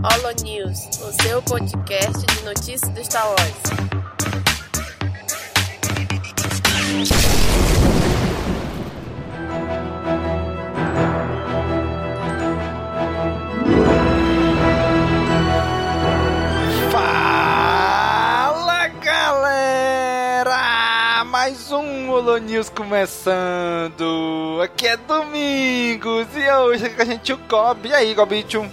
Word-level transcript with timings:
Holo 0.00 0.30
News, 0.44 0.86
o 1.02 1.12
seu 1.22 1.42
podcast 1.42 2.24
de 2.24 2.44
notícias 2.44 2.88
do 2.90 3.04
Star. 3.04 3.34
Fala 16.92 18.86
galera! 19.02 20.54
Mais 21.24 21.72
um 21.72 22.08
Holo 22.12 22.38
News 22.38 22.70
começando! 22.70 24.60
Aqui 24.62 24.86
é 24.86 24.96
Domingos 24.96 26.28
e 26.36 26.48
hoje 26.52 26.86
é 26.86 26.88
com 26.88 27.02
a 27.02 27.04
gente 27.04 27.32
o 27.32 27.38
Gob. 27.48 27.88
E 27.88 27.92
aí, 27.92 28.14
Gobichum? 28.14 28.68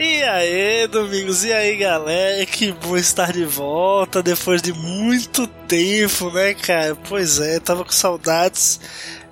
E 0.00 0.22
aí, 0.22 0.86
Domingos, 0.86 1.42
e 1.42 1.52
aí, 1.52 1.76
galera? 1.76 2.46
Que 2.46 2.70
bom 2.70 2.96
estar 2.96 3.32
de 3.32 3.44
volta 3.44 4.22
depois 4.22 4.62
de 4.62 4.72
muito 4.72 5.44
tempo, 5.66 6.30
né, 6.30 6.54
cara? 6.54 6.94
Pois 6.94 7.40
é, 7.40 7.58
tava 7.58 7.84
com 7.84 7.90
saudades 7.90 8.78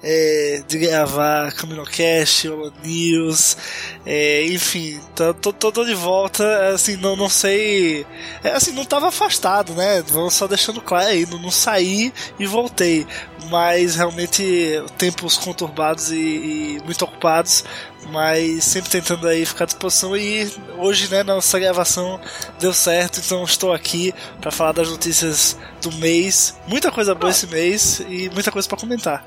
é, 0.02 0.64
de 0.66 0.78
gravar 0.78 1.52
CaminoCast, 1.52 2.48
Holo 2.48 2.72
News, 2.82 3.56
é, 4.04 4.44
enfim, 4.46 5.00
tô, 5.14 5.52
tô, 5.52 5.72
tô 5.72 5.84
de 5.84 5.94
volta, 5.94 6.74
assim, 6.74 6.96
não, 6.96 7.14
não 7.14 7.28
sei. 7.28 8.04
É, 8.42 8.50
assim, 8.50 8.72
não 8.72 8.84
tava 8.84 9.08
afastado, 9.08 9.72
né? 9.72 10.02
Vamos 10.08 10.34
só 10.34 10.48
deixando 10.48 10.80
claro 10.80 11.06
aí, 11.06 11.26
não, 11.26 11.38
não 11.38 11.50
saí 11.50 12.12
e 12.40 12.46
voltei. 12.46 13.06
Mas 13.50 13.94
realmente 13.94 14.82
tempos 14.98 15.38
conturbados 15.38 16.10
e, 16.10 16.16
e 16.16 16.80
muito 16.84 17.04
ocupados 17.04 17.64
mas 18.10 18.64
sempre 18.64 18.90
tentando 18.90 19.26
aí 19.26 19.44
ficar 19.44 19.64
à 19.64 19.66
disposição 19.66 20.16
e 20.16 20.50
hoje, 20.78 21.10
né, 21.10 21.22
nossa 21.22 21.58
gravação 21.58 22.20
deu 22.58 22.72
certo, 22.72 23.20
então 23.20 23.44
estou 23.44 23.72
aqui 23.72 24.14
para 24.40 24.50
falar 24.50 24.72
das 24.72 24.90
notícias 24.90 25.58
do 25.82 25.92
mês. 25.92 26.56
Muita 26.66 26.90
coisa 26.90 27.14
boa 27.14 27.30
esse 27.30 27.46
mês 27.46 28.00
e 28.08 28.30
muita 28.30 28.50
coisa 28.50 28.68
para 28.68 28.78
comentar. 28.78 29.24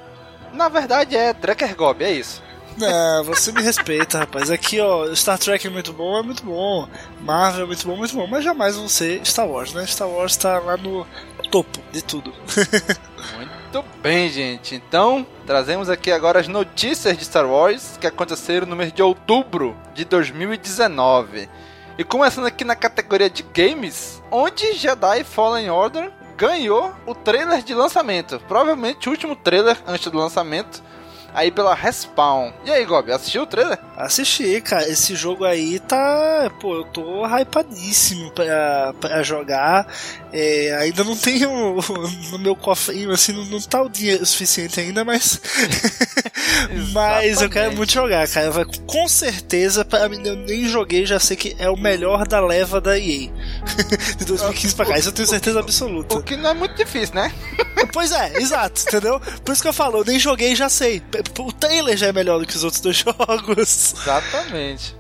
Na 0.54 0.70
verdade 0.70 1.16
é 1.16 1.34
Trekker 1.34 1.76
Gob, 1.76 2.04
é 2.04 2.12
isso. 2.12 2.42
Não, 2.78 3.24
você 3.26 3.52
me 3.52 3.62
respeita, 3.62 4.20
rapaz. 4.20 4.50
Aqui, 4.50 4.80
ó, 4.80 5.14
Star 5.14 5.38
Trek 5.38 5.68
é 5.68 5.70
muito 5.70 5.94
bom, 5.94 6.18
é 6.18 6.24
muito 6.24 6.44
bom. 6.44 6.88
Marvel 7.22 7.64
é 7.64 7.68
muito 7.68 7.86
bom, 7.86 7.96
muito 7.96 8.16
bom. 8.16 8.26
Mas 8.26 8.44
jamais 8.44 8.76
vão 8.76 8.88
ser 8.88 9.26
Star 9.26 9.48
Wars, 9.48 9.74
né? 9.74 9.86
Star 9.86 10.08
Wars 10.08 10.38
tá 10.38 10.60
lá 10.60 10.78
no 10.78 11.06
topo 11.52 11.80
de 11.92 12.02
tudo. 12.02 12.34
Muito 13.36 13.59
bem, 14.02 14.30
gente. 14.30 14.74
Então, 14.74 15.26
trazemos 15.46 15.90
aqui 15.90 16.12
agora 16.12 16.40
as 16.40 16.48
notícias 16.48 17.16
de 17.16 17.24
Star 17.24 17.46
Wars 17.46 17.98
que 18.02 18.08
aconteceram 18.08 18.66
no 18.66 18.76
mês 18.76 18.92
de 18.92 19.04
outubro 19.04 19.78
de 19.94 20.06
2019. 20.06 21.48
E 21.96 22.04
começando 22.04 22.48
aqui 22.48 22.64
na 22.64 22.76
categoria 22.76 23.30
de 23.30 23.44
games, 23.44 24.24
onde 24.32 24.74
Jedi 24.74 25.24
Fallen 25.24 25.70
Order 25.70 26.12
ganhou 26.36 26.92
o 27.06 27.14
trailer 27.14 27.62
de 27.62 27.76
lançamento. 27.76 28.42
Provavelmente 28.48 29.08
o 29.08 29.12
último 29.12 29.36
trailer 29.36 29.78
antes 29.86 30.12
do 30.12 30.18
lançamento. 30.18 30.82
Aí 31.34 31.52
pela 31.52 31.76
Respawn. 31.76 32.52
E 32.66 32.72
aí, 32.72 32.86
Gob, 32.86 33.12
assistiu 33.12 33.44
o 33.44 33.48
trailer? 33.48 33.80
Assisti, 33.96 34.62
cara. 34.62 34.88
Esse 34.88 35.16
jogo 35.16 35.46
aí 35.46 35.80
tá. 35.80 36.52
Pô, 36.60 36.76
eu 36.76 36.84
tô 36.86 37.26
hypadíssimo 37.26 38.32
pra, 38.32 38.94
pra 39.00 39.24
jogar. 39.24 39.88
É, 40.32 40.76
ainda 40.80 41.04
não 41.04 41.16
tenho 41.16 41.80
no 42.32 42.40
meu 42.40 42.56
cofrinho, 42.56 43.12
assim, 43.12 43.34
não, 43.34 43.46
não 43.46 43.60
tá 43.60 43.82
o 43.82 43.90
dinheiro 43.90 44.26
suficiente 44.26 44.80
ainda, 44.80 45.04
mas. 45.04 45.42
mas 46.94 47.42
eu 47.42 47.50
quero 47.50 47.76
muito 47.76 47.92
jogar, 47.92 48.28
cara. 48.28 48.52
Vai, 48.52 48.66
com 48.86 49.08
certeza, 49.08 49.84
pra 49.84 50.08
mim, 50.08 50.22
eu 50.24 50.36
nem 50.36 50.68
joguei, 50.68 51.06
já 51.06 51.20
sei 51.20 51.36
que 51.36 51.56
é 51.58 51.70
o 51.70 51.78
melhor 51.78 52.28
da 52.28 52.40
leva 52.40 52.80
da 52.80 52.98
EA. 52.98 53.30
de 54.18 54.26
2015 54.26 54.76
pra 54.76 54.86
cá, 54.86 54.98
isso 55.00 55.10
eu 55.10 55.14
tenho 55.14 55.28
certeza 55.28 55.60
absoluta. 55.60 56.16
O 56.16 56.24
que 56.24 56.38
não 56.38 56.52
é 56.52 56.54
muito 56.54 56.76
difícil, 56.76 57.16
né? 57.16 57.32
pois 57.92 58.12
é, 58.12 58.38
exato, 58.38 58.82
entendeu? 58.82 59.20
Por 59.44 59.52
isso 59.52 59.62
que 59.62 59.68
eu 59.68 59.74
falo, 59.74 60.00
eu 60.00 60.06
nem 60.06 60.20
joguei 60.20 60.56
já 60.56 60.70
sei. 60.70 61.02
O 61.40 61.52
trailer 61.52 61.98
já 61.98 62.08
é 62.08 62.14
melhor 62.14 62.40
do 62.40 62.46
que 62.46 62.56
os 62.56 62.64
outros 62.64 62.82
dois 62.82 62.98
jogos. 63.06 63.94
Exatamente. 63.94 64.96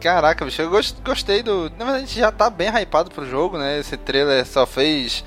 Caraca, 0.00 0.44
bicho, 0.44 0.62
eu 0.62 0.70
gostei 1.04 1.42
do. 1.42 1.70
Na 1.78 1.84
verdade, 1.84 1.96
a 1.96 2.06
gente 2.06 2.18
já 2.18 2.32
tá 2.32 2.48
bem 2.48 2.68
hypado 2.68 3.10
pro 3.10 3.28
jogo, 3.28 3.58
né? 3.58 3.78
Esse 3.78 3.98
trailer 3.98 4.46
só 4.46 4.66
fez 4.66 5.22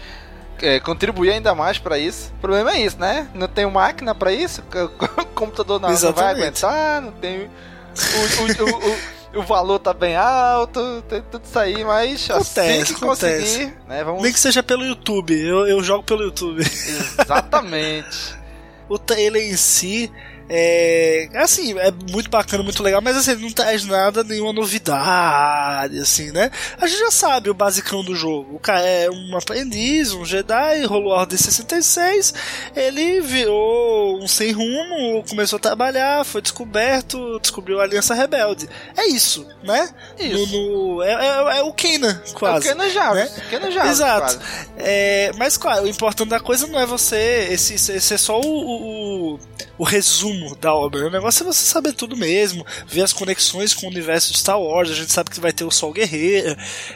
é, 0.62 0.80
contribuir 0.80 1.32
ainda 1.32 1.54
mais 1.54 1.78
para 1.78 2.00
isso. 2.00 2.32
O 2.38 2.42
problema 2.42 2.72
é 2.72 2.82
isso, 2.82 2.98
né? 3.00 3.28
Não 3.36 3.48
tem 3.48 3.70
máquina 3.70 4.16
para 4.16 4.32
isso, 4.32 4.64
o 4.74 5.26
computador 5.28 5.80
não, 5.80 5.90
não, 5.90 6.14
vai 6.14 6.32
aguentar, 6.32 7.02
não 7.02 7.12
tem. 7.12 7.44
O, 7.44 8.64
o, 8.64 9.38
o, 9.38 9.40
o, 9.40 9.44
valor 9.44 9.78
tá 9.78 9.94
bem 9.94 10.16
alto, 10.16 11.04
tem 11.08 11.22
tudo 11.22 11.44
isso 11.46 11.60
aí, 11.60 11.84
mas 11.84 12.28
acontece, 12.28 12.60
assim 12.60 12.94
que 12.96 13.04
acontece. 13.04 13.58
conseguir, 13.60 13.78
né? 13.88 14.04
Vamos... 14.04 14.24
Nem 14.24 14.34
que 14.34 14.40
seja 14.40 14.64
pelo 14.64 14.84
YouTube, 14.84 15.40
eu, 15.40 15.68
eu 15.68 15.84
jogo 15.84 16.04
pelo 16.04 16.24
YouTube. 16.24 16.62
Exatamente. 16.62 18.36
o 18.90 18.98
trailer 18.98 19.44
em 19.44 19.56
si 19.56 20.12
é, 20.50 21.30
assim, 21.36 21.78
é 21.80 21.92
muito 22.12 22.30
bacana, 22.30 22.64
muito 22.64 22.84
legal, 22.84 23.02
mas 23.02 23.16
assim, 23.16 23.36
não 23.36 23.52
traz 23.52 23.86
nada, 23.86 24.24
nenhuma 24.24 24.52
novidade, 24.52 25.98
assim, 26.00 26.32
né? 26.32 26.52
A 26.80 26.86
gente 26.86 27.00
já 27.00 27.12
sabe 27.12 27.50
o 27.50 27.54
basicão 27.54 28.04
do 28.04 28.16
jogo. 28.16 28.56
O 28.56 28.60
cara 28.60 28.86
é 28.86 29.10
um 29.10 29.38
aprendiz, 29.38 30.12
um 30.12 30.26
Jedi, 30.26 30.84
rolou 30.86 31.14
a 31.14 31.22
Ordem 31.22 31.38
66, 31.38 32.34
ele 32.76 33.22
virou 33.22 34.22
um 34.22 34.28
sem 34.28 34.52
rumo, 34.52 35.24
começou 35.30 35.58
a 35.58 35.60
trabalhar, 35.62 36.26
foi 36.26 36.42
descoberto, 36.42 37.40
descobriu 37.40 37.80
a 37.80 37.84
Aliança 37.84 38.14
Rebelde. 38.14 38.70
É 38.98 39.08
isso, 39.08 39.48
né? 39.64 39.90
Isso. 40.20 40.58
No, 40.58 40.96
no 40.98 41.04
é, 41.04 41.12
é, 41.12 41.60
é, 41.60 41.64
o 41.64 41.74
Kenan, 41.74 42.22
quase. 42.34 42.68
É 42.68 42.72
o 42.72 42.76
Kenan 42.76 42.90
Jarvis. 42.90 43.32
Né? 43.32 43.72
Jarvis, 43.72 43.92
Exato. 43.92 44.40
É, 44.78 45.32
mas, 45.38 45.58
claro, 45.58 45.86
o 45.86 45.88
importante 45.88 46.30
da 46.30 46.40
coisa 46.40 46.68
não 46.68 46.80
é 46.80 46.86
você, 46.86 47.48
esse, 47.52 47.76
esse 47.76 48.14
é 48.14 48.18
só 48.18 48.40
o, 48.40 49.36
o, 49.36 49.40
o 49.78 49.84
resumo 49.84 50.33
da 50.60 50.74
obra. 50.74 51.08
O 51.08 51.10
negócio 51.10 51.44
é 51.44 51.46
você 51.46 51.64
saber 51.66 51.94
tudo 51.94 52.16
mesmo, 52.16 52.66
ver 52.88 53.02
as 53.02 53.14
conexões 53.14 53.74
com 53.74 53.88
o 53.88 53.90
universo 53.90 54.32
de 54.32 54.40
Star 54.40 54.60
Wars. 54.60 54.90
A 54.90 54.96
gente 54.96 55.12
sabe 55.12 55.30
que 55.30 55.40
vai 55.40 55.52
ter 55.52 55.64
o 55.64 55.72
Sol 55.72 55.94
Guerreiro. 55.94 56.56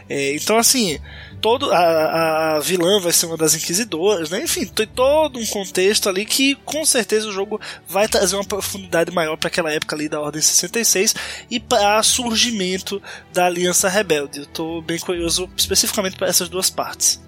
É, 0.09 0.35
então, 0.35 0.57
assim, 0.57 0.99
todo 1.41 1.71
a, 1.71 2.55
a, 2.55 2.59
vilã 2.59 2.99
vai 2.99 3.11
ser 3.11 3.25
uma 3.25 3.37
das 3.37 3.53
inquisidoras, 3.55 4.29
né? 4.29 4.43
Enfim, 4.43 4.65
tem 4.65 4.87
todo 4.87 5.39
um 5.39 5.45
contexto 5.45 6.09
ali 6.09 6.25
que 6.25 6.55
com 6.65 6.85
certeza 6.85 7.27
o 7.27 7.31
jogo 7.31 7.59
vai 7.87 8.07
trazer 8.07 8.35
uma 8.35 8.45
profundidade 8.45 9.11
maior 9.11 9.37
para 9.37 9.47
aquela 9.47 9.71
época 9.71 9.95
ali 9.95 10.09
da 10.09 10.19
Ordem 10.19 10.41
66 10.41 11.15
e 11.49 11.59
para 11.59 12.01
surgimento 12.03 13.01
da 13.31 13.45
Aliança 13.45 13.89
Rebelde. 13.89 14.39
Eu 14.39 14.45
tô 14.47 14.81
bem 14.81 14.99
curioso 14.99 15.49
especificamente 15.55 16.17
para 16.17 16.27
essas 16.27 16.49
duas 16.49 16.69
partes. 16.69 17.21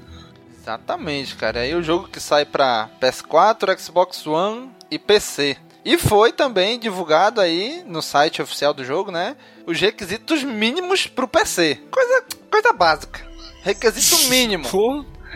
Exatamente, 0.61 1.35
cara. 1.35 1.61
Aí 1.61 1.73
o 1.73 1.81
jogo 1.81 2.07
que 2.07 2.19
sai 2.19 2.45
para 2.45 2.89
PS4, 3.01 3.77
Xbox 3.79 4.27
One 4.27 4.69
e 4.91 4.99
PC. 4.99 5.57
E 5.83 5.97
foi 5.97 6.31
também 6.31 6.77
divulgado 6.77 7.39
aí 7.39 7.83
no 7.85 8.01
site 8.01 8.41
oficial 8.41 8.73
do 8.73 8.83
jogo, 8.83 9.11
né? 9.11 9.35
Os 9.65 9.79
requisitos 9.79 10.43
mínimos 10.43 11.07
pro 11.07 11.27
PC. 11.27 11.79
Coisa, 11.89 12.23
coisa 12.51 12.73
básica. 12.73 13.25
Requisito 13.61 14.17
mínimo. 14.29 14.65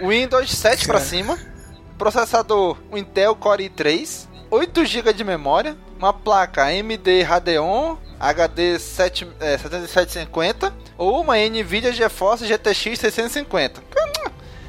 Windows 0.01 0.51
7 0.51 0.85
para 0.85 0.99
cima. 0.99 1.37
Processador 1.97 2.77
Intel 2.91 3.35
Core 3.35 3.69
i3. 3.69 4.27
8 4.51 4.85
GB 4.85 5.13
de 5.13 5.23
memória. 5.23 5.77
Uma 5.97 6.13
placa 6.13 6.65
AMD 6.65 7.23
Radeon 7.23 7.97
HD 8.19 8.79
7, 8.79 9.27
é, 9.39 9.57
7750. 9.57 10.73
Ou 10.97 11.21
uma 11.21 11.37
NVIDIA 11.37 11.93
GeForce 11.93 12.45
GTX 12.45 12.99
650. 12.99 13.81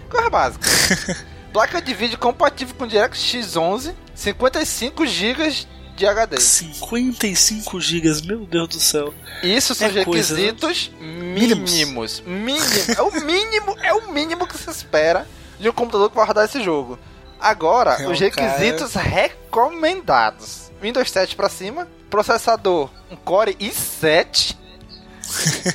Coisa 0.09 0.31
básica. 0.31 0.69
placa 1.53 1.83
de 1.83 1.93
vídeo 1.95 2.19
compatível 2.19 2.75
com 2.77 2.87
DirectX 2.87 3.57
11. 3.57 4.04
55 4.15 5.07
GB 5.07 5.67
de 5.97 6.07
HD. 6.07 6.41
55 6.41 7.81
GB, 7.81 8.23
meu 8.27 8.47
Deus 8.47 8.69
do 8.69 8.81
céu. 8.81 9.15
Isso 9.43 9.75
são 9.75 9.89
é 9.89 9.91
requisitos 9.91 10.89
coisa, 10.89 11.15
mínimos. 11.41 12.21
Mínimo. 12.27 12.65
é 12.97 13.03
o 13.03 13.25
mínimo, 13.25 13.77
é 13.81 13.93
o 13.95 14.13
mínimo 14.13 14.47
que 14.47 14.59
se 14.59 14.71
espera 14.71 15.27
de 15.59 15.69
um 15.69 15.73
computador 15.73 16.11
que 16.11 16.17
vai 16.17 16.27
rodar 16.27 16.45
esse 16.45 16.63
jogo. 16.63 16.99
Agora, 17.41 18.03
é 18.03 18.09
os 18.09 18.19
requisitos 18.19 18.93
cara. 18.93 19.07
recomendados. 19.07 20.73
Windows 20.81 21.11
7 21.11 21.37
para 21.37 21.49
cima, 21.49 21.89
processador 22.11 22.91
um 23.11 23.17
Core 23.17 23.55
i7 23.55 24.57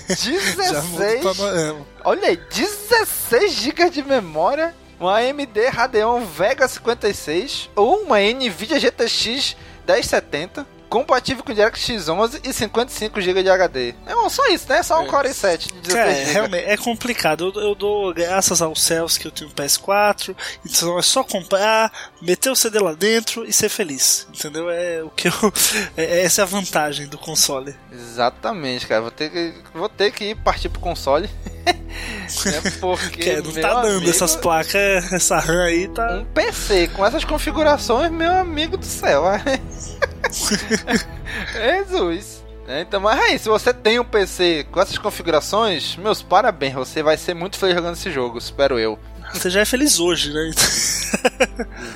16 0.07 1.24
Olha 2.03 2.27
aí, 2.27 2.38
16 2.38 3.51
GB 3.53 3.89
de 3.89 4.03
memória, 4.03 4.75
uma 4.99 5.17
AMD 5.17 5.67
Radeon 5.71 6.25
Vega 6.25 6.67
56 6.67 7.69
ou 7.75 8.01
uma 8.01 8.19
Nvidia 8.19 8.79
GTX 8.79 9.55
1070, 9.87 10.67
compatível 10.89 11.44
com 11.44 11.53
DirectX 11.53 12.09
11 12.09 12.41
e 12.44 12.51
55 12.51 13.21
GB 13.21 13.44
de 13.44 13.50
HD. 13.50 13.94
É 14.06 14.13
bom, 14.15 14.30
só 14.30 14.47
isso, 14.47 14.68
né? 14.68 14.81
Só 14.83 15.00
um 15.00 15.03
É. 15.03 15.07
Core 15.07 15.30
i7 15.30 15.57
de 15.68 15.81
16 15.81 15.94
Cara, 15.94 16.13
GB. 16.13 16.31
realmente 16.31 16.65
é 16.65 16.77
complicado. 16.77 17.51
Eu, 17.56 17.62
eu 17.62 17.75
dou 17.75 18.13
graças 18.13 18.62
aos 18.62 18.81
céus 18.81 19.18
que 19.18 19.27
eu 19.27 19.31
tenho 19.31 19.50
um 19.50 19.53
PS4, 19.53 20.36
então 20.65 20.97
é 20.97 21.01
só 21.01 21.24
comprar, 21.24 21.91
meter 22.21 22.50
o 22.50 22.56
CD 22.56 22.80
lá 22.80 22.94
dentro 22.94 23.45
e 23.45 23.53
ser 23.53 23.69
feliz. 23.69 24.27
Entendeu? 24.33 24.69
É 24.69 25.03
o 25.03 25.09
que 25.09 25.27
eu. 25.27 25.33
é- 25.95 26.24
essa 26.24 26.41
é 26.41 26.44
a 26.44 26.47
vantagem 26.47 27.07
do 27.07 27.18
console. 27.18 27.75
Exatamente, 27.92 28.88
cara. 28.88 29.01
Vou 29.01 29.12
ter 29.12 29.30
que, 29.30 29.53
vou 29.74 29.89
ter 29.89 30.12
que 30.12 30.25
ir 30.31 30.35
partir 30.35 30.69
pro 30.69 30.81
console. 30.81 31.30
é 31.65 32.71
porque. 32.80 33.21
Que 33.21 33.42
não 33.42 33.53
tá 33.53 33.81
dando 33.81 33.97
amigo, 33.97 34.09
essas 34.09 34.35
placas, 34.35 35.12
essa 35.12 35.39
RAM 35.39 35.63
aí 35.63 35.88
tá. 35.88 36.15
Um 36.15 36.25
PC 36.25 36.88
com 36.89 37.06
essas 37.06 37.24
configurações, 37.24 38.12
meu 38.12 38.31
amigo 38.31 38.77
do 38.77 38.85
céu. 38.85 39.24
Jesus. 41.53 42.43
Então, 42.67 42.99
mas 42.99 43.19
aí, 43.19 43.39
se 43.39 43.49
você 43.49 43.73
tem 43.73 43.99
um 43.99 44.03
PC 44.05 44.67
com 44.71 44.79
essas 44.79 44.97
configurações, 44.97 45.95
meus 45.95 46.21
parabéns, 46.21 46.73
você 46.75 47.01
vai 47.01 47.17
ser 47.17 47.33
muito 47.33 47.57
feliz 47.57 47.75
jogando 47.75 47.95
esse 47.95 48.11
jogo, 48.11 48.37
espero 48.37 48.77
eu. 48.77 48.99
Você 49.33 49.49
já 49.49 49.61
é 49.61 49.65
feliz 49.65 49.99
hoje, 49.99 50.31
né? 50.31 50.51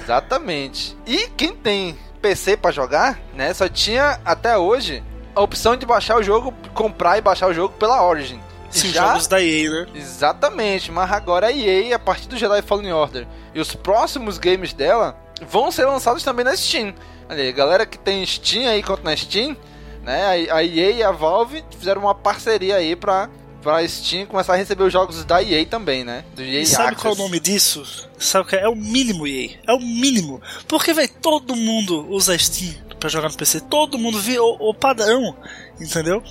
Exatamente. 0.03 0.97
E 1.05 1.27
quem 1.37 1.55
tem 1.55 1.97
PC 2.21 2.57
pra 2.57 2.71
jogar, 2.71 3.19
né, 3.35 3.53
só 3.53 3.67
tinha 3.67 4.19
até 4.25 4.57
hoje 4.57 5.03
a 5.35 5.41
opção 5.41 5.75
de 5.75 5.85
baixar 5.85 6.17
o 6.17 6.23
jogo, 6.23 6.53
comprar 6.73 7.17
e 7.17 7.21
baixar 7.21 7.47
o 7.47 7.53
jogo 7.53 7.73
pela 7.75 8.03
Origin. 8.03 8.39
Sim, 8.69 8.89
Já- 8.89 9.09
jogos 9.09 9.27
da 9.27 9.41
EA, 9.41 9.69
né? 9.69 9.87
Exatamente, 9.93 10.91
mas 10.91 11.11
agora 11.11 11.47
a 11.47 11.51
EA, 11.51 11.95
a 11.95 11.99
partir 11.99 12.27
do 12.27 12.37
Jedi 12.37 12.61
Fallen 12.63 12.91
Order 12.93 13.27
e 13.53 13.59
os 13.59 13.75
próximos 13.75 14.39
games 14.39 14.73
dela 14.73 15.15
vão 15.47 15.71
ser 15.71 15.85
lançados 15.85 16.23
também 16.23 16.43
na 16.45 16.55
Steam. 16.57 16.93
Olha 17.29 17.43
aí, 17.43 17.51
galera 17.51 17.85
que 17.85 17.97
tem 17.97 18.25
Steam 18.25 18.67
aí, 18.69 18.83
conta 18.83 19.03
na 19.03 19.15
Steam, 19.15 19.55
né? 20.03 20.47
A 20.51 20.63
EA 20.63 20.91
e 20.91 21.03
a 21.03 21.11
Valve 21.11 21.63
fizeram 21.77 22.01
uma 22.01 22.13
parceria 22.13 22.75
aí 22.75 22.95
pra, 22.95 23.29
pra 23.61 23.87
Steam 23.87 24.25
começar 24.25 24.53
a 24.53 24.57
receber 24.57 24.83
os 24.83 24.93
jogos 24.93 25.23
da 25.25 25.41
EA 25.41 25.65
também, 25.65 26.03
né? 26.03 26.23
Do 26.35 26.41
EA 26.43 26.61
E 26.61 26.65
sabe 26.65 26.89
Access. 26.89 27.01
qual 27.01 27.13
é 27.13 27.15
o 27.15 27.19
nome 27.19 27.39
disso? 27.39 28.09
Sabe 28.19 28.45
o 28.45 28.49
que 28.49 28.55
é? 28.55 28.61
É 28.63 28.69
o 28.69 28.75
mínimo, 28.75 29.25
EA. 29.25 29.51
É 29.67 29.73
o 29.73 29.79
mínimo. 29.79 30.41
Porque, 30.67 30.93
velho, 30.93 31.09
todo 31.21 31.55
mundo 31.55 32.05
usa 32.09 32.37
Steam 32.37 32.75
pra 32.99 33.09
jogar 33.09 33.29
no 33.29 33.35
PC. 33.37 33.61
Todo 33.61 33.97
mundo 33.97 34.19
vê 34.19 34.37
o, 34.39 34.57
o 34.59 34.73
padrão, 34.73 35.35
entendeu? 35.79 36.21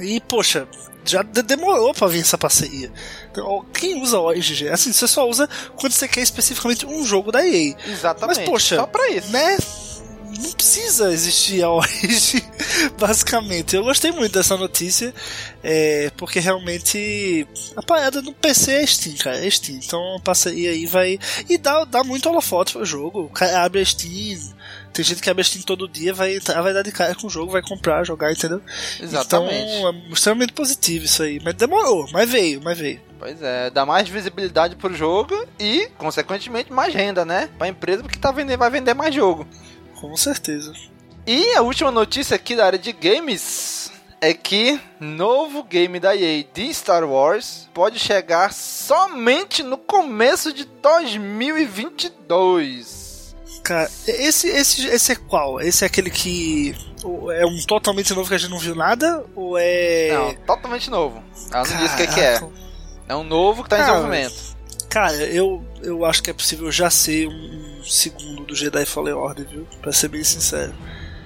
E, 0.00 0.20
poxa, 0.20 0.66
já 1.04 1.22
de- 1.22 1.42
demorou 1.42 1.92
pra 1.94 2.06
vir 2.06 2.20
essa 2.20 2.36
parceria. 2.38 2.92
Então, 3.30 3.64
Quem 3.72 4.00
usa 4.02 4.18
Origin? 4.20 4.68
Assim, 4.68 4.92
você 4.92 5.06
só 5.08 5.28
usa 5.28 5.48
quando 5.76 5.92
você 5.92 6.06
quer 6.08 6.20
especificamente 6.20 6.84
um 6.86 7.04
jogo 7.04 7.30
da 7.32 7.46
EA. 7.46 7.74
Exatamente. 7.86 8.38
Mas, 8.40 8.48
poxa, 8.48 8.76
só 8.76 8.86
pra 8.86 9.08
isso. 9.10 9.30
né? 9.32 9.56
Não 10.26 10.52
precisa 10.52 11.12
existir 11.12 11.62
a 11.62 11.70
Origin, 11.70 12.42
basicamente. 12.98 13.76
Eu 13.76 13.84
gostei 13.84 14.10
muito 14.12 14.32
dessa 14.32 14.56
notícia, 14.56 15.14
é, 15.62 16.10
porque 16.16 16.40
realmente 16.40 17.46
a 17.76 17.82
parada 17.82 18.20
no 18.22 18.32
PC 18.32 18.72
é 18.72 18.86
Steam, 18.86 19.16
cara, 19.16 19.44
é 19.44 19.50
Steam. 19.50 19.78
Então 19.78 20.16
a 20.16 20.20
parceria 20.20 20.70
aí 20.70 20.86
vai. 20.86 21.18
E 21.48 21.58
dá, 21.58 21.84
dá 21.84 22.02
muito 22.02 22.28
holofote 22.28 22.72
pro 22.72 22.84
jogo. 22.84 23.24
O 23.24 23.30
cara 23.30 23.64
abre 23.64 23.80
a 23.80 23.84
Steam, 23.84 24.38
tem 24.92 25.04
gente 25.04 25.20
que 25.20 25.28
abre 25.28 25.42
a 25.42 25.44
Steam 25.44 25.62
todo 25.62 25.88
dia, 25.88 26.14
vai 26.14 26.36
entrar, 26.36 26.62
vai 26.62 26.72
dar 26.72 26.82
de 26.82 26.90
cara 26.90 27.14
com 27.14 27.26
o 27.26 27.30
jogo, 27.30 27.52
vai 27.52 27.62
comprar, 27.62 28.04
jogar, 28.04 28.32
entendeu? 28.32 28.62
Exatamente. 29.00 29.76
Então 29.76 29.88
é 29.88 30.12
extremamente 30.12 30.52
positivo 30.54 31.04
isso 31.04 31.22
aí. 31.22 31.38
Mas 31.44 31.54
demorou, 31.54 32.08
mas 32.12 32.30
veio, 32.30 32.60
mas 32.62 32.78
veio. 32.78 33.00
Pois 33.18 33.40
é, 33.42 33.70
dá 33.70 33.84
mais 33.84 34.08
visibilidade 34.08 34.76
pro 34.76 34.94
jogo 34.94 35.34
e, 35.58 35.88
consequentemente, 35.98 36.72
mais 36.72 36.94
renda, 36.94 37.24
né? 37.24 37.48
Pra 37.58 37.68
empresa 37.68 38.02
porque 38.02 38.18
tá 38.18 38.30
vendendo, 38.30 38.58
vai 38.58 38.70
vender 38.70 38.94
mais 38.94 39.14
jogo. 39.14 39.46
Com 40.00 40.16
certeza. 40.16 40.72
E 41.26 41.54
a 41.54 41.62
última 41.62 41.90
notícia 41.90 42.36
aqui 42.36 42.54
da 42.54 42.66
área 42.66 42.78
de 42.78 42.92
games 42.92 43.90
é 44.20 44.32
que 44.32 44.80
novo 45.00 45.64
game 45.64 45.98
da 45.98 46.14
EA 46.16 46.44
de 46.52 46.72
Star 46.72 47.04
Wars 47.04 47.68
pode 47.74 47.98
chegar 47.98 48.52
somente 48.52 49.62
no 49.62 49.76
começo 49.76 50.52
de 50.52 50.64
2022. 50.64 53.34
Cara, 53.62 53.90
esse, 54.06 54.48
esse, 54.48 54.86
esse 54.86 55.12
é 55.12 55.16
qual? 55.16 55.60
Esse 55.60 55.84
é 55.84 55.88
aquele 55.88 56.10
que 56.10 56.74
é 57.34 57.44
um 57.44 57.60
totalmente 57.66 58.14
novo 58.14 58.28
que 58.28 58.34
a 58.34 58.38
gente 58.38 58.50
não 58.50 58.58
viu 58.58 58.74
nada? 58.74 59.24
Ou 59.34 59.58
é. 59.58 60.10
Não, 60.12 60.34
totalmente 60.46 60.88
novo. 60.88 61.22
Ela 61.52 61.66
não 61.66 61.76
disse 61.78 61.94
o 61.94 61.96
que, 61.96 62.20
é. 62.20 62.38
Caraca. 62.38 62.48
É 63.08 63.14
um 63.14 63.24
novo 63.24 63.62
que 63.62 63.68
tá 63.68 63.76
em 63.76 63.80
Cara, 63.80 63.92
desenvolvimento. 63.92 64.55
Cara, 64.96 65.12
eu, 65.24 65.62
eu 65.82 66.06
acho 66.06 66.22
que 66.22 66.30
é 66.30 66.32
possível 66.32 66.72
já 66.72 66.88
ser 66.88 67.28
um, 67.28 67.82
segundo 67.84 68.46
do 68.46 68.54
Jedi 68.54 68.86
Fallen 68.86 69.12
Order, 69.12 69.46
viu? 69.46 69.68
Pra 69.82 69.92
ser 69.92 70.08
bem 70.08 70.24
sincero. 70.24 70.72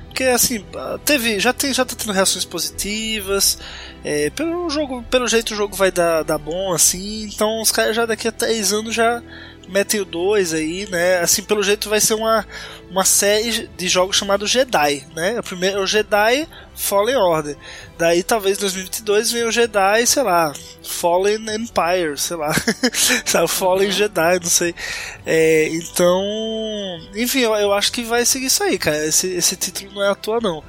Porque 0.07 0.25
assim, 0.25 0.67
teve, 1.05 1.39
já, 1.39 1.53
tem, 1.53 1.73
já 1.73 1.85
tá 1.85 1.95
tendo 1.95 2.13
reações 2.13 2.45
positivas. 2.45 3.59
é, 4.03 4.29
pelo 4.31 4.69
jogo, 4.69 5.05
pelo 5.05 5.29
jeito 5.29 5.55
o 5.55 5.57
jogo 5.57 5.77
vai 5.77 5.93
dar, 5.93 6.25
dar 6.25 6.37
bom, 6.37 6.73
assim. 6.73 7.31
Então 7.33 7.63
os 7.63 7.71
caras 7.71 7.95
já 7.95 8.05
daqui 8.05 8.27
a 8.27 8.33
3 8.33 8.73
anos 8.73 8.93
já 8.93 9.23
metem 9.71 10.01
o 10.01 10.05
2 10.05 10.55
aí, 10.55 10.89
né? 10.91 11.19
Assim, 11.19 11.43
pelo 11.43 11.63
jeito 11.63 11.89
vai 11.89 12.01
ser 12.01 12.15
uma, 12.15 12.47
uma 12.91 13.05
série 13.05 13.69
de 13.77 13.89
jogos 13.89 14.17
chamado 14.17 14.47
Jedi, 14.47 15.07
né? 15.15 15.39
O 15.39 15.43
primeiro 15.43 15.79
é 15.79 15.81
o 15.81 15.87
Jedi 15.87 16.47
Fallen 16.75 17.17
Order. 17.17 17.57
Daí 17.99 18.23
talvez 18.23 18.59
em 18.59 18.61
2022 18.61 19.33
venha 19.33 19.47
o 19.47 19.53
Jedi, 19.53 20.07
sei 20.07 20.23
lá, 20.23 20.53
Fallen 20.83 21.47
Empire, 21.55 22.17
sei 22.17 22.37
lá. 22.37 22.53
Fallen 23.49 23.91
Jedi, 23.91 24.41
não 24.41 24.51
sei. 24.51 24.75
É, 25.25 25.69
então, 25.69 26.23
enfim, 27.15 27.41
eu, 27.41 27.55
eu 27.55 27.73
acho 27.73 27.93
que 27.93 28.03
vai 28.03 28.25
seguir 28.25 28.47
isso 28.47 28.63
aí, 28.63 28.79
cara. 28.79 29.07
Esse, 29.07 29.29
esse 29.29 29.57
título 29.57 29.93
não 29.95 30.03
é 30.03 30.09
à 30.09 30.15
toa, 30.15 30.41
não. 30.41 30.65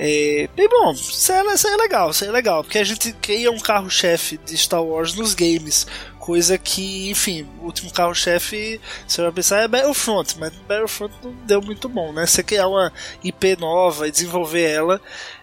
É, 0.00 0.48
bem 0.54 0.68
bom, 0.68 0.92
isso 0.92 1.32
é, 1.32 1.42
isso 1.52 1.66
é 1.66 1.76
legal, 1.76 2.10
isso 2.10 2.24
é 2.24 2.30
legal, 2.30 2.62
porque 2.62 2.78
a 2.78 2.84
gente 2.84 3.12
cria 3.14 3.50
um 3.50 3.58
carro-chefe 3.58 4.38
de 4.46 4.56
Star 4.56 4.80
Wars 4.80 5.14
nos 5.14 5.34
games, 5.34 5.88
coisa 6.28 6.58
que, 6.58 7.10
enfim, 7.10 7.48
o 7.58 7.64
último 7.64 7.90
carro-chefe, 7.90 8.78
você 9.06 9.22
vai 9.22 9.32
pensar, 9.32 9.60
é 9.60 9.66
Battlefront, 9.66 10.38
mas 10.38 10.52
Battlefront 10.68 11.14
não 11.24 11.32
deu 11.46 11.62
muito 11.62 11.88
bom, 11.88 12.12
né? 12.12 12.26
Você 12.26 12.42
criar 12.42 12.68
uma 12.68 12.92
IP 13.24 13.56
nova 13.58 14.06
e 14.06 14.10
desenvolver 14.10 14.70
ela, 14.70 15.00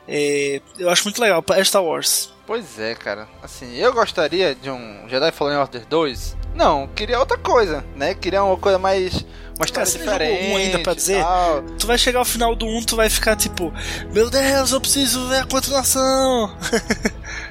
é, 0.08 0.62
eu 0.78 0.88
acho 0.88 1.04
muito 1.06 1.20
legal 1.20 1.42
para 1.42 1.66
Star 1.66 1.84
Wars. 1.84 2.32
Pois 2.46 2.78
é, 2.78 2.94
cara. 2.94 3.28
Assim, 3.42 3.76
eu 3.78 3.92
gostaria 3.94 4.54
de 4.54 4.70
um 4.70 5.10
Jedi 5.10 5.32
Fallen 5.32 5.58
Order 5.58 5.88
2. 5.88 6.38
Não, 6.54 6.88
queria 6.90 7.18
outra 7.18 7.40
coisa, 7.40 7.84
né? 7.96 8.14
Queria 8.14 8.44
uma 8.44 8.56
coisa 8.56 8.78
mais. 8.78 9.26
Uma 9.56 9.66
história 9.66 9.90
jogou 9.90 10.06
diferente. 10.06 10.52
um 10.52 10.58
ainda 10.58 10.80
pra 10.80 10.94
e 10.94 10.96
dizer? 10.96 11.24
tal. 11.24 11.64
Tu 11.80 11.88
vai 11.88 11.98
chegar 11.98 12.20
ao 12.20 12.26
final 12.26 12.56
do 12.56 12.68
1, 12.68 12.84
tu 12.84 12.96
vai 12.96 13.10
ficar 13.10 13.36
tipo, 13.36 13.74
meu 14.12 14.30
Deus, 14.30 14.72
eu 14.72 14.80
preciso 14.80 15.28
ver 15.30 15.40
a 15.40 15.46
continuação. 15.46 16.56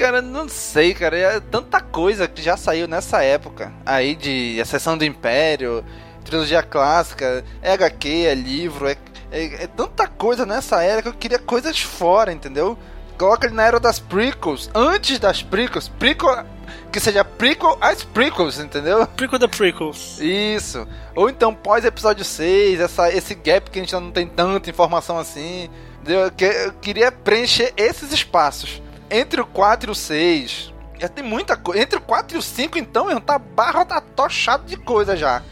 Cara, 0.00 0.22
não 0.22 0.48
sei, 0.48 0.94
cara. 0.94 1.14
É 1.16 1.40
tanta 1.40 1.78
coisa 1.78 2.26
que 2.26 2.40
já 2.42 2.56
saiu 2.56 2.88
nessa 2.88 3.22
época. 3.22 3.70
Aí 3.84 4.14
de 4.16 4.58
Acessão 4.58 4.96
do 4.96 5.04
Império, 5.04 5.84
trilogia 6.24 6.62
clássica, 6.62 7.44
é 7.60 7.72
HQ, 7.72 8.08
é 8.26 8.34
livro, 8.34 8.88
é, 8.88 8.96
é, 9.30 9.64
é 9.64 9.66
tanta 9.66 10.06
coisa 10.08 10.46
nessa 10.46 10.82
era 10.82 11.02
que 11.02 11.08
eu 11.08 11.12
queria 11.12 11.38
coisas 11.38 11.78
fora, 11.80 12.32
entendeu? 12.32 12.78
Coloca 13.18 13.46
ele 13.46 13.54
na 13.54 13.64
era 13.66 13.78
das 13.78 13.98
prequels, 13.98 14.70
antes 14.74 15.18
das 15.18 15.42
prequels, 15.42 15.86
prequel 15.88 16.46
que 16.90 16.98
seja 16.98 17.22
prequel 17.22 17.76
às 17.78 18.02
prequels, 18.02 18.58
entendeu? 18.58 19.06
Prequel 19.06 19.38
da 19.38 19.48
prequel. 19.48 19.90
Isso. 20.18 20.88
Ou 21.14 21.28
então 21.28 21.54
pós 21.54 21.84
episódio 21.84 22.24
6, 22.24 22.80
essa, 22.80 23.12
esse 23.12 23.34
gap 23.34 23.70
que 23.70 23.78
a 23.78 23.82
gente 23.82 23.92
não 23.92 24.10
tem 24.10 24.26
tanta 24.26 24.70
informação 24.70 25.18
assim. 25.18 25.68
Eu, 26.06 26.30
que- 26.30 26.44
eu 26.46 26.72
queria 26.80 27.12
preencher 27.12 27.74
esses 27.76 28.10
espaços. 28.10 28.80
Entre 29.10 29.40
o 29.40 29.46
4 29.46 29.90
e 29.90 29.92
o 29.92 29.94
6. 29.94 30.72
Já 30.98 31.08
tem 31.08 31.24
muita 31.24 31.56
coisa. 31.56 31.82
Entre 31.82 31.98
o 31.98 32.02
4 32.02 32.36
e 32.36 32.38
o 32.38 32.42
5, 32.42 32.78
então, 32.78 33.06
meu, 33.06 33.20
tá 33.20 33.38
barra 33.38 33.84
tá 33.84 34.00
tochado 34.00 34.64
de 34.64 34.76
coisa 34.76 35.16
já. 35.16 35.42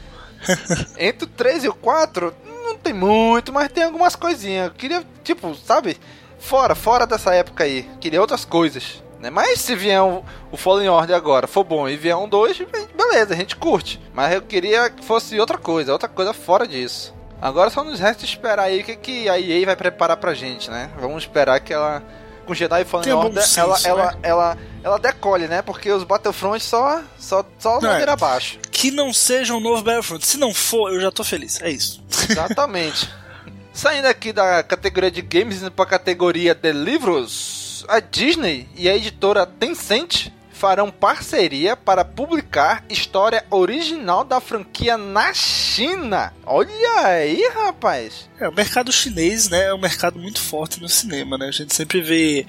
Entre 0.98 1.24
o 1.24 1.28
3 1.28 1.64
e 1.64 1.68
o 1.68 1.74
4, 1.74 2.34
não 2.64 2.76
tem 2.76 2.92
muito, 2.92 3.52
mas 3.52 3.72
tem 3.72 3.84
algumas 3.84 4.14
coisinhas. 4.14 4.66
Eu 4.66 4.74
queria, 4.74 5.04
tipo, 5.24 5.54
sabe? 5.54 5.98
Fora, 6.38 6.74
fora 6.74 7.06
dessa 7.06 7.34
época 7.34 7.64
aí. 7.64 7.88
Queria 8.00 8.20
outras 8.20 8.44
coisas. 8.44 9.02
Né? 9.18 9.30
Mas 9.30 9.60
se 9.60 9.74
vier 9.74 10.00
o, 10.02 10.24
o 10.52 10.56
Fallen 10.56 10.88
Order 10.88 11.16
agora, 11.16 11.46
for 11.46 11.64
bom, 11.64 11.88
e 11.88 11.96
vier 11.96 12.16
um 12.16 12.28
2, 12.28 12.58
beleza, 12.94 13.34
a 13.34 13.36
gente 13.36 13.56
curte. 13.56 14.00
Mas 14.12 14.32
eu 14.32 14.42
queria 14.42 14.88
que 14.90 15.04
fosse 15.04 15.38
outra 15.40 15.58
coisa, 15.58 15.92
outra 15.92 16.08
coisa 16.08 16.32
fora 16.32 16.66
disso. 16.66 17.14
Agora 17.40 17.70
só 17.70 17.84
nos 17.84 18.00
resta 18.00 18.24
esperar 18.24 18.64
aí 18.64 18.80
o 18.80 18.84
que, 18.84 18.96
que 18.96 19.28
a 19.28 19.38
EA 19.38 19.64
vai 19.66 19.76
preparar 19.76 20.16
pra 20.16 20.34
gente, 20.34 20.70
né? 20.70 20.90
Vamos 21.00 21.22
esperar 21.22 21.60
que 21.60 21.72
ela. 21.72 22.02
Com 22.48 22.54
Jedi 22.54 22.82
Fallen 22.86 23.12
Order, 23.12 23.46
senso, 23.46 23.60
ela, 23.60 23.76
né? 23.76 23.82
ela, 23.84 24.18
ela, 24.22 24.58
ela 24.82 24.98
decole, 24.98 25.46
né? 25.46 25.60
Porque 25.60 25.92
os 25.92 26.02
Battlefront 26.02 26.64
só, 26.64 27.02
só, 27.18 27.44
só 27.58 27.78
Não, 27.78 27.90
é. 27.90 28.08
abaixo. 28.08 28.58
Que 28.70 28.90
não 28.90 29.12
seja 29.12 29.52
um 29.52 29.60
novo 29.60 29.82
Battlefront. 29.82 30.26
Se 30.26 30.38
não 30.38 30.54
for, 30.54 30.90
eu 30.90 30.98
já 30.98 31.10
tô 31.10 31.22
feliz. 31.22 31.60
É 31.60 31.70
isso. 31.70 32.02
Exatamente. 32.30 33.06
Saindo 33.70 34.06
aqui 34.06 34.32
da 34.32 34.62
categoria 34.62 35.10
de 35.10 35.20
games 35.20 35.60
indo 35.60 35.70
pra 35.70 35.84
categoria 35.84 36.54
de 36.54 36.72
livros, 36.72 37.84
a 37.86 38.00
Disney 38.00 38.66
e 38.74 38.88
a 38.88 38.96
editora 38.96 39.44
Tencent 39.44 40.32
farão 40.58 40.90
parceria 40.90 41.76
para 41.76 42.04
publicar 42.04 42.84
história 42.90 43.44
original 43.48 44.24
da 44.24 44.40
franquia 44.40 44.98
na 44.98 45.32
China. 45.32 46.34
Olha 46.44 47.00
aí, 47.06 47.48
rapaz. 47.54 48.28
É, 48.40 48.48
o 48.48 48.52
mercado 48.52 48.90
chinês, 48.90 49.48
né, 49.48 49.66
é 49.66 49.74
um 49.74 49.78
mercado 49.78 50.18
muito 50.18 50.40
forte 50.40 50.80
no 50.80 50.88
cinema, 50.88 51.38
né? 51.38 51.46
A 51.46 51.52
gente 51.52 51.72
sempre 51.72 52.00
vê 52.00 52.44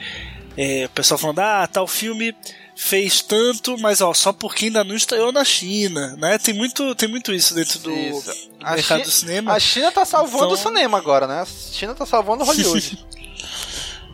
é, 0.58 0.86
o 0.86 0.90
pessoal 0.90 1.20
falando, 1.20 1.40
ah, 1.40 1.70
tal 1.72 1.88
filme 1.88 2.36
fez 2.76 3.22
tanto, 3.22 3.78
mas 3.78 4.02
ó, 4.02 4.12
só 4.14 4.34
porque 4.34 4.66
ainda 4.66 4.84
não 4.84 4.96
estreou 4.96 5.32
na 5.32 5.44
China, 5.44 6.16
né? 6.18 6.38
Tem 6.40 6.54
muito, 6.54 6.96
tem 6.96 7.08
muito 7.10 7.32
isso 7.32 7.54
dentro 7.54 7.78
do, 7.80 7.92
Isso. 7.94 8.50
do 8.58 8.66
mercado 8.66 9.04
do 9.04 9.12
cinema. 9.12 9.54
A 9.54 9.60
China 9.60 9.92
tá 9.92 10.04
salvando 10.04 10.46
Então- 10.46 10.52
o 10.54 10.58
cinema 10.58 10.98
agora, 10.98 11.28
né? 11.28 11.42
A 11.42 11.46
China 11.46 11.94
tá 11.94 12.06
salvando 12.06 12.44
Hollywood. 12.44 13.06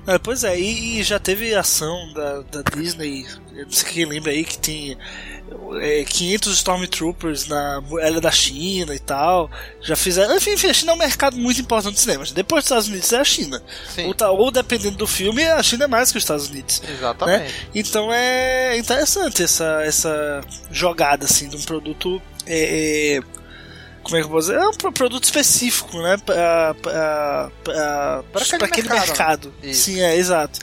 É, 0.08 0.18
pois 0.20 0.44
é, 0.44 0.60
e, 0.60 1.00
e 1.00 1.04
já 1.04 1.20
teve 1.20 1.54
ação 1.56 2.12
da, 2.14 2.42
da 2.42 2.62
Disney, 2.76 3.26
eu 3.56 3.66
não 3.66 3.72
sei 3.72 3.90
quem 3.90 4.06
lembra 4.06 4.32
aí, 4.32 4.44
que 4.44 4.58
tem 4.58 4.98
é, 5.82 6.04
500 6.04 6.54
Stormtroopers 6.58 7.48
na 7.48 7.82
muralha 7.82 8.22
da 8.22 8.30
China 8.32 8.94
e 8.94 9.00
tal. 9.00 9.50
Já 9.82 9.96
fizeram. 9.96 10.36
Enfim, 10.36 10.52
enfim, 10.54 10.68
a 10.68 10.74
China 10.74 10.92
é 10.92 10.96
um 10.96 11.00
mercado 11.00 11.38
muito 11.38 11.60
importante 11.60 11.94
do 11.96 12.00
cinema. 12.00 12.24
Depois 12.34 12.64
dos 12.64 12.66
Estados 12.66 12.88
Unidos 12.88 13.14
é 13.14 13.20
a 13.20 13.24
China. 13.24 13.62
Ou, 14.06 14.14
tá- 14.14 14.30
ou 14.32 14.52
dependendo 14.52 14.98
do 14.98 15.08
filme, 15.08 15.44
a 15.44 15.64
China 15.64 15.86
é 15.86 15.88
mais 15.88 16.12
que 16.12 16.18
os 16.18 16.24
Estados 16.24 16.50
Unidos. 16.50 16.82
Exatamente. 16.88 17.54
Então 17.74 18.12
é 18.14 18.78
interessante 18.78 19.42
essa, 19.44 19.82
essa 19.84 20.42
jogada 20.72 21.26
assim 21.26 21.50
de 21.50 21.56
um 21.56 21.62
produto. 21.62 22.22
é, 22.46 23.18
é, 23.18 23.35
como 24.06 24.16
é 24.16 24.20
que 24.22 24.26
eu 24.28 24.32
vou 24.32 24.40
dizer? 24.40 24.56
É 24.56 24.68
um 24.68 24.72
pro- 24.72 24.92
produto 24.92 25.24
específico, 25.26 26.02
né? 26.02 26.16
Pra, 26.26 26.74
pra, 26.76 27.52
pra, 27.64 28.24
Pra 28.32 28.42
aquele 28.42 28.58
pra 28.60 28.68
aquele 28.68 28.88
mercado, 28.90 29.08
mercado. 29.08 29.54
né? 29.64 29.70
Isso. 29.72 29.82
Sim, 29.84 30.00
é, 30.02 30.16
exato. 30.16 30.60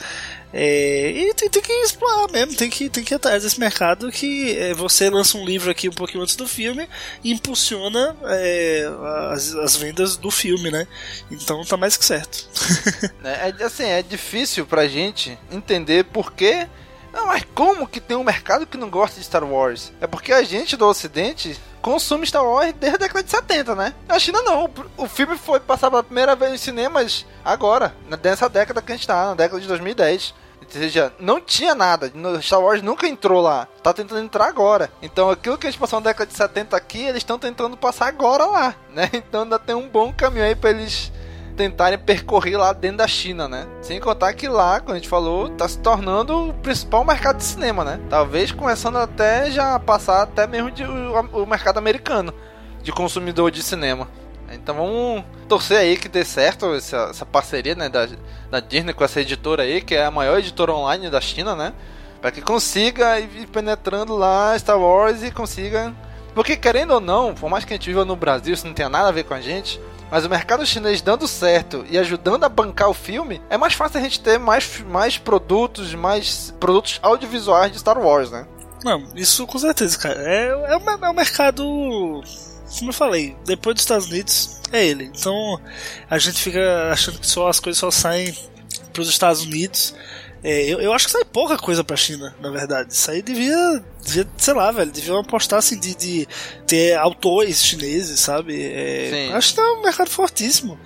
É, 0.55 1.11
e 1.11 1.33
tem, 1.35 1.49
tem 1.49 1.63
que 1.63 1.73
explorar 1.73 2.31
mesmo, 2.31 2.55
tem 2.55 2.69
que, 2.69 2.91
tem 2.91 3.03
que 3.03 3.15
ir 3.15 3.17
atrás 3.17 3.43
desse 3.43 3.59
mercado 3.59 4.13
que 4.13 4.55
é, 4.59 4.75
você 4.75 5.09
lança 5.09 5.39
um 5.39 5.47
livro 5.47 5.71
aqui 5.71 5.89
um 5.89 5.93
pouquinho 5.95 6.23
antes 6.23 6.37
do 6.37 6.47
filme 6.47 6.87
e 7.25 7.33
impulsiona 7.33 8.15
é, 8.25 8.87
as, 9.31 9.55
as 9.55 9.77
vendas 9.77 10.17
do 10.19 10.31
filme, 10.31 10.71
né? 10.71 10.87
Então 11.31 11.65
tá 11.65 11.77
mais 11.79 11.97
que 11.97 12.05
certo. 12.05 12.47
É, 13.25 13.55
é, 13.59 13.65
assim, 13.65 13.85
é 13.85 14.03
difícil 14.03 14.67
pra 14.67 14.87
gente 14.87 15.39
entender 15.51 16.05
por 16.05 16.33
que. 16.35 16.67
Não, 17.15 17.27
mas 17.29 17.45
como 17.55 17.87
que 17.87 18.01
tem 18.01 18.17
um 18.17 18.25
mercado 18.25 18.67
que 18.67 18.77
não 18.77 18.91
gosta 18.91 19.19
de 19.19 19.25
Star 19.25 19.45
Wars? 19.45 19.91
É 20.01 20.07
porque 20.07 20.33
a 20.33 20.43
gente 20.43 20.77
do 20.77 20.87
Ocidente 20.87 21.59
consome 21.83 22.27
Star 22.27 22.45
Wars 22.45 22.73
desde 22.79 22.95
a 22.95 22.99
década 22.99 23.23
de 23.23 23.31
70, 23.31 23.75
né? 23.75 23.95
A 24.09 24.19
China 24.19 24.41
não. 24.43 24.71
O 24.97 25.07
filme 25.07 25.37
foi 25.37 25.61
passar 25.61 25.91
pela 25.91 26.03
primeira 26.03 26.35
vez 26.37 26.53
nos 26.53 26.61
cinemas 26.61 27.27
agora, 27.45 27.95
nessa 28.23 28.49
década 28.49 28.81
que 28.81 28.93
a 28.93 28.95
gente 28.95 29.07
tá, 29.07 29.27
na 29.27 29.35
década 29.35 29.61
de 29.61 29.67
2010. 29.67 30.35
Ou 30.62 30.71
seja, 30.71 31.12
não 31.19 31.41
tinha 31.41 31.75
nada. 31.75 32.11
Star 32.41 32.61
Wars 32.61 32.81
nunca 32.81 33.07
entrou 33.07 33.43
lá. 33.43 33.69
Tá 33.83 33.93
tentando 33.93 34.25
entrar 34.25 34.47
agora. 34.47 34.91
Então 35.03 35.29
aquilo 35.29 35.59
que 35.59 35.67
a 35.67 35.71
gente 35.71 35.79
passou 35.79 36.01
na 36.01 36.05
década 36.05 36.31
de 36.31 36.37
70 36.37 36.75
aqui, 36.77 37.03
eles 37.03 37.19
estão 37.19 37.39
tentando 37.39 37.77
passar 37.77 38.07
agora 38.07 38.47
lá, 38.47 38.75
né? 38.95 39.11
Então 39.12 39.43
ainda 39.43 39.59
tem 39.59 39.75
um 39.75 39.89
bom 39.89 40.12
caminho 40.12 40.45
aí 40.45 40.55
pra 40.55 40.71
eles 40.71 41.12
tentarem 41.56 41.99
percorrer 41.99 42.56
lá 42.56 42.73
dentro 42.73 42.99
da 42.99 43.06
China, 43.06 43.49
né? 43.49 43.66
Sem 43.80 44.00
contar 44.00 44.32
que 44.32 44.49
lá, 44.49 44.80
como 44.80 44.92
a 44.92 44.97
gente 44.97 45.09
falou, 45.09 45.49
tá 45.50 45.68
se 45.68 45.78
tornando 45.78 46.49
o 46.49 46.54
principal 46.54 47.04
mercado 47.04 47.37
de 47.38 47.44
cinema, 47.44 47.85
né? 47.85 48.00
Talvez 48.09 48.52
começando 48.52 48.97
até 48.97 49.50
já 49.50 49.78
passar 49.78 50.23
até 50.23 50.47
mesmo 50.47 50.71
de, 50.71 50.85
o, 50.85 51.42
o 51.42 51.47
mercado 51.47 51.78
americano 51.78 52.32
de 52.82 52.92
consumidor 52.92 53.50
de 53.50 53.62
cinema. 53.62 54.09
Então 54.52 54.75
vamos 54.75 55.25
torcer 55.49 55.78
aí 55.78 55.97
que 55.97 56.09
dê 56.09 56.25
certo 56.25 56.75
essa, 56.75 57.09
essa 57.11 57.25
parceria 57.25 57.75
né, 57.75 57.88
da, 57.88 58.06
da 58.50 58.61
Disney 58.61 58.92
com 58.92 59.02
essa 59.02 59.21
editora 59.21 59.62
aí, 59.62 59.80
que 59.80 59.94
é 59.94 60.04
a 60.04 60.11
maior 60.11 60.38
editora 60.38 60.73
online 60.73 61.09
da 61.09 61.21
China, 61.21 61.56
né? 61.56 61.73
Pra 62.21 62.30
que 62.30 62.42
consiga 62.42 63.18
ir 63.18 63.47
penetrando 63.49 64.14
lá 64.16 64.56
Star 64.59 64.78
Wars 64.78 65.23
e 65.23 65.30
consiga. 65.30 65.92
Porque 66.35 66.56
querendo 66.56 66.92
ou 66.92 67.00
não, 67.00 67.35
por 67.35 67.50
mais 67.50 67.64
que 67.64 67.73
a 67.73 67.76
gente 67.76 67.88
viva 67.88 68.04
no 68.04 68.14
Brasil, 68.14 68.54
isso 68.54 68.66
não 68.66 68.75
tenha 68.75 68.88
nada 68.88 69.09
a 69.09 69.12
ver 69.12 69.25
com 69.25 69.35
a 69.35 69.40
gente. 69.40 69.80
Mas 70.12 70.26
o 70.26 70.28
mercado 70.28 70.66
chinês 70.66 71.00
dando 71.00 71.26
certo 71.26 71.87
e 71.88 71.97
ajudando 71.97 72.45
a 72.45 72.49
bancar 72.50 72.90
o 72.90 72.92
filme, 72.92 73.40
é 73.49 73.57
mais 73.57 73.73
fácil 73.73 73.99
a 73.99 74.02
gente 74.02 74.21
ter 74.21 74.38
mais, 74.38 74.81
mais 74.81 75.16
produtos, 75.16 75.95
mais 75.95 76.54
produtos 76.61 77.00
audiovisuais 77.02 77.73
de 77.73 77.78
Star 77.78 77.99
Wars, 77.99 78.31
né? 78.31 78.47
Não, 78.85 79.09
isso 79.16 79.47
com 79.47 79.59
certeza, 79.59 79.97
cara. 79.97 80.23
É, 80.23 80.49
é, 80.49 80.76
um, 80.76 81.04
é 81.07 81.09
um 81.09 81.14
mercado. 81.14 81.64
Como 82.78 82.90
eu 82.90 82.95
falei, 82.95 83.35
depois 83.47 83.75
dos 83.75 83.85
Estados 83.85 84.07
Unidos 84.09 84.61
é 84.71 84.85
ele. 84.85 85.11
Então 85.14 85.59
a 86.11 86.19
gente 86.19 86.42
fica 86.42 86.90
achando 86.92 87.19
que 87.19 87.26
só 87.26 87.49
as 87.49 87.59
coisas 87.59 87.81
só 87.81 87.90
saem 87.90 88.37
pros 88.92 89.09
Estados 89.09 89.40
Unidos. 89.40 89.95
É, 90.45 90.65
eu, 90.65 90.81
eu 90.81 90.93
acho 90.93 91.07
que 91.07 91.13
sai 91.13 91.25
pouca 91.25 91.57
coisa 91.57 91.85
pra 91.85 91.97
China, 91.97 92.35
na 92.41 92.51
verdade. 92.51 92.93
Isso 92.93 93.11
aí 93.11 93.23
devia, 93.23 93.85
devia 94.03 94.27
sei 94.37 94.55
lá, 94.55 94.73
velho, 94.73 94.91
deviam 94.91 95.19
apostar 95.19 95.61
assim 95.61 95.79
de, 95.79 95.95
de 95.95 96.29
ter 96.67 96.97
autores 96.97 97.65
chineses, 97.65 98.19
sabe? 98.19 98.61
É, 98.61 99.31
acho 99.35 99.55
que 99.55 99.61
é 99.61 99.65
um 99.65 99.83
mercado 99.83 100.11
fortíssimo. 100.11 100.79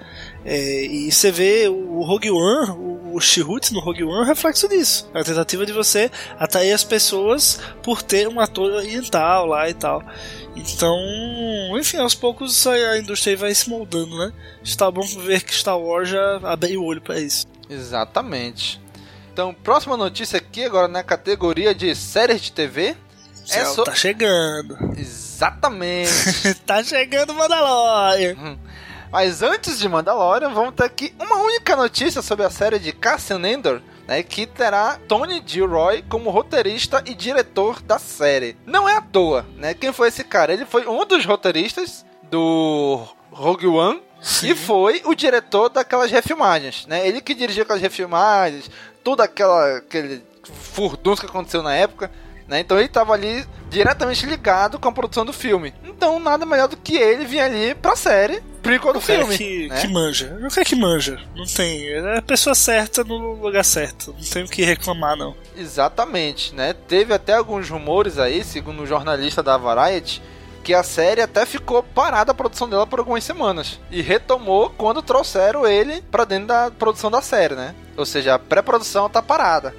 É, 0.45 0.85
e 0.85 1.11
você 1.11 1.33
vê 1.33 1.69
o 1.69 2.03
Rogue 2.03 2.31
One, 2.31 2.71
o, 2.71 3.17
o 3.17 3.73
no 3.73 3.81
Rogue 3.81 4.05
One 4.05 4.19
é 4.19 4.23
um 4.23 4.25
reflexo 4.25 4.69
disso. 4.69 5.11
É 5.15 5.21
a 5.21 5.25
tentativa 5.25 5.65
de 5.65 5.73
você 5.73 6.11
atrair 6.39 6.73
as 6.73 6.85
pessoas 6.85 7.59
por 7.83 8.03
ter 8.03 8.29
um 8.29 8.39
ator 8.39 8.71
oriental 8.71 9.47
lá 9.47 9.69
e 9.69 9.75
tal. 9.75 10.05
Então, 10.55 10.97
enfim, 11.79 11.97
aos 11.97 12.15
poucos 12.15 12.67
a, 12.67 12.99
indústria 12.99 13.37
vai 13.37 13.55
se 13.55 13.69
moldando, 13.69 14.17
né? 14.19 14.33
Está 14.63 14.91
bom 14.91 15.07
ver 15.25 15.43
que 15.43 15.55
Star 15.55 15.79
Wars 15.79 16.09
já 16.11 16.37
abriu 16.45 16.83
o 16.83 16.85
olho 16.85 17.01
pra 17.01 17.19
isso. 17.19 17.47
Exatamente. 17.69 18.81
Então, 19.37 19.53
próxima 19.53 19.99
notícia 19.99 20.39
aqui, 20.39 20.65
agora 20.65 20.89
na 20.89 21.03
categoria 21.03 21.75
de 21.75 21.95
séries 21.95 22.41
de 22.41 22.53
TV. 22.53 22.97
É 23.43 23.45
Céu, 23.45 23.67
so- 23.67 23.85
Tá 23.85 23.95
chegando. 23.95 24.79
Exatamente. 24.99 26.55
tá 26.65 26.83
chegando 26.83 27.35
Mandalorian. 27.35 28.57
Mas 29.13 29.43
antes 29.43 29.79
de 29.79 29.87
Mandalorian, 29.91 30.55
vamos 30.55 30.75
ter 30.75 30.85
aqui 30.85 31.15
uma 31.21 31.37
única 31.43 31.77
notícia 31.77 32.23
sobre 32.23 32.47
a 32.47 32.51
série 32.51 32.79
de 32.79 32.93
Cassian 32.93 33.37
Andor, 33.45 33.83
né, 34.09 34.23
que 34.23 34.47
terá 34.47 34.99
Tony 35.07 35.43
Gilroy 35.47 36.03
como 36.09 36.31
roteirista 36.31 37.03
e 37.05 37.15
diretor 37.15 37.83
da 37.83 37.99
série. 37.99 38.57
Não 38.65 38.89
é 38.89 38.97
à 38.97 39.03
toa, 39.03 39.45
né? 39.59 39.75
Quem 39.75 39.93
foi 39.93 40.09
esse 40.09 40.25
cara? 40.25 40.51
Ele 40.55 40.65
foi 40.65 40.87
um 40.89 41.05
dos 41.05 41.27
roteiristas 41.27 42.07
do 42.31 43.07
Rogue 43.31 43.67
One 43.67 44.03
Sim. 44.27 44.49
e 44.51 44.55
foi 44.57 45.03
o 45.05 45.15
diretor 45.15 45.69
daquelas 45.69 46.11
refilmagens, 46.11 46.85
né? 46.87 47.07
Ele 47.07 47.21
que 47.21 47.33
dirigiu 47.35 47.63
aquelas 47.63 47.81
refilmagens, 47.81 48.69
toda 49.05 49.23
aquela 49.23 49.77
aquele 49.79 50.23
furdunço 50.43 51.23
que 51.23 51.29
aconteceu 51.29 51.63
na 51.63 51.75
época. 51.75 52.11
Né? 52.49 52.61
Então 52.61 52.77
ele 52.77 52.87
estava 52.87 53.13
ali 53.13 53.45
diretamente 53.69 54.25
ligado 54.25 54.79
com 54.79 54.89
a 54.89 54.93
produção 54.93 55.25
do 55.25 55.33
filme. 55.33 55.75
Então 55.85 56.21
nada 56.21 56.47
melhor 56.47 56.69
do 56.69 56.77
que 56.77 56.97
ele 56.97 57.25
vir 57.25 57.41
ali 57.41 57.75
pra 57.75 57.97
série, 57.97 58.41
prequel 58.63 58.93
do 58.93 59.01
O 59.01 59.03
cara 59.03 59.19
filme. 59.27 59.37
que, 59.37 59.69
né? 59.69 59.81
que 59.81 59.89
manja. 59.89 60.39
O 60.41 60.49
cara 60.49 60.65
que 60.65 60.77
manja. 60.77 61.21
Não 61.35 61.45
tem. 61.45 61.89
É 61.89 62.19
a 62.19 62.23
pessoa 62.23 62.55
certa 62.55 63.03
no 63.03 63.33
lugar 63.35 63.65
certo. 63.65 64.15
Não 64.17 64.25
tem 64.31 64.45
o 64.45 64.49
que 64.49 64.65
reclamar, 64.65 65.17
não. 65.17 65.35
Exatamente, 65.57 66.55
né? 66.55 66.73
Teve 66.73 67.13
até 67.13 67.35
alguns 67.35 67.69
rumores 67.69 68.17
aí, 68.19 68.45
segundo 68.45 68.83
o 68.83 68.87
jornalista 68.87 69.43
da 69.43 69.57
Variety, 69.57 70.23
que 70.67 70.75
a 70.75 70.83
série 70.83 71.23
até 71.23 71.47
ficou 71.47 71.81
parada 71.81 72.33
a 72.33 72.35
produção 72.35 72.69
dela 72.69 72.85
por 72.85 72.99
algumas 72.99 73.23
semanas 73.23 73.79
e 73.89 74.03
retomou 74.03 74.69
quando 74.71 75.01
trouxeram 75.01 75.65
ele 75.65 76.03
pra 76.11 76.25
dentro 76.25 76.49
da 76.49 76.73
produção 76.73 77.09
da 77.09 77.23
série, 77.23 77.55
né? 77.55 77.73
Ou 77.97 78.05
seja, 78.05 78.35
a 78.35 78.39
pré-produção 78.39 79.09
tá 79.09 79.23
parada. 79.23 79.73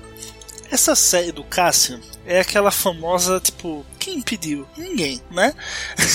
Essa 0.69 0.95
série 0.95 1.31
do 1.31 1.43
Cassian 1.43 1.99
é 2.25 2.41
aquela 2.41 2.71
famosa, 2.71 3.39
tipo, 3.39 3.85
quem 3.97 4.21
pediu? 4.21 4.67
Ninguém, 4.75 5.21
né? 5.31 5.53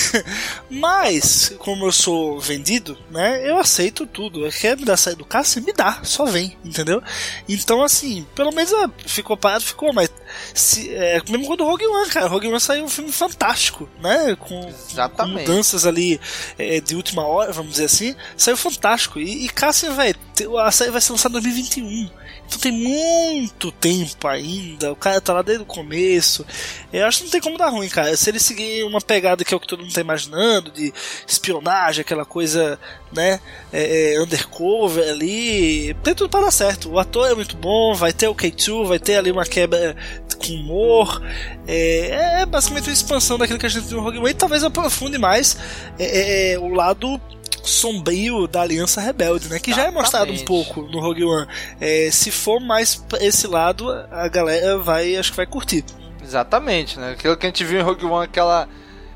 Mas, 0.69 1.53
como 1.57 1.85
eu 1.85 1.91
sou 1.91 2.39
vendido, 2.39 2.97
né? 3.09 3.47
Eu 3.49 3.57
aceito 3.57 4.05
tudo. 4.05 4.47
Quer 4.51 4.77
me 4.77 4.85
dar 4.85 4.95
série 4.95 5.15
do 5.15 5.25
Cassian? 5.25 5.63
Me 5.63 5.73
dá, 5.73 6.01
só 6.03 6.25
vem, 6.25 6.55
entendeu? 6.63 7.01
Então, 7.49 7.81
assim, 7.81 8.25
pelo 8.35 8.51
menos 8.51 8.71
é, 8.71 8.89
ficou 9.07 9.35
parado, 9.35 9.63
ficou, 9.63 9.91
mas. 9.91 10.11
Se, 10.53 10.93
é, 10.93 11.21
mesmo 11.29 11.47
quando 11.47 11.61
o 11.61 11.67
Rogue 11.67 11.87
One, 11.87 12.09
cara. 12.09 12.27
Rogue 12.27 12.47
One 12.47 12.59
saiu 12.59 12.85
um 12.85 12.89
filme 12.89 13.11
fantástico, 13.11 13.89
né? 13.99 14.35
Com, 14.39 14.71
com 15.15 15.27
mudanças 15.27 15.85
ali 15.85 16.21
é, 16.59 16.79
de 16.79 16.95
última 16.95 17.25
hora, 17.25 17.51
vamos 17.51 17.71
dizer 17.71 17.85
assim. 17.85 18.15
Saiu 18.37 18.57
fantástico. 18.57 19.19
E, 19.19 19.45
e 19.45 19.49
Cassian, 19.49 19.95
velho, 19.95 20.15
a 20.59 20.71
série 20.71 20.91
vai 20.91 21.01
ser 21.01 21.11
lançada 21.11 21.39
em 21.39 21.41
2021. 21.41 22.22
Tem 22.59 22.71
muito 22.71 23.71
tempo 23.71 24.27
ainda. 24.27 24.91
O 24.91 24.95
cara 24.95 25.21
tá 25.21 25.33
lá 25.33 25.41
desde 25.41 25.63
o 25.63 25.65
começo. 25.65 26.45
Eu 26.91 27.05
acho 27.05 27.19
que 27.19 27.23
não 27.25 27.31
tem 27.31 27.41
como 27.41 27.57
dar 27.57 27.69
ruim, 27.69 27.89
cara. 27.89 28.15
Se 28.15 28.29
ele 28.29 28.39
seguir 28.39 28.83
uma 28.83 29.01
pegada 29.01 29.43
que 29.43 29.53
é 29.53 29.57
o 29.57 29.59
que 29.59 29.67
todo 29.67 29.81
mundo 29.81 29.93
tá 29.93 30.01
imaginando, 30.01 30.71
de 30.71 30.93
espionagem, 31.27 32.01
aquela 32.01 32.25
coisa, 32.25 32.79
né, 33.11 33.39
é, 33.71 34.13
é, 34.13 34.21
undercover 34.21 35.09
ali, 35.09 35.95
tem 36.03 36.15
tudo 36.15 36.29
para 36.29 36.45
dar 36.45 36.51
certo. 36.51 36.89
O 36.91 36.99
ator 36.99 37.31
é 37.31 37.35
muito 37.35 37.55
bom, 37.57 37.93
vai 37.93 38.13
ter 38.13 38.27
o 38.27 38.35
K2, 38.35 38.87
vai 38.87 38.99
ter 38.99 39.17
ali 39.17 39.31
uma 39.31 39.45
quebra 39.45 39.95
com 40.37 40.53
humor. 40.53 41.21
É, 41.67 42.41
é 42.41 42.45
basicamente 42.45 42.89
uma 42.89 42.93
expansão 42.93 43.37
daquilo 43.37 43.59
que 43.59 43.65
a 43.65 43.69
gente 43.69 43.87
viu 43.87 43.97
no 43.97 44.03
Rogue 44.03 44.19
One. 44.19 44.29
E 44.29 44.33
talvez 44.33 44.63
aprofunde 44.63 45.17
mais 45.17 45.57
é, 45.97 46.05
é, 46.05 46.53
é, 46.53 46.59
o 46.59 46.69
lado 46.69 47.19
sombrio 47.63 48.47
da 48.47 48.61
Aliança 48.61 49.01
Rebelde, 49.01 49.49
né? 49.49 49.59
Que 49.59 49.73
já 49.73 49.83
é 49.83 49.91
mostrado 49.91 50.31
um 50.31 50.45
pouco 50.45 50.83
no 50.83 50.99
Rogue 50.99 51.23
One. 51.23 51.47
É, 51.79 52.09
se 52.11 52.29
for 52.29 52.59
mais 52.59 52.95
pra 52.95 53.23
esse 53.23 53.47
lado, 53.47 53.89
a 54.11 54.27
galera 54.27 54.77
vai, 54.77 55.15
acho 55.15 55.31
que 55.31 55.37
vai 55.37 55.45
curtir. 55.45 55.83
Exatamente, 56.21 56.99
né? 56.99 57.11
Aquilo 57.11 57.37
que 57.37 57.45
a 57.45 57.49
gente 57.49 57.63
viu 57.63 57.79
em 57.79 57.83
Rogue 57.83 58.05
One, 58.05 58.25
aquela 58.25 58.67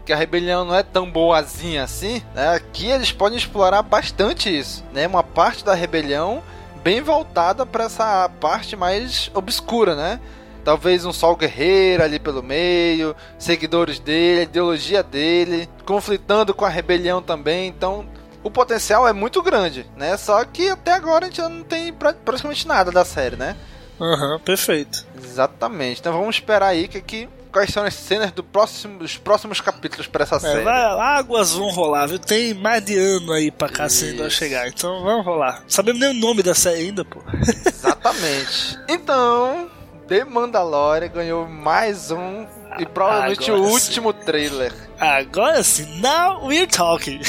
que 0.05 0.13
a 0.13 0.15
rebelião 0.15 0.63
não 0.63 0.73
é 0.73 0.83
tão 0.83 1.11
boazinha 1.11 1.83
assim, 1.83 2.23
né? 2.33 2.55
Aqui 2.55 2.85
eles 2.85 3.11
podem 3.11 3.37
explorar 3.37 3.81
bastante 3.81 4.57
isso, 4.57 4.83
né? 4.93 5.05
Uma 5.05 5.21
parte 5.21 5.65
da 5.65 5.73
rebelião 5.73 6.41
bem 6.81 7.01
voltada 7.01 7.65
para 7.65 7.83
essa 7.83 8.29
parte 8.39 8.77
mais 8.77 9.29
obscura, 9.33 9.95
né? 9.95 10.21
Talvez 10.63 11.03
um 11.03 11.11
sol 11.11 11.35
guerreiro 11.35 12.03
ali 12.03 12.19
pelo 12.19 12.41
meio, 12.41 13.13
seguidores 13.37 13.99
dele, 13.99 14.41
a 14.41 14.43
ideologia 14.43 15.03
dele, 15.03 15.67
conflitando 15.85 16.53
com 16.53 16.63
a 16.63 16.69
rebelião 16.69 17.21
também. 17.21 17.67
Então, 17.67 18.05
o 18.47 18.51
potencial 18.51 19.05
é 19.07 19.11
muito 19.11 19.41
grande, 19.43 19.85
né? 19.97 20.15
Só 20.15 20.43
que 20.45 20.69
até 20.69 20.93
agora 20.93 21.25
a 21.25 21.29
gente 21.29 21.41
não 21.41 21.63
tem 21.63 21.93
praticamente 21.93 22.65
nada 22.65 22.91
da 22.91 23.03
série, 23.03 23.35
né? 23.35 23.57
Aham, 23.99 24.33
uhum, 24.33 24.39
perfeito. 24.39 25.05
Exatamente. 25.21 25.99
Então 25.99 26.13
vamos 26.13 26.35
esperar 26.35 26.67
aí 26.67 26.87
que, 26.87 27.01
que 27.01 27.29
quais 27.51 27.71
são 27.71 27.83
as 27.83 27.93
cenas 27.93 28.31
do 28.31 28.43
próximo, 28.43 28.99
dos 28.99 29.17
próximos 29.17 29.59
capítulos 29.59 30.07
para 30.07 30.23
essa 30.23 30.37
é, 30.37 30.39
série. 30.39 30.69
Águas 30.69 31.53
vão 31.53 31.69
rolar, 31.71 32.07
viu? 32.07 32.19
Tem 32.19 32.53
mais 32.53 32.85
de 32.85 32.97
ano 32.97 33.33
aí 33.33 33.51
pra 33.51 33.67
cá 33.67 33.85
a 33.85 34.29
chegar, 34.29 34.67
então 34.67 35.03
vamos 35.03 35.25
rolar. 35.25 35.63
Sabemos 35.67 35.99
nem 35.99 36.11
o 36.11 36.13
nome 36.13 36.41
da 36.41 36.55
série 36.55 36.83
ainda, 36.83 37.03
pô. 37.03 37.19
Exatamente. 37.65 38.79
então, 38.87 39.69
The 40.07 40.23
Mandalorian 40.23 41.09
ganhou 41.09 41.47
mais 41.47 42.11
um 42.11 42.45
e 42.79 42.85
provavelmente 42.85 43.51
Agora 43.51 43.67
o 43.67 43.71
último 43.71 44.13
sim. 44.13 44.25
trailer. 44.25 44.73
Agora 44.99 45.63
sim, 45.63 45.85
now 45.99 46.45
we're 46.47 46.65
talking. 46.65 47.19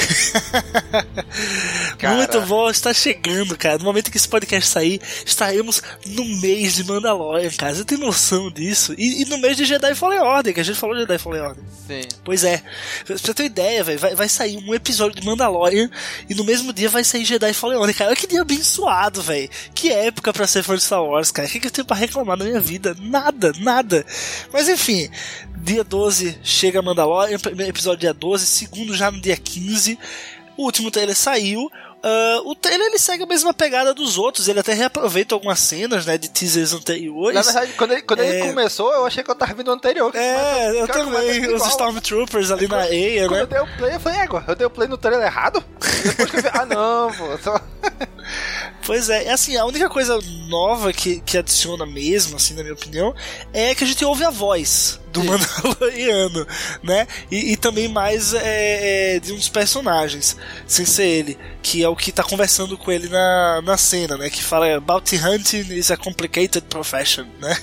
Muito 2.15 2.41
bom, 2.47 2.69
está 2.69 2.93
chegando, 2.93 3.55
cara. 3.55 3.77
No 3.77 3.83
momento 3.83 4.09
que 4.09 4.17
esse 4.17 4.27
podcast 4.27 4.69
sair, 4.69 4.99
estaremos 5.25 5.81
no 6.07 6.25
mês 6.41 6.75
de 6.75 6.83
Mandalorian, 6.83 7.51
cara. 7.51 7.75
Você 7.75 7.85
tem 7.85 7.97
noção 7.97 8.49
disso? 8.49 8.95
E, 8.97 9.21
e 9.21 9.25
no 9.25 9.37
mês 9.37 9.55
de 9.55 9.65
Jedi 9.65 9.93
Fallen 9.93 10.19
Order, 10.19 10.53
que 10.53 10.59
a 10.59 10.63
gente 10.63 10.79
falou 10.79 10.95
de 10.95 11.01
Jedi 11.01 11.19
Fallen 11.19 11.41
Order. 11.41 11.63
Sim. 11.85 12.01
Pois 12.23 12.43
é. 12.43 12.63
Pra 13.05 13.17
você 13.17 13.33
ter 13.33 13.45
ideia, 13.45 13.83
velho, 13.83 13.99
vai, 13.99 14.15
vai 14.15 14.29
sair 14.29 14.57
um 14.57 14.73
episódio 14.73 15.19
de 15.19 15.25
Mandalorian 15.25 15.89
e 16.27 16.33
no 16.33 16.43
mesmo 16.43 16.73
dia 16.73 16.89
vai 16.89 17.03
sair 17.03 17.23
Jedi 17.23 17.53
Fallen 17.53 17.77
Order, 17.77 17.95
cara. 17.95 18.09
Olha 18.09 18.17
que 18.17 18.27
dia 18.27 18.41
abençoado, 18.41 19.21
velho. 19.21 19.49
Que 19.75 19.91
época 19.91 20.33
pra 20.33 20.47
ser 20.47 20.63
fã 20.63 20.75
de 20.75 20.81
Star 20.81 21.03
Wars, 21.03 21.31
cara. 21.31 21.47
O 21.47 21.51
que, 21.51 21.59
que 21.59 21.67
eu 21.67 21.71
tenho 21.71 21.85
pra 21.85 21.95
reclamar 21.95 22.35
na 22.35 22.45
minha 22.45 22.59
vida? 22.59 22.95
Nada, 22.99 23.51
nada. 23.59 24.05
Mas 24.51 24.67
enfim, 24.67 25.09
dia 25.59 25.83
12 25.83 26.39
chega 26.43 26.81
Mandalorian 26.81 27.37
primeiro 27.39 27.71
episódio 27.71 27.99
dia 27.99 28.13
12, 28.13 28.45
segundo 28.45 28.95
já 28.95 29.11
no 29.11 29.19
dia 29.19 29.37
15. 29.37 29.97
O 30.57 30.63
último 30.63 30.91
trailer 30.91 31.15
saiu. 31.15 31.69
Uh, 32.01 32.49
o 32.49 32.55
trailer 32.55 32.87
ele 32.87 32.97
segue 32.97 33.23
a 33.23 33.25
mesma 33.25 33.53
pegada 33.53 33.93
dos 33.93 34.17
outros, 34.17 34.47
ele 34.47 34.61
até 34.61 34.73
reaproveita 34.73 35.35
algumas 35.35 35.59
cenas 35.59 36.05
né, 36.05 36.17
de 36.17 36.29
teasers 36.29 36.71
anteriores. 36.71 37.35
Na 37.35 37.41
verdade, 37.41 37.73
quando 37.73 37.91
ele, 37.91 38.01
quando 38.03 38.21
é... 38.21 38.29
ele 38.29 38.49
começou, 38.49 38.93
eu 38.93 39.05
achei 39.05 39.21
que 39.21 39.29
eu 39.29 39.35
tava 39.35 39.53
vendo 39.53 39.67
o 39.67 39.71
anterior. 39.71 40.15
É, 40.15 40.81
eu 40.81 40.87
também. 40.87 41.53
Os 41.53 41.65
Stormtroopers 41.67 42.51
ali 42.51 42.69
na 42.69 42.89
Eia, 42.89 43.23
né? 43.23 43.27
Quando 43.27 43.39
eu 43.39 43.47
dei 43.47 43.59
o 43.59 43.77
play, 43.77 43.95
eu 43.95 43.99
falei, 43.99 44.19
égua, 44.19 44.45
eu 44.47 44.55
dei 44.55 44.67
o 44.67 44.69
play 44.69 44.87
no 44.87 44.97
trailer 44.97 45.25
errado? 45.25 45.61
Depois 46.03 46.31
que 46.31 46.37
eu 46.37 46.41
vi, 46.41 46.49
ah 46.53 46.65
não, 46.65 47.13
pô. 47.13 47.37
Só... 47.43 47.59
Pois 48.85 49.07
é, 49.09 49.25
é 49.25 49.31
assim, 49.31 49.55
a 49.55 49.65
única 49.65 49.87
coisa 49.87 50.17
nova 50.47 50.91
que, 50.91 51.19
que 51.21 51.37
adiciona 51.37 51.85
mesmo, 51.85 52.37
assim, 52.37 52.55
na 52.55 52.63
minha 52.63 52.73
opinião, 52.73 53.13
é 53.53 53.75
que 53.75 53.83
a 53.83 53.87
gente 53.87 54.03
ouve 54.03 54.23
a 54.23 54.31
voz 54.31 54.99
do. 55.11 55.23
Mandaloriano, 55.23 56.47
né? 56.81 57.07
E, 57.29 57.51
e 57.51 57.57
também 57.57 57.87
mais 57.87 58.33
é, 58.33 59.15
é, 59.15 59.19
de 59.19 59.33
uns 59.33 59.49
personagens, 59.49 60.37
sem 60.65 60.85
ser 60.85 61.05
ele, 61.05 61.39
que 61.61 61.83
é 61.83 61.89
o 61.89 61.95
que 61.95 62.11
tá 62.11 62.23
conversando 62.23 62.77
com 62.77 62.91
ele 62.91 63.09
na, 63.09 63.61
na 63.61 63.77
cena, 63.77 64.17
né? 64.17 64.29
Que 64.29 64.43
fala 64.43 64.79
Bounty 64.79 65.17
hunting 65.17 65.73
is 65.73 65.91
a 65.91 65.97
complicated 65.97 66.65
profession, 66.69 67.25
né? 67.39 67.55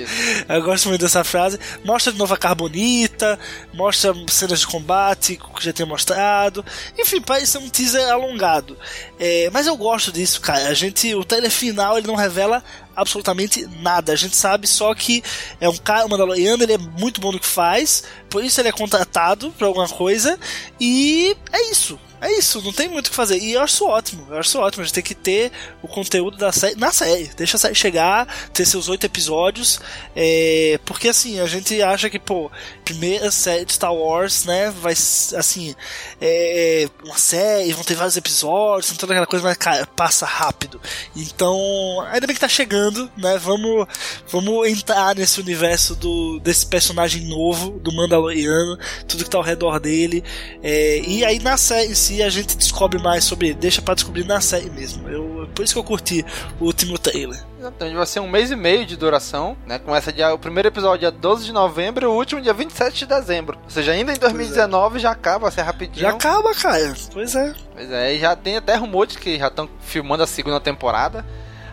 Eu 0.48 0.62
gosto 0.62 0.88
muito 0.88 1.00
dessa 1.00 1.22
frase. 1.24 1.58
Mostra 1.84 2.12
de 2.12 2.18
novo 2.18 2.34
a 2.34 2.36
Carbonita, 2.36 3.38
mostra 3.72 4.12
cenas 4.28 4.60
de 4.60 4.66
combate 4.66 5.36
que 5.36 5.64
já 5.64 5.72
tinha 5.72 5.86
mostrado. 5.86 6.64
Enfim, 6.98 7.20
parece 7.20 7.58
um 7.58 7.68
teaser 7.68 8.10
alongado. 8.10 8.76
É, 9.18 9.48
mas 9.52 9.66
eu 9.66 9.76
gosto 9.76 10.10
disso, 10.10 10.40
cara 10.40 10.64
a 10.68 10.74
gente, 10.74 11.14
o 11.14 11.24
trailer 11.24 11.50
final 11.50 11.96
ele 11.96 12.06
não 12.06 12.14
revela 12.14 12.62
absolutamente 12.96 13.66
nada. 13.80 14.12
A 14.12 14.16
gente 14.16 14.36
sabe 14.36 14.66
só 14.66 14.94
que 14.94 15.22
é 15.60 15.68
um 15.68 15.76
cara, 15.76 16.06
um 16.06 16.08
Mandaloriano, 16.08 16.62
ele 16.62 16.74
é 16.74 16.78
muito 16.78 17.20
bom 17.20 17.32
no 17.32 17.40
que 17.40 17.46
faz, 17.46 18.04
por 18.28 18.42
isso 18.42 18.60
ele 18.60 18.68
é 18.68 18.72
contratado 18.72 19.52
para 19.56 19.66
alguma 19.66 19.88
coisa 19.88 20.38
e 20.80 21.36
é 21.52 21.70
isso. 21.70 21.98
É 22.24 22.38
isso, 22.38 22.62
não 22.62 22.72
tem 22.72 22.88
muito 22.88 23.08
o 23.08 23.10
que 23.10 23.16
fazer. 23.16 23.36
E 23.36 23.52
eu 23.52 23.60
acho 23.60 23.84
ótimo, 23.84 24.26
eu 24.30 24.38
acho 24.38 24.58
ótimo. 24.58 24.82
A 24.82 24.86
gente 24.86 24.94
tem 24.94 25.04
que 25.04 25.14
ter 25.14 25.52
o 25.82 25.86
conteúdo 25.86 26.38
da 26.38 26.50
série 26.52 26.74
na 26.74 26.90
série. 26.90 27.30
Deixa 27.36 27.58
a 27.58 27.60
série 27.60 27.74
chegar, 27.74 28.26
ter 28.50 28.64
seus 28.64 28.88
oito 28.88 29.04
episódios. 29.04 29.78
É, 30.16 30.80
porque 30.86 31.08
assim, 31.08 31.38
a 31.38 31.46
gente 31.46 31.82
acha 31.82 32.08
que, 32.08 32.18
pô, 32.18 32.50
primeira 32.82 33.30
série 33.30 33.66
de 33.66 33.74
Star 33.74 33.94
Wars, 33.94 34.46
né? 34.46 34.70
Vai 34.70 34.94
assim, 34.94 35.74
é, 36.18 36.88
uma 37.04 37.18
série, 37.18 37.74
vão 37.74 37.84
ter 37.84 37.94
vários 37.94 38.16
episódios, 38.16 38.96
toda 38.96 39.12
aquela 39.12 39.26
coisa, 39.26 39.44
mas 39.44 39.58
cara, 39.58 39.86
passa 39.88 40.24
rápido. 40.24 40.80
Então, 41.14 42.00
ainda 42.10 42.26
bem 42.26 42.32
que 42.32 42.40
tá 42.40 42.48
chegando, 42.48 43.10
né? 43.18 43.36
Vamos, 43.36 43.86
vamos 44.30 44.66
entrar 44.66 45.14
nesse 45.14 45.38
universo 45.42 45.94
do, 45.94 46.40
desse 46.40 46.64
personagem 46.64 47.28
novo, 47.28 47.78
do 47.80 47.92
Mandaloriano, 47.92 48.78
tudo 49.06 49.24
que 49.24 49.30
tá 49.30 49.36
ao 49.36 49.44
redor 49.44 49.78
dele. 49.78 50.24
É, 50.62 51.00
e 51.00 51.22
aí 51.22 51.38
na 51.38 51.58
série 51.58 51.92
em 51.92 51.94
si 51.94 52.13
a 52.22 52.30
gente 52.30 52.56
descobre 52.56 53.00
mais 53.00 53.24
sobre. 53.24 53.54
Deixa 53.54 53.82
para 53.82 53.94
descobrir 53.94 54.24
na 54.24 54.40
série 54.40 54.70
mesmo. 54.70 55.08
Eu, 55.08 55.48
por 55.54 55.64
isso 55.64 55.74
que 55.74 55.78
eu 55.78 55.84
curti 55.84 56.24
o 56.60 56.66
último 56.66 56.98
trailer. 56.98 57.42
Então 57.58 57.94
vai 57.94 58.06
ser 58.06 58.20
um 58.20 58.28
mês 58.28 58.50
e 58.50 58.56
meio 58.56 58.84
de 58.84 58.96
duração, 58.96 59.56
né? 59.66 59.78
Começa 59.78 60.12
dia, 60.12 60.34
o 60.34 60.38
primeiro 60.38 60.68
episódio 60.68 61.00
dia 61.00 61.10
12 61.10 61.46
de 61.46 61.52
novembro 61.52 62.04
e 62.04 62.08
o 62.08 62.12
último 62.12 62.40
dia 62.40 62.52
27 62.52 62.98
de 62.98 63.06
dezembro. 63.06 63.58
Ou 63.64 63.70
seja, 63.70 63.92
ainda 63.92 64.12
em 64.12 64.18
2019 64.18 64.96
é. 64.96 65.00
já 65.00 65.10
acaba, 65.10 65.50
ser 65.50 65.62
rapidinho. 65.62 66.02
Já 66.02 66.10
acaba, 66.10 66.54
cara. 66.54 66.94
Pois 67.12 67.34
é. 67.34 67.54
Pois 67.74 67.90
é, 67.90 68.14
e 68.14 68.18
já 68.18 68.36
tem 68.36 68.56
até 68.56 68.74
rumores 68.74 69.16
que 69.16 69.38
já 69.38 69.48
estão 69.48 69.68
filmando 69.80 70.22
a 70.22 70.26
segunda 70.26 70.60
temporada. 70.60 71.24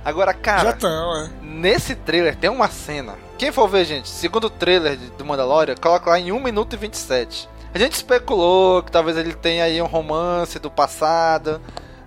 Agora, 0.03 0.33
cara, 0.33 0.71
já 0.71 0.73
tão, 0.73 1.15
é. 1.17 1.29
nesse 1.41 1.93
trailer 1.95 2.35
tem 2.35 2.49
uma 2.49 2.69
cena. 2.69 3.15
Quem 3.37 3.51
for 3.51 3.67
ver, 3.67 3.85
gente, 3.85 4.09
segundo 4.09 4.49
trailer 4.49 4.97
do 5.17 5.25
Mandalorian, 5.25 5.75
coloca 5.75 6.09
lá 6.09 6.19
em 6.19 6.31
1 6.31 6.39
minuto 6.39 6.73
e 6.73 6.77
27. 6.77 7.47
A 7.73 7.77
gente 7.77 7.93
especulou 7.93 8.83
que 8.83 8.91
talvez 8.91 9.15
ele 9.17 9.33
tenha 9.33 9.63
aí 9.63 9.81
um 9.81 9.85
romance 9.85 10.59
do 10.59 10.69
passado, 10.69 11.61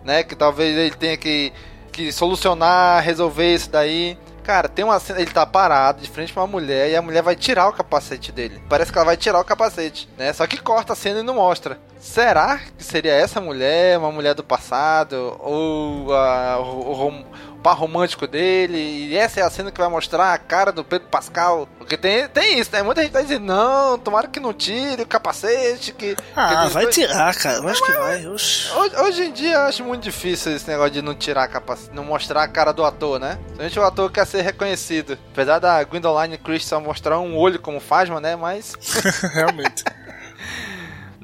né? 0.04 0.22
Que 0.22 0.36
talvez 0.36 0.76
ele 0.76 0.94
tenha 0.94 1.16
que, 1.16 1.52
que 1.90 2.12
solucionar, 2.12 3.02
resolver 3.02 3.54
isso 3.54 3.70
daí. 3.70 4.18
Cara, 4.42 4.68
tem 4.68 4.84
uma 4.84 5.00
cena, 5.00 5.22
ele 5.22 5.30
tá 5.30 5.46
parado 5.46 6.02
de 6.02 6.10
frente 6.10 6.30
pra 6.30 6.42
uma 6.42 6.48
mulher 6.48 6.90
e 6.90 6.96
a 6.96 7.00
mulher 7.00 7.22
vai 7.22 7.34
tirar 7.34 7.66
o 7.66 7.72
capacete 7.72 8.30
dele. 8.30 8.62
Parece 8.68 8.92
que 8.92 8.98
ela 8.98 9.06
vai 9.06 9.16
tirar 9.16 9.40
o 9.40 9.44
capacete, 9.44 10.06
né? 10.18 10.34
Só 10.34 10.46
que 10.46 10.58
corta 10.58 10.92
a 10.92 10.96
cena 10.96 11.20
e 11.20 11.22
não 11.22 11.34
mostra. 11.34 11.78
Será 12.04 12.60
que 12.76 12.84
seria 12.84 13.14
essa 13.14 13.40
mulher, 13.40 13.98
uma 13.98 14.12
mulher 14.12 14.34
do 14.34 14.44
passado? 14.44 15.36
Ou 15.40 16.10
uh, 16.10 16.60
o, 16.62 17.08
o, 17.08 17.24
par 17.62 17.74
romântico 17.78 18.26
dele. 18.26 18.76
E 18.76 19.16
essa 19.16 19.40
é 19.40 19.42
a 19.42 19.48
cena 19.48 19.72
que 19.72 19.80
vai 19.80 19.88
mostrar 19.88 20.34
a 20.34 20.38
cara 20.38 20.70
do 20.70 20.84
Pedro 20.84 21.08
Pascal. 21.08 21.66
Porque 21.78 21.96
tem, 21.96 22.28
tem 22.28 22.58
isso, 22.60 22.70
né? 22.70 22.82
Muita 22.82 23.00
gente 23.02 23.12
tá 23.12 23.22
dizendo, 23.22 23.46
não, 23.46 23.98
tomara 23.98 24.28
que 24.28 24.38
não 24.38 24.52
tire 24.52 25.02
o 25.02 25.06
capacete. 25.06 25.94
Que, 25.94 26.14
ah, 26.36 26.66
que 26.66 26.74
vai 26.74 26.86
tirar, 26.88 27.34
cara. 27.36 27.56
Eu 27.56 27.68
acho 27.68 27.82
que 27.82 27.92
vai. 27.92 28.26
Hoje, 28.26 28.70
hoje 29.00 29.24
em 29.24 29.32
dia 29.32 29.54
eu 29.54 29.62
acho 29.62 29.82
muito 29.82 30.02
difícil 30.02 30.54
esse 30.54 30.68
negócio 30.68 30.92
de 30.92 31.00
não 31.00 31.14
tirar 31.14 31.48
capacete, 31.48 31.96
não 31.96 32.04
mostrar 32.04 32.42
a 32.42 32.48
cara 32.48 32.72
do 32.72 32.84
ator, 32.84 33.18
né? 33.18 33.38
Somente 33.56 33.78
o 33.78 33.82
ator 33.82 34.12
quer 34.12 34.26
ser 34.26 34.42
reconhecido. 34.42 35.18
Apesar 35.32 35.58
da 35.58 35.82
Gwendoline 35.82 36.36
Christian 36.36 36.80
mostrar 36.80 37.18
um 37.18 37.34
olho 37.34 37.58
como 37.58 37.80
Fasma, 37.80 38.20
né? 38.20 38.36
Mas. 38.36 38.74
Realmente. 39.32 39.82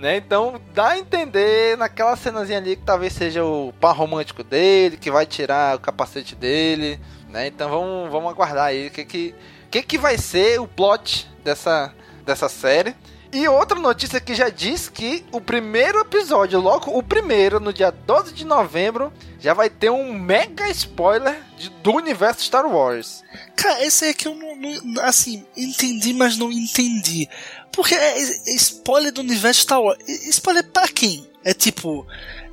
Né? 0.01 0.17
Então 0.17 0.59
dá 0.73 0.93
a 0.93 0.99
entender 0.99 1.77
naquela 1.77 2.17
cenazinha 2.17 2.57
ali 2.57 2.75
que 2.75 2.83
talvez 2.83 3.13
seja 3.13 3.45
o 3.45 3.71
par 3.79 3.95
romântico 3.95 4.43
dele, 4.43 4.97
que 4.97 5.11
vai 5.11 5.27
tirar 5.27 5.77
o 5.77 5.79
capacete 5.79 6.35
dele, 6.35 6.99
né? 7.29 7.49
Então 7.49 7.69
vamos, 7.69 8.11
vamos 8.11 8.31
aguardar 8.31 8.69
aí 8.69 8.87
o 8.87 8.91
que 8.91 9.05
que, 9.05 9.35
que 9.71 9.83
que 9.83 9.99
vai 9.99 10.17
ser 10.17 10.59
o 10.59 10.67
plot 10.67 11.31
dessa, 11.45 11.93
dessa 12.25 12.49
série. 12.49 12.97
E 13.33 13.47
outra 13.47 13.79
notícia 13.79 14.21
que 14.21 14.35
já 14.35 14.49
diz 14.49 14.89
que 14.89 15.25
o 15.31 15.41
primeiro 15.41 16.01
episódio, 16.01 16.59
logo 16.59 16.97
o 16.97 17.03
primeiro, 17.03 17.61
no 17.61 17.73
dia 17.73 17.91
12 17.91 18.35
de 18.35 18.45
novembro, 18.45 19.13
já 19.39 19.55
vai 19.55 19.71
ter 19.71 19.89
um 19.89 20.13
mega 20.13 20.69
spoiler 20.71 21.41
de, 21.57 21.71
do 21.71 21.93
universo 21.93 22.43
Star 22.43 22.67
Wars. 22.67 23.23
Cara, 23.55 23.85
esse 23.85 24.07
é 24.07 24.15
que 24.15 24.27
eu 24.27 24.35
não, 24.35 24.57
não, 24.83 25.05
assim, 25.05 25.47
entendi, 25.57 26.13
mas 26.13 26.37
não 26.37 26.51
entendi. 26.51 27.29
Porque 27.71 27.95
é, 27.95 28.19
é 28.19 28.55
spoiler 28.57 29.13
do 29.13 29.21
universo 29.21 29.61
Star 29.61 29.81
Wars. 29.81 29.99
Spoiler 30.09 30.65
pra 30.65 30.89
quem? 30.89 31.31
É 31.45 31.55
tipo. 31.55 32.05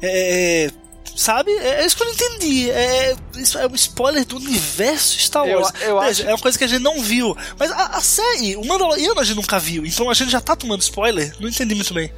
É, 0.02 0.70
sabe? 1.18 1.52
É, 1.52 1.82
é 1.82 1.86
isso 1.86 1.98
que 1.98 2.04
eu 2.04 2.08
não 2.08 2.14
entendi. 2.14 2.70
É, 2.70 3.16
isso 3.36 3.58
é 3.58 3.68
um 3.68 3.76
spoiler 3.76 4.24
do 4.24 4.38
universo 4.38 5.20
Star 5.20 5.46
Wars. 5.46 5.74
Eu, 5.82 5.90
eu 5.90 6.00
acho... 6.00 6.22
É 6.24 6.30
uma 6.30 6.38
coisa 6.38 6.58
que 6.58 6.64
a 6.64 6.68
gente 6.68 6.82
não 6.82 7.02
viu. 7.02 7.36
Mas 7.58 7.72
a, 7.72 7.98
a 7.98 8.02
série, 8.02 8.56
o 8.56 8.64
Mandaloriano 8.66 9.20
a 9.20 9.24
gente 9.24 9.36
nunca 9.36 9.60
viu. 9.60 9.86
Então 9.86 10.10
a 10.10 10.14
gente 10.14 10.32
já 10.32 10.40
tá 10.40 10.56
tomando 10.56 10.82
spoiler. 10.82 11.34
Não 11.40 11.50
entendi 11.50 11.76
muito 11.76 11.94
bem. 11.94 12.14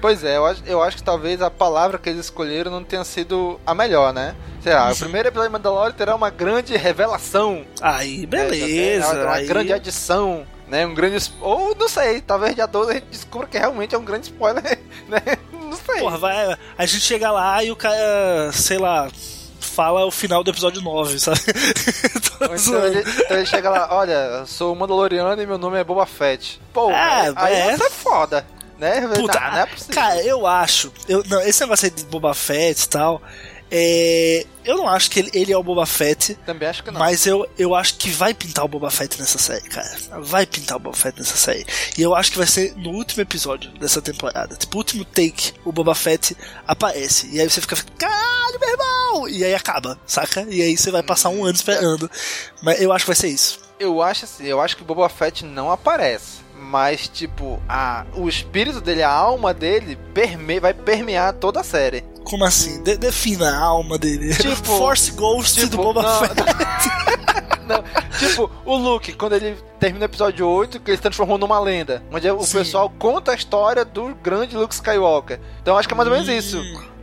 Pois 0.00 0.22
é, 0.22 0.36
eu 0.36 0.44
acho, 0.44 0.62
eu 0.66 0.82
acho 0.82 0.98
que 0.98 1.02
talvez 1.02 1.40
a 1.40 1.50
palavra 1.50 1.98
que 1.98 2.08
eles 2.08 2.26
escolheram 2.26 2.70
não 2.70 2.84
tenha 2.84 3.04
sido 3.04 3.58
a 3.66 3.74
melhor, 3.74 4.12
né? 4.12 4.34
Sei 4.62 4.72
lá, 4.72 4.86
o 4.86 4.90
uhum. 4.90 4.96
primeiro 4.96 5.28
episódio 5.28 5.48
de 5.48 5.52
Mandalorian 5.54 5.92
terá 5.92 6.14
uma 6.14 6.28
grande 6.28 6.76
revelação. 6.76 7.64
Aí, 7.80 8.26
beleza. 8.26 9.14
Né? 9.14 9.24
Uma 9.24 9.32
aí... 9.32 9.46
grande 9.46 9.72
adição 9.72 10.46
né? 10.68 10.86
Um 10.86 10.94
grande. 10.94 11.32
Ou 11.40 11.74
não 11.74 11.88
sei, 11.88 12.20
talvez 12.20 12.54
dia 12.54 12.66
12 12.66 12.90
a 12.90 12.94
gente 12.94 13.06
descubra 13.06 13.46
que 13.46 13.58
realmente 13.58 13.94
é 13.94 13.98
um 13.98 14.04
grande 14.04 14.26
spoiler, 14.26 14.62
né? 15.08 15.20
Sei. 15.84 16.00
Porra, 16.00 16.18
vai, 16.18 16.58
a 16.78 16.86
gente 16.86 17.02
chega 17.02 17.30
lá 17.30 17.62
e 17.62 17.70
o 17.70 17.76
cara, 17.76 18.50
sei 18.52 18.78
lá, 18.78 19.08
fala 19.60 20.04
o 20.04 20.10
final 20.10 20.44
do 20.44 20.50
episódio 20.50 20.80
9, 20.80 21.18
sabe? 21.18 21.40
então, 22.40 22.86
ele, 22.86 23.00
então 23.00 23.36
ele 23.36 23.46
chega 23.46 23.68
lá, 23.70 23.88
olha, 23.90 24.12
eu 24.12 24.46
sou 24.46 24.72
o 24.72 24.76
Mandaloriano 24.76 25.40
e 25.40 25.46
meu 25.46 25.58
nome 25.58 25.78
é 25.78 25.84
Boba 25.84 26.06
Fett. 26.06 26.60
Pô, 26.72 26.90
é, 26.90 27.32
aí 27.36 27.54
é. 27.54 27.74
é 27.74 27.90
foda. 27.90 28.46
Né? 28.78 29.00
Puta, 29.14 29.40
não, 29.40 29.50
não 29.52 29.58
é 29.58 29.68
cara, 29.92 30.20
eu 30.22 30.46
acho. 30.46 30.92
Eu, 31.08 31.22
não, 31.28 31.40
esse 31.42 31.60
negócio 31.60 31.86
aí 31.86 31.90
de 31.90 32.04
Boba 32.04 32.34
Fett 32.34 32.82
e 32.82 32.88
tal. 32.88 33.22
É, 33.76 34.46
eu 34.64 34.76
não 34.76 34.88
acho 34.88 35.10
que 35.10 35.18
ele, 35.18 35.30
ele, 35.34 35.52
é 35.52 35.58
o 35.58 35.62
Boba 35.62 35.84
Fett. 35.84 36.36
Também 36.46 36.68
acho 36.68 36.84
que 36.84 36.92
não. 36.92 37.00
Mas 37.00 37.26
eu, 37.26 37.44
eu 37.58 37.74
acho 37.74 37.96
que 37.96 38.08
vai 38.08 38.32
pintar 38.32 38.64
o 38.64 38.68
Boba 38.68 38.88
Fett 38.88 39.18
nessa 39.18 39.36
série, 39.36 39.68
cara. 39.68 39.90
Vai 40.20 40.46
pintar 40.46 40.76
o 40.76 40.80
Boba 40.80 40.96
Fett 40.96 41.18
nessa 41.18 41.36
série. 41.36 41.66
E 41.98 42.00
eu 42.00 42.14
acho 42.14 42.30
que 42.30 42.38
vai 42.38 42.46
ser 42.46 42.72
no 42.76 42.90
último 42.90 43.22
episódio 43.22 43.72
dessa 43.72 44.00
temporada. 44.00 44.54
Tipo, 44.54 44.76
o 44.76 44.78
último 44.78 45.04
take, 45.04 45.54
o 45.64 45.72
Boba 45.72 45.92
Fett 45.92 46.36
aparece. 46.68 47.28
E 47.32 47.40
aí 47.40 47.50
você 47.50 47.60
fica, 47.60 47.74
caralho, 47.98 48.60
meu 48.60 48.70
irmão! 48.70 49.28
E 49.28 49.44
aí 49.44 49.56
acaba, 49.56 49.98
saca? 50.06 50.46
E 50.48 50.62
aí 50.62 50.76
você 50.76 50.92
vai 50.92 51.02
passar 51.02 51.30
um 51.30 51.44
ano 51.44 51.54
esperando. 51.54 52.08
Mas 52.62 52.80
eu 52.80 52.92
acho 52.92 53.04
que 53.04 53.10
vai 53.10 53.16
ser 53.16 53.28
isso. 53.28 53.58
Eu 53.80 54.00
acho 54.00 54.24
assim, 54.24 54.44
eu 54.46 54.60
acho 54.60 54.76
que 54.76 54.82
o 54.82 54.86
Boba 54.86 55.08
Fett 55.08 55.44
não 55.44 55.68
aparece 55.68 56.43
mas 56.74 57.06
tipo, 57.06 57.62
a, 57.68 58.04
o 58.16 58.28
espírito 58.28 58.80
dele, 58.80 59.00
a 59.00 59.08
alma 59.08 59.54
dele 59.54 59.96
perme, 60.12 60.58
vai 60.58 60.74
permear 60.74 61.32
toda 61.34 61.60
a 61.60 61.62
série. 61.62 62.02
Como 62.24 62.44
assim? 62.44 62.82
De, 62.82 62.96
defina 62.96 63.48
a 63.48 63.60
alma 63.60 63.96
dele. 63.96 64.34
Tipo, 64.34 64.76
Force 64.76 65.12
Ghost 65.12 65.54
tipo, 65.54 65.76
do 65.76 65.76
Boba 65.76 66.02
não, 66.02 66.18
Fett. 66.18 66.34
Não, 67.64 67.82
tipo, 68.18 68.50
o 68.66 68.76
Luke, 68.76 69.12
quando 69.14 69.36
ele 69.36 69.56
termina 69.78 70.04
o 70.04 70.08
episódio 70.08 70.46
8, 70.46 70.80
que 70.80 70.90
ele 70.90 70.96
se 70.96 71.02
transformou 71.02 71.38
numa 71.38 71.58
lenda. 71.60 72.02
Onde 72.12 72.28
o 72.28 72.42
Sim. 72.42 72.58
pessoal 72.58 72.92
conta 72.98 73.30
a 73.30 73.34
história 73.34 73.84
do 73.84 74.14
grande 74.16 74.56
Luke 74.56 74.74
Skywalker. 74.74 75.40
Então 75.62 75.78
acho 75.78 75.88
que 75.88 75.94
é 75.94 75.96
mais 75.96 76.08
ou 76.08 76.14
menos 76.14 76.28
isso 76.28 76.60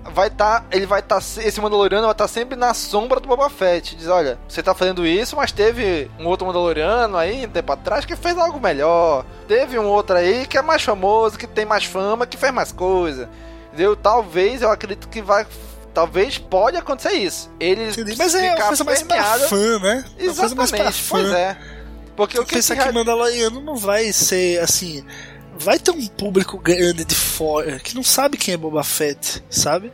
vai 0.09 0.27
estar, 0.27 0.61
tá, 0.61 0.65
ele 0.71 0.85
vai 0.85 0.99
estar, 0.99 1.21
tá, 1.21 1.41
esse 1.43 1.61
Mandaloriano 1.61 2.03
vai 2.03 2.13
estar 2.13 2.23
tá 2.23 2.27
sempre 2.27 2.55
na 2.55 2.73
sombra 2.73 3.19
do 3.19 3.27
Boba 3.27 3.49
Fett. 3.49 3.95
Diz, 3.95 4.07
olha, 4.07 4.39
você 4.47 4.63
tá 4.63 4.73
fazendo 4.73 5.05
isso, 5.05 5.35
mas 5.35 5.51
teve 5.51 6.09
um 6.19 6.27
outro 6.27 6.45
Mandaloriano 6.47 7.17
aí, 7.17 7.45
um 7.45 7.49
tempo 7.49 7.71
atrás, 7.71 8.05
que 8.05 8.15
fez 8.15 8.37
algo 8.37 8.59
melhor. 8.59 9.25
Teve 9.47 9.77
um 9.77 9.85
outro 9.85 10.15
aí 10.15 10.47
que 10.47 10.57
é 10.57 10.61
mais 10.61 10.83
famoso, 10.83 11.37
que 11.37 11.47
tem 11.47 11.65
mais 11.65 11.85
fama, 11.85 12.25
que 12.25 12.37
fez 12.37 12.53
mais 12.53 12.71
coisa. 12.71 13.29
Entendeu? 13.67 13.95
Talvez, 13.95 14.61
eu 14.61 14.71
acredito 14.71 15.07
que 15.07 15.21
vai 15.21 15.45
talvez 15.93 16.37
pode 16.37 16.77
acontecer 16.77 17.13
isso. 17.13 17.51
Eles 17.59 17.97
Mas 18.17 18.33
é 18.33 18.53
uma 18.53 18.67
coisa 18.67 18.83
mais 18.83 19.03
pra 19.03 19.23
fã, 19.39 19.79
né? 19.79 20.05
Exatamente, 20.17 20.57
mais 20.57 20.71
pra 20.71 20.91
fã. 20.91 21.09
pois 21.09 21.31
é. 21.31 21.57
Porque 22.15 22.39
o 22.39 22.45
que 22.45 22.55
pensar 22.55 22.75
que, 22.75 22.83
que 22.83 22.91
Mandaloriano 22.91 23.61
não 23.61 23.75
vai 23.75 24.11
ser 24.11 24.59
assim 24.59 25.03
vai 25.61 25.79
ter 25.79 25.91
um 25.91 26.07
público 26.07 26.57
grande 26.57 27.05
de 27.05 27.15
fora 27.15 27.79
que 27.79 27.95
não 27.95 28.03
sabe 28.03 28.37
quem 28.37 28.53
é 28.53 28.57
Boba 28.57 28.83
Fett, 28.83 29.43
sabe? 29.49 29.91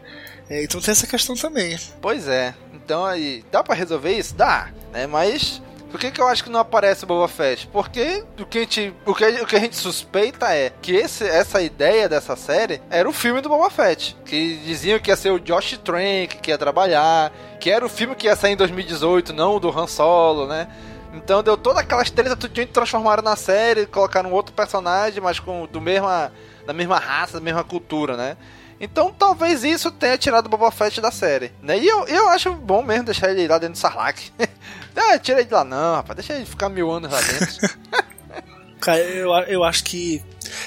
É, 0.49 0.63
então 0.63 0.79
tem 0.79 0.91
essa 0.91 1.05
questão 1.05 1.35
também. 1.35 1.77
Pois 2.01 2.27
é. 2.27 2.55
Então 2.73 3.05
aí, 3.05 3.43
dá 3.51 3.63
para 3.63 3.75
resolver 3.75 4.17
isso? 4.17 4.33
Dá, 4.33 4.69
né? 4.93 5.05
Mas 5.05 5.61
por 5.91 5.99
que, 5.99 6.11
que 6.11 6.21
eu 6.21 6.27
acho 6.27 6.43
que 6.43 6.49
não 6.49 6.59
aparece 6.59 7.03
o 7.03 7.07
Boba 7.07 7.27
Fett? 7.27 7.67
Porque 7.67 8.23
o 8.39 8.45
que 8.45 8.59
a 8.59 8.61
gente, 8.61 8.93
o 9.05 9.13
que, 9.13 9.25
o 9.25 9.45
que 9.45 9.55
a 9.55 9.59
gente 9.59 9.75
suspeita 9.75 10.53
é 10.53 10.71
que 10.81 10.95
esse, 10.95 11.25
essa 11.25 11.61
ideia 11.61 12.09
dessa 12.09 12.35
série 12.35 12.81
era 12.89 13.07
o 13.07 13.13
filme 13.13 13.41
do 13.41 13.49
Boba 13.49 13.69
Fett. 13.69 14.15
Que 14.25 14.57
diziam 14.65 14.99
que 14.99 15.09
ia 15.09 15.15
ser 15.15 15.31
o 15.31 15.39
Josh 15.39 15.79
Trank 15.83 16.37
que 16.41 16.51
ia 16.51 16.57
trabalhar, 16.57 17.31
que 17.59 17.69
era 17.69 17.85
o 17.85 17.89
filme 17.89 18.15
que 18.15 18.27
ia 18.27 18.35
sair 18.35 18.53
em 18.53 18.57
2018, 18.57 19.33
não 19.33 19.55
o 19.55 19.59
do 19.59 19.69
Han 19.69 19.87
Solo, 19.87 20.47
né? 20.47 20.67
Então 21.17 21.43
deu 21.43 21.57
toda 21.57 21.81
aquela 21.81 22.01
estrela 22.01 22.35
tudinho 22.35 22.67
transformaram 22.67 23.23
na 23.23 23.35
série, 23.35 23.85
colocaram 23.85 24.31
outro 24.31 24.53
personagem, 24.53 25.21
mas 25.21 25.39
com 25.39 25.67
do 25.67 25.81
mesma, 25.81 26.31
da 26.65 26.73
mesma 26.73 26.97
raça, 26.97 27.33
da 27.33 27.43
mesma 27.43 27.63
cultura, 27.63 28.15
né? 28.15 28.37
Então 28.79 29.11
talvez 29.11 29.63
isso 29.63 29.91
tenha 29.91 30.17
tirado 30.17 30.45
o 30.45 30.49
Boba 30.49 30.71
Fett 30.71 31.01
da 31.01 31.11
série, 31.11 31.51
né? 31.61 31.77
E 31.77 31.87
eu, 31.87 32.05
eu 32.07 32.29
acho 32.29 32.53
bom 32.53 32.83
mesmo 32.83 33.05
deixar 33.05 33.31
ele 33.31 33.47
lá 33.47 33.57
dentro 33.57 33.73
do 33.73 33.79
Sarlacc. 33.79 34.31
ah, 34.95 35.17
tira 35.19 35.39
ele 35.39 35.47
de 35.47 35.53
lá 35.53 35.63
não, 35.63 35.95
rapaz, 35.95 36.15
deixa 36.15 36.33
ele 36.33 36.45
ficar 36.45 36.69
mil 36.69 36.89
anos 36.91 37.11
lá 37.11 37.19
dentro. 37.19 37.77
Cara, 38.79 38.99
eu, 38.99 39.31
eu 39.47 39.63
acho 39.63 39.83
que. 39.83 40.23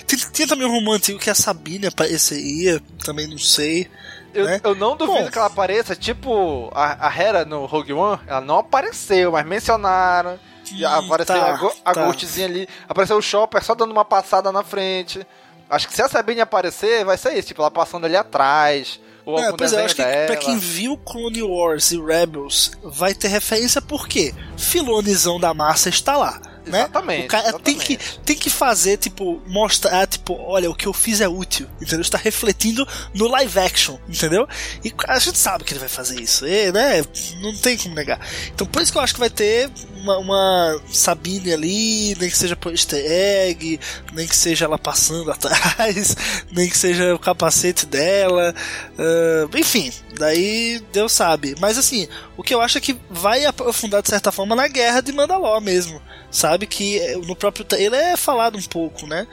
Tinha, 0.06 0.46
também 0.46 0.66
um 0.66 0.70
romântico 0.70 1.18
que 1.18 1.30
a 1.30 1.34
Sabine 1.34 1.86
apareceria, 1.86 2.82
também 3.04 3.26
não 3.26 3.38
sei. 3.38 3.88
Eu, 4.32 4.44
né? 4.44 4.60
eu 4.62 4.74
não 4.74 4.96
duvido 4.96 5.24
Bom, 5.24 5.30
que 5.30 5.38
ela 5.38 5.46
apareça, 5.46 5.96
tipo 5.96 6.70
a, 6.74 7.08
a 7.08 7.16
Hera 7.16 7.44
no 7.44 7.66
Rogue 7.66 7.92
One, 7.92 8.20
ela 8.26 8.40
não 8.40 8.58
apareceu, 8.58 9.32
mas 9.32 9.44
mencionaram. 9.44 10.38
Hum, 10.72 10.86
apareceu 10.86 11.34
tá, 11.34 11.52
a, 11.52 11.56
go, 11.56 11.72
a 11.84 11.92
tá. 11.92 12.08
ali, 12.44 12.68
apareceu 12.88 13.16
o 13.16 13.22
Chopper 13.22 13.64
só 13.64 13.74
dando 13.74 13.90
uma 13.90 14.04
passada 14.04 14.52
na 14.52 14.62
frente. 14.62 15.26
Acho 15.68 15.88
que 15.88 15.94
se 15.94 16.02
a 16.02 16.08
Sabine 16.08 16.40
aparecer, 16.40 17.04
vai 17.04 17.16
ser 17.16 17.36
isso, 17.36 17.48
tipo, 17.48 17.62
ela 17.62 17.70
passando 17.70 18.04
ali 18.04 18.16
atrás. 18.16 19.00
Ou 19.24 19.38
é, 19.38 19.52
pois 19.52 19.72
é, 19.72 19.80
eu 19.80 19.84
acho 19.84 19.94
que 19.94 20.02
pra 20.02 20.36
quem 20.36 20.58
viu 20.58 20.96
Clone 20.96 21.42
Wars 21.42 21.92
e 21.92 22.00
Rebels, 22.00 22.72
vai 22.82 23.14
ter 23.14 23.28
referência 23.28 23.80
porque 23.80 24.34
Filonizão 24.56 25.38
da 25.38 25.52
massa 25.54 25.88
está 25.88 26.16
lá. 26.16 26.40
Né? 26.66 26.80
Exatamente. 26.80 27.24
O 27.24 27.28
cara 27.28 27.48
exatamente. 27.48 27.86
Tem, 27.86 27.96
que, 27.96 28.18
tem 28.24 28.36
que 28.36 28.50
fazer, 28.50 28.96
tipo, 28.98 29.42
mostrar, 29.46 30.06
tipo, 30.06 30.34
olha, 30.34 30.70
o 30.70 30.74
que 30.74 30.86
eu 30.86 30.92
fiz 30.92 31.20
é 31.20 31.28
útil, 31.28 31.66
entendeu? 31.80 32.00
Está 32.00 32.18
refletindo 32.18 32.86
no 33.14 33.28
live 33.28 33.58
action, 33.58 33.98
entendeu? 34.08 34.46
E 34.84 34.92
a 35.08 35.18
gente 35.18 35.38
sabe 35.38 35.64
que 35.64 35.72
ele 35.72 35.80
vai 35.80 35.88
fazer 35.88 36.20
isso, 36.20 36.46
e, 36.46 36.70
né? 36.72 37.04
Não 37.40 37.56
tem 37.56 37.76
como 37.76 37.94
negar. 37.94 38.20
Então 38.54 38.66
por 38.66 38.82
isso 38.82 38.92
que 38.92 38.98
eu 38.98 39.02
acho 39.02 39.14
que 39.14 39.20
vai 39.20 39.30
ter 39.30 39.70
uma, 39.96 40.18
uma 40.18 40.82
Sabine 40.92 41.52
ali, 41.52 42.16
nem 42.18 42.30
que 42.30 42.36
seja 42.36 42.56
por 42.56 42.72
easter 42.72 43.02
egg, 43.04 43.80
nem 44.12 44.26
que 44.26 44.36
seja 44.36 44.64
ela 44.66 44.78
passando 44.78 45.30
atrás, 45.32 46.16
nem 46.52 46.68
que 46.68 46.76
seja 46.76 47.14
o 47.14 47.18
capacete 47.18 47.86
dela, 47.86 48.54
uh, 48.98 49.58
enfim, 49.58 49.92
daí 50.18 50.82
Deus 50.92 51.12
sabe. 51.12 51.54
Mas 51.58 51.78
assim, 51.78 52.08
o 52.36 52.42
que 52.42 52.54
eu 52.54 52.60
acho 52.60 52.78
é 52.78 52.80
que 52.80 52.98
vai 53.10 53.44
aprofundar 53.44 54.02
de 54.02 54.08
certa 54.08 54.30
forma 54.30 54.54
na 54.54 54.68
guerra 54.68 55.00
de 55.00 55.12
Mandalor 55.12 55.60
mesmo 55.60 56.00
sabe 56.30 56.66
que 56.66 56.98
eh, 56.98 57.16
no 57.16 57.34
próprio 57.34 57.66
ele 57.76 57.96
é 57.96 58.16
falado 58.16 58.56
um 58.56 58.62
pouco, 58.62 59.06
né? 59.06 59.26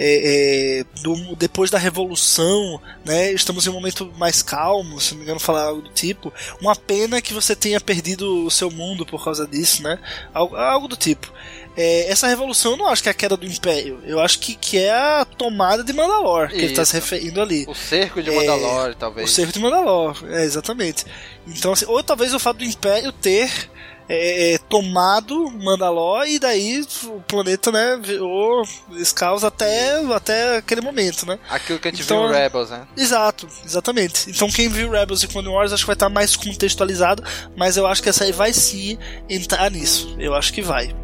É, 0.00 0.78
é, 0.80 1.00
do, 1.02 1.34
depois 1.34 1.70
da 1.70 1.78
revolução, 1.78 2.80
né? 3.04 3.32
Estamos 3.32 3.66
em 3.66 3.70
um 3.70 3.72
momento 3.72 4.12
mais 4.16 4.42
calmo, 4.42 5.00
se 5.00 5.10
não 5.10 5.18
me 5.18 5.24
engano, 5.24 5.40
falar 5.40 5.64
algo 5.64 5.82
do 5.82 5.90
tipo. 5.90 6.32
Uma 6.60 6.76
pena 6.76 7.20
que 7.20 7.34
você 7.34 7.56
tenha 7.56 7.80
perdido 7.80 8.46
o 8.46 8.50
seu 8.50 8.70
mundo 8.70 9.04
por 9.04 9.22
causa 9.24 9.46
disso, 9.46 9.82
né? 9.82 9.98
Algo, 10.32 10.54
algo 10.54 10.86
do 10.86 10.96
tipo. 10.96 11.32
É, 11.76 12.10
essa 12.10 12.26
revolução 12.26 12.72
eu 12.72 12.76
não 12.76 12.88
acho 12.88 13.02
que 13.02 13.08
é 13.08 13.12
a 13.12 13.14
queda 13.14 13.36
do 13.36 13.46
Império. 13.46 14.00
Eu 14.04 14.18
acho 14.18 14.40
que, 14.40 14.56
que 14.56 14.78
é 14.78 14.90
a 14.90 15.24
tomada 15.24 15.84
de 15.84 15.92
Mandalor, 15.92 16.48
que 16.48 16.54
Isso. 16.54 16.64
ele 16.64 16.72
está 16.72 16.84
se 16.84 16.94
referindo 16.94 17.40
ali. 17.40 17.66
O 17.68 17.74
cerco 17.74 18.20
de 18.20 18.30
Mandalor, 18.30 18.90
é, 18.90 18.94
talvez. 18.94 19.30
O 19.30 19.32
cerco 19.32 19.52
de 19.52 19.60
Mandalor, 19.60 20.16
é, 20.28 20.44
exatamente. 20.44 21.04
Então, 21.46 21.72
assim, 21.72 21.86
ou 21.86 22.02
talvez 22.02 22.34
o 22.34 22.38
fato 22.40 22.58
do 22.58 22.64
Império 22.64 23.12
ter 23.12 23.70
é, 24.08 24.54
é, 24.54 24.58
tomado 24.58 25.50
Mandalor 25.50 26.26
e 26.26 26.38
daí 26.38 26.84
o 27.04 27.20
planeta, 27.20 27.70
né, 27.70 27.98
virou 28.02 28.62
escaus 28.96 29.44
até, 29.44 30.00
até 30.14 30.56
aquele 30.56 30.80
momento, 30.80 31.26
né? 31.26 31.38
Aquilo 31.50 31.78
que 31.78 31.88
a 31.88 31.90
gente 31.90 32.02
então, 32.02 32.26
viu 32.26 32.36
em 32.36 32.40
Rebels, 32.40 32.70
né? 32.70 32.86
Exato, 32.96 33.46
exatamente. 33.64 34.30
Então 34.30 34.50
quem 34.50 34.68
viu 34.68 34.90
Rebels 34.90 35.22
e 35.22 35.28
Clone 35.28 35.48
Wars 35.48 35.72
acho 35.72 35.82
que 35.82 35.88
vai 35.88 35.94
estar 35.94 36.08
mais 36.08 36.34
contextualizado, 36.36 37.22
mas 37.56 37.76
eu 37.76 37.86
acho 37.86 38.02
que 38.02 38.08
essa 38.08 38.24
aí 38.24 38.32
vai 38.32 38.52
sim 38.52 38.98
entrar 39.28 39.70
nisso. 39.70 40.16
Eu 40.18 40.34
acho 40.34 40.52
que 40.52 40.62
vai. 40.62 40.94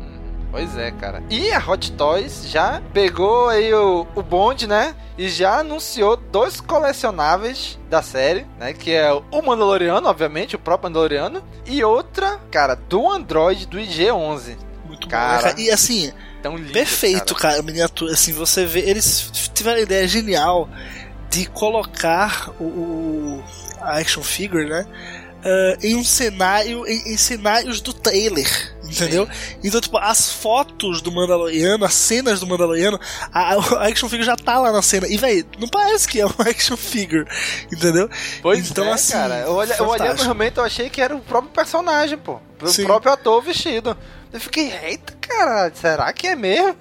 Pois 0.54 0.78
é, 0.78 0.92
cara. 0.92 1.20
E 1.28 1.50
a 1.50 1.58
Hot 1.58 1.90
Toys 1.94 2.48
já 2.48 2.80
pegou 2.92 3.48
aí 3.48 3.74
o, 3.74 4.06
o 4.14 4.22
bonde, 4.22 4.68
né? 4.68 4.94
E 5.18 5.28
já 5.28 5.58
anunciou 5.58 6.16
dois 6.16 6.60
colecionáveis 6.60 7.76
da 7.90 8.00
série, 8.02 8.46
né? 8.56 8.72
Que 8.72 8.92
é 8.92 9.12
o 9.12 9.42
Mandaloriano, 9.44 10.06
obviamente, 10.06 10.54
o 10.54 10.58
próprio 10.60 10.88
Mandaloriano. 10.88 11.42
E 11.66 11.82
outra, 11.82 12.38
cara, 12.52 12.76
do 12.76 13.10
Android 13.10 13.66
do 13.66 13.80
IG-11. 13.80 14.56
Muito 14.86 15.08
cara. 15.08 15.54
Bom, 15.54 15.60
e 15.60 15.72
assim, 15.72 16.12
tão 16.40 16.56
lindo, 16.56 16.72
perfeito, 16.72 17.34
cara. 17.34 17.54
cara, 17.54 17.62
miniatura. 17.64 18.12
Assim, 18.12 18.32
você 18.32 18.64
vê, 18.64 18.78
eles 18.88 19.28
tiveram 19.52 19.80
a 19.80 19.82
ideia 19.82 20.06
genial 20.06 20.68
de 21.30 21.46
colocar 21.46 22.50
o, 22.60 22.64
o 22.64 23.44
a 23.80 23.98
action 23.98 24.22
figure, 24.22 24.68
né? 24.68 24.86
uh, 25.44 25.78
em 25.82 25.94
um 25.94 26.04
cenário, 26.04 26.86
em, 26.86 27.12
em, 27.12 27.16
cenários 27.16 27.80
do 27.80 27.92
trailer, 27.92 28.73
entendeu? 28.94 29.26
Sim. 29.26 29.57
Então, 29.64 29.80
tipo, 29.80 29.98
as 29.98 30.33
fotos 30.33 31.00
do 31.00 31.11
Mandaloriano, 31.11 31.85
as 31.85 31.94
cenas 31.94 32.40
do 32.40 32.46
Mandaloriano, 32.46 32.98
a, 33.33 33.54
a 33.54 33.88
action 33.88 34.09
figure 34.09 34.26
já 34.26 34.37
tá 34.37 34.59
lá 34.59 34.72
na 34.72 34.83
cena. 34.83 35.07
E, 35.09 35.16
velho, 35.16 35.46
não 35.59 35.68
parece 35.68 36.09
que 36.09 36.20
é 36.20 36.26
uma 36.26 36.44
action 36.48 36.76
figure, 36.76 37.26
entendeu? 37.72 38.09
Pois 38.42 38.70
então, 38.70 38.85
é, 38.87 38.92
assim, 38.92 39.12
cara. 39.12 39.40
Eu, 39.40 39.52
olhei, 39.54 39.76
eu 39.78 39.87
olhei 39.87 40.12
no 40.12 40.24
momento, 40.24 40.59
eu 40.59 40.64
achei 40.64 40.88
que 40.88 41.00
era 41.00 41.14
o 41.14 41.20
próprio 41.20 41.52
personagem, 41.52 42.18
pô. 42.18 42.40
O 42.62 42.68
Sim. 42.68 42.85
próprio 42.85 43.12
ator 43.12 43.42
vestido. 43.42 43.96
Eu 44.33 44.40
fiquei, 44.40 44.72
eita, 44.72 45.12
cara, 45.20 45.70
será 45.74 46.12
que 46.12 46.26
é 46.26 46.35
mesmo? 46.35 46.74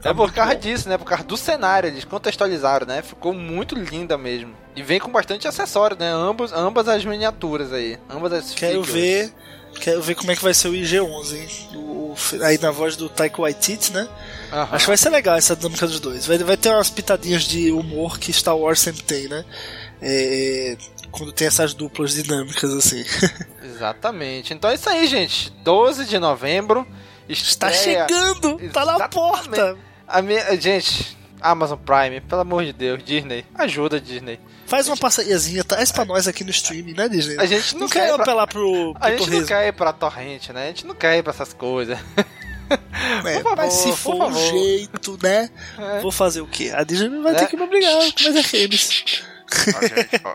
Tá 0.00 0.10
é 0.10 0.14
por 0.14 0.32
causa 0.32 0.54
bom. 0.54 0.60
disso, 0.60 0.88
né? 0.88 0.96
Por 0.96 1.04
causa 1.04 1.24
do 1.24 1.36
cenário, 1.36 1.88
eles 1.88 2.04
contextualizaram, 2.04 2.86
né? 2.86 3.02
Ficou 3.02 3.34
muito 3.34 3.74
linda 3.74 4.16
mesmo. 4.16 4.54
E 4.74 4.82
vem 4.82 4.98
com 4.98 5.10
bastante 5.10 5.48
acessório, 5.48 5.96
né? 5.98 6.10
Ambos, 6.10 6.52
ambas 6.52 6.88
as 6.88 7.04
miniaturas 7.04 7.72
aí. 7.72 7.98
Ambas 8.08 8.32
as 8.32 8.52
Quero 8.52 8.84
figures. 8.84 8.92
ver. 8.92 9.32
Quero 9.80 10.02
ver 10.02 10.14
como 10.14 10.30
é 10.30 10.36
que 10.36 10.42
vai 10.42 10.54
ser 10.54 10.68
o 10.68 10.72
IG-11, 10.72 11.34
hein? 11.34 11.48
O, 11.74 12.14
aí 12.42 12.58
na 12.58 12.70
voz 12.70 12.96
do 12.96 13.08
Taika 13.08 13.40
Waititi, 13.40 13.92
né? 13.92 14.08
Acho 14.50 14.84
que 14.84 14.90
vai 14.90 14.96
ser 14.96 15.10
legal 15.10 15.36
essa 15.36 15.54
dinâmica 15.54 15.86
dos 15.86 16.00
dois. 16.00 16.26
Vai, 16.26 16.38
vai 16.38 16.56
ter 16.56 16.70
umas 16.70 16.90
pitadinhas 16.90 17.42
de 17.44 17.70
humor 17.70 18.18
que 18.18 18.32
Star 18.32 18.56
Wars 18.56 18.80
sempre 18.80 19.02
tem, 19.02 19.28
né? 19.28 19.44
É, 20.00 20.76
quando 21.10 21.32
tem 21.32 21.46
essas 21.46 21.74
duplas 21.74 22.14
dinâmicas 22.14 22.72
assim. 22.72 23.04
Exatamente. 23.62 24.52
Então 24.52 24.70
é 24.70 24.74
isso 24.74 24.88
aí, 24.88 25.06
gente. 25.06 25.50
12 25.62 26.04
de 26.04 26.18
novembro. 26.18 26.86
Está 27.28 27.72
chegando! 27.72 28.56
Tá 28.72 28.84
na 28.84 29.08
porta! 29.08 29.76
A 30.06 30.22
minha, 30.22 30.58
gente, 30.60 31.16
Amazon 31.40 31.78
Prime, 31.78 32.20
pelo 32.20 32.42
amor 32.42 32.64
de 32.64 32.72
Deus, 32.72 33.02
Disney, 33.02 33.44
ajuda 33.54 34.00
Disney. 34.00 34.38
Faz 34.66 34.88
uma 34.88 34.96
parceriazinha, 34.96 35.62
traz 35.62 35.92
pra 35.92 36.04
nós 36.04 36.26
aqui 36.26 36.42
no 36.42 36.50
stream, 36.50 36.86
né, 36.96 37.08
Disney? 37.08 37.36
A 37.38 37.46
gente 37.46 37.74
não, 37.74 37.82
não 37.82 37.88
quer, 37.88 38.10
apelar 38.10 38.46
pro, 38.46 38.94
pro 38.94 38.96
A 39.00 39.10
gente 39.10 39.18
torresmo. 39.18 39.40
não 39.40 39.46
quer 39.46 39.68
ir 39.68 39.72
pra 39.72 39.92
torrente, 39.92 40.52
né? 40.52 40.64
A 40.64 40.66
gente 40.66 40.86
não 40.86 40.94
quer 40.94 41.18
ir 41.18 41.22
pra 41.22 41.32
essas 41.32 41.52
coisas. 41.52 41.98
É, 43.24 43.34
favor, 43.34 43.56
mas 43.56 43.72
se 43.74 43.92
for 43.92 44.24
um 44.24 44.32
jeito, 44.32 45.16
né? 45.22 45.48
É. 45.78 46.00
Vou 46.00 46.10
fazer 46.10 46.40
o 46.40 46.48
quê? 46.48 46.72
A 46.74 46.82
Disney 46.82 47.08
vai 47.22 47.32
é. 47.32 47.36
ter 47.36 47.46
que 47.46 47.56
me 47.56 47.62
obrigar 47.62 47.92
com 47.92 48.24
mais 48.24 48.36
aqueles. 48.36 49.22
A 49.76 49.86
gente, 49.86 50.20
ó, 50.24 50.34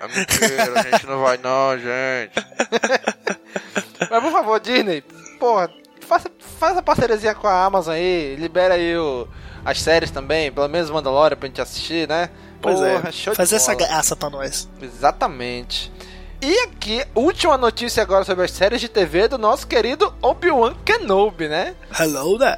é 0.00 0.08
mentira, 0.08 0.80
a 0.80 0.82
gente 0.82 1.06
não 1.06 1.22
vai 1.22 1.38
não, 1.38 1.78
gente. 1.78 2.34
mas 4.10 4.22
por 4.22 4.32
favor, 4.32 4.58
Disney, 4.58 5.02
porra, 5.38 5.70
faça, 6.00 6.28
faça 6.58 6.82
parceriazinha 6.82 7.34
com 7.34 7.46
a 7.46 7.64
Amazon 7.64 7.94
aí, 7.94 8.34
libera 8.36 8.74
aí 8.74 8.96
o, 8.96 9.28
as 9.64 9.80
séries 9.80 10.10
também, 10.10 10.50
pelo 10.50 10.68
menos 10.68 10.90
Mandalorian 10.90 11.36
pra 11.36 11.46
gente 11.46 11.60
assistir, 11.60 12.08
né? 12.08 12.28
Pois 12.60 12.80
é, 12.80 12.96
Porra, 12.96 13.08
é, 13.08 13.34
fazer 13.34 13.56
essa 13.56 13.74
graça 13.74 14.16
pra 14.16 14.30
nós. 14.30 14.68
Exatamente. 14.80 15.92
E 16.40 16.58
aqui, 16.60 17.04
última 17.14 17.58
notícia 17.58 18.02
agora 18.02 18.24
sobre 18.24 18.44
as 18.44 18.50
séries 18.52 18.80
de 18.80 18.88
TV 18.88 19.26
do 19.26 19.38
nosso 19.38 19.66
querido 19.66 20.14
Obi-Wan 20.22 20.74
Kenobi, 20.84 21.48
né? 21.48 21.74
Hello 21.98 22.38
there! 22.38 22.56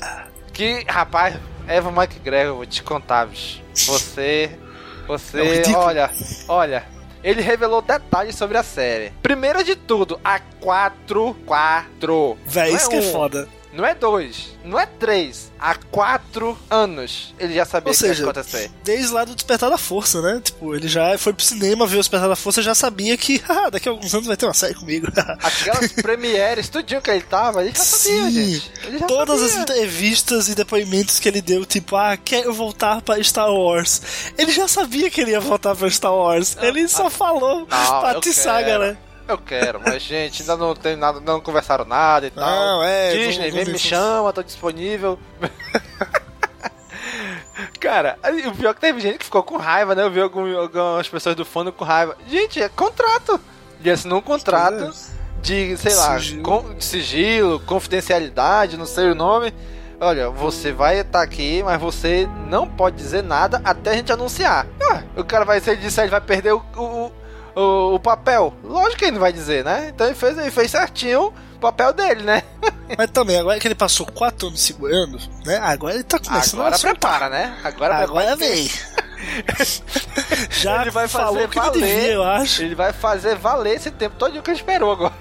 Que, 0.52 0.84
rapaz, 0.86 1.36
Eva 1.66 1.88
McGregor, 1.90 2.56
vou 2.56 2.66
te 2.66 2.82
contar, 2.82 3.26
bicho. 3.26 3.62
Você, 3.74 4.58
você, 5.06 5.62
é 5.66 5.76
olha, 5.76 6.10
olha, 6.46 6.84
ele 7.22 7.40
revelou 7.40 7.80
detalhes 7.80 8.34
sobre 8.34 8.58
a 8.58 8.62
série. 8.62 9.12
Primeiro 9.22 9.64
de 9.64 9.76
tudo, 9.76 10.20
a 10.22 10.40
4, 10.60 11.34
4. 11.46 12.38
Véi, 12.46 12.74
isso 12.74 12.86
é 12.86 12.90
que 12.90 12.96
é 12.96 13.12
foda. 13.12 13.48
Não 13.72 13.86
é 13.86 13.94
dois, 13.94 14.56
não 14.64 14.78
é 14.78 14.86
três. 14.86 15.50
Há 15.58 15.74
quatro 15.74 16.58
anos 16.68 17.34
ele 17.38 17.54
já 17.54 17.64
sabia 17.64 17.90
o 17.90 17.92
que 17.92 17.98
seja, 17.98 18.24
ia 18.24 18.30
acontecer. 18.30 18.70
Desde 18.82 19.12
lá 19.12 19.24
do 19.24 19.34
Despertar 19.34 19.70
da 19.70 19.78
Força, 19.78 20.20
né? 20.20 20.40
Tipo, 20.42 20.74
ele 20.74 20.88
já 20.88 21.16
foi 21.18 21.32
pro 21.32 21.44
cinema 21.44 21.86
ver 21.86 21.96
o 21.96 22.00
Despertar 22.00 22.28
da 22.28 22.36
Força 22.36 22.62
já 22.62 22.74
sabia 22.74 23.16
que 23.16 23.40
ah, 23.48 23.70
daqui 23.70 23.88
a 23.88 23.92
alguns 23.92 24.12
anos 24.12 24.26
vai 24.26 24.36
ter 24.36 24.46
uma 24.46 24.54
série 24.54 24.74
comigo. 24.74 25.06
Aquelas 25.42 25.92
premieres, 25.92 26.68
tudinho 26.68 27.00
que 27.00 27.10
ele 27.10 27.22
tava, 27.22 27.62
ele 27.62 27.70
já 27.70 27.84
sabia, 27.84 28.24
Sim, 28.24 28.30
gente. 28.30 28.72
Já 28.98 29.06
todas 29.06 29.40
sabia. 29.40 29.54
as 29.54 29.62
entrevistas 29.62 30.48
e 30.48 30.54
depoimentos 30.54 31.20
que 31.20 31.28
ele 31.28 31.40
deu, 31.40 31.64
tipo, 31.64 31.94
ah, 31.94 32.16
quero 32.16 32.52
voltar 32.52 33.00
pra 33.02 33.22
Star 33.22 33.52
Wars. 33.52 34.02
Ele 34.36 34.50
já 34.50 34.66
sabia 34.66 35.10
que 35.10 35.20
ele 35.20 35.30
ia 35.30 35.40
voltar 35.40 35.76
pra 35.76 35.88
Star 35.90 36.14
Wars. 36.14 36.56
Ele 36.60 36.88
só 36.88 37.06
ah, 37.06 37.10
falou 37.10 37.60
não, 37.60 37.66
pra 37.66 38.10
atiçar, 38.12 38.64
galera. 38.64 39.09
Eu 39.30 39.38
quero, 39.38 39.80
mas 39.80 40.02
gente, 40.02 40.42
ainda 40.42 40.56
não 40.56 40.74
tem 40.74 40.96
nada, 40.96 41.20
não 41.20 41.40
conversaram 41.40 41.84
nada 41.84 42.26
e 42.26 42.30
tal. 42.30 42.50
Não, 42.50 42.82
é. 42.82 43.14
Disney, 43.14 43.52
vem 43.52 43.64
me 43.64 43.78
chama, 43.78 44.32
tô 44.32 44.42
disponível. 44.42 45.16
Cara, 47.78 48.18
o 48.48 48.56
pior 48.56 48.70
é 48.70 48.74
que 48.74 48.80
teve 48.80 48.98
gente 48.98 49.18
que 49.18 49.24
ficou 49.24 49.44
com 49.44 49.56
raiva, 49.56 49.94
né? 49.94 50.02
Eu 50.02 50.10
vi 50.10 50.20
algumas 50.20 51.08
pessoas 51.08 51.36
do 51.36 51.44
fundo 51.44 51.72
com 51.72 51.84
raiva. 51.84 52.16
Gente, 52.26 52.60
é 52.60 52.68
contrato. 52.68 53.40
E 53.82 53.88
assinou 53.88 54.18
um 54.18 54.22
contrato 54.22 54.92
de, 55.40 55.76
sei 55.76 55.94
lá, 55.94 56.18
sigilo. 56.18 56.42
Com, 56.42 56.80
sigilo, 56.80 57.60
confidencialidade, 57.60 58.76
não 58.76 58.86
sei 58.86 59.12
o 59.12 59.14
nome. 59.14 59.54
Olha, 60.00 60.28
você 60.28 60.72
vai 60.72 60.98
estar 60.98 61.20
tá 61.20 61.24
aqui, 61.24 61.62
mas 61.62 61.80
você 61.80 62.28
não 62.48 62.66
pode 62.66 62.96
dizer 62.96 63.22
nada 63.22 63.60
até 63.62 63.90
a 63.90 63.94
gente 63.94 64.10
anunciar. 64.10 64.66
Ah, 64.82 65.04
o 65.16 65.22
cara 65.22 65.44
vai, 65.44 65.60
se 65.60 65.70
ele 65.70 65.82
disser, 65.82 66.02
ele 66.04 66.10
vai 66.10 66.20
perder 66.20 66.52
o, 66.52 66.60
o, 66.76 67.12
o, 67.54 67.94
o, 67.94 68.00
papel. 68.00 68.54
Lógico 68.62 68.98
que 68.98 69.04
ele 69.04 69.12
não 69.12 69.20
vai 69.20 69.32
dizer, 69.32 69.64
né? 69.64 69.90
Então 69.94 70.06
ele 70.06 70.16
fez, 70.16 70.38
ele 70.38 70.50
fez 70.50 70.70
certinho 70.70 71.32
o 71.56 71.58
papel 71.60 71.92
dele, 71.92 72.22
né? 72.22 72.42
Mas 72.96 73.10
também, 73.10 73.38
agora 73.38 73.58
que 73.58 73.68
ele 73.68 73.74
passou 73.74 74.06
quatro 74.06 74.48
anos 74.48 74.60
segurando, 74.60 75.18
né? 75.44 75.58
Agora 75.58 75.94
ele 75.94 76.04
tá 76.04 76.18
começando 76.18 76.60
agora 76.60 76.76
a 76.76 76.78
prepara, 76.78 77.28
né? 77.28 77.56
Agora, 77.62 77.96
agora 77.96 78.36
vem. 78.36 78.70
Já 80.50 80.82
ele 80.82 80.90
vai 80.90 81.06
fazer 81.06 81.46
valer, 81.46 81.72
devia, 81.72 82.12
eu 82.12 82.22
acho. 82.24 82.62
Ele 82.62 82.74
vai 82.74 82.92
fazer 82.92 83.36
valer 83.36 83.76
esse 83.76 83.90
tempo 83.90 84.16
todo 84.18 84.42
que 84.42 84.50
ele 84.50 84.58
esperou 84.58 84.92
agora. 84.92 85.12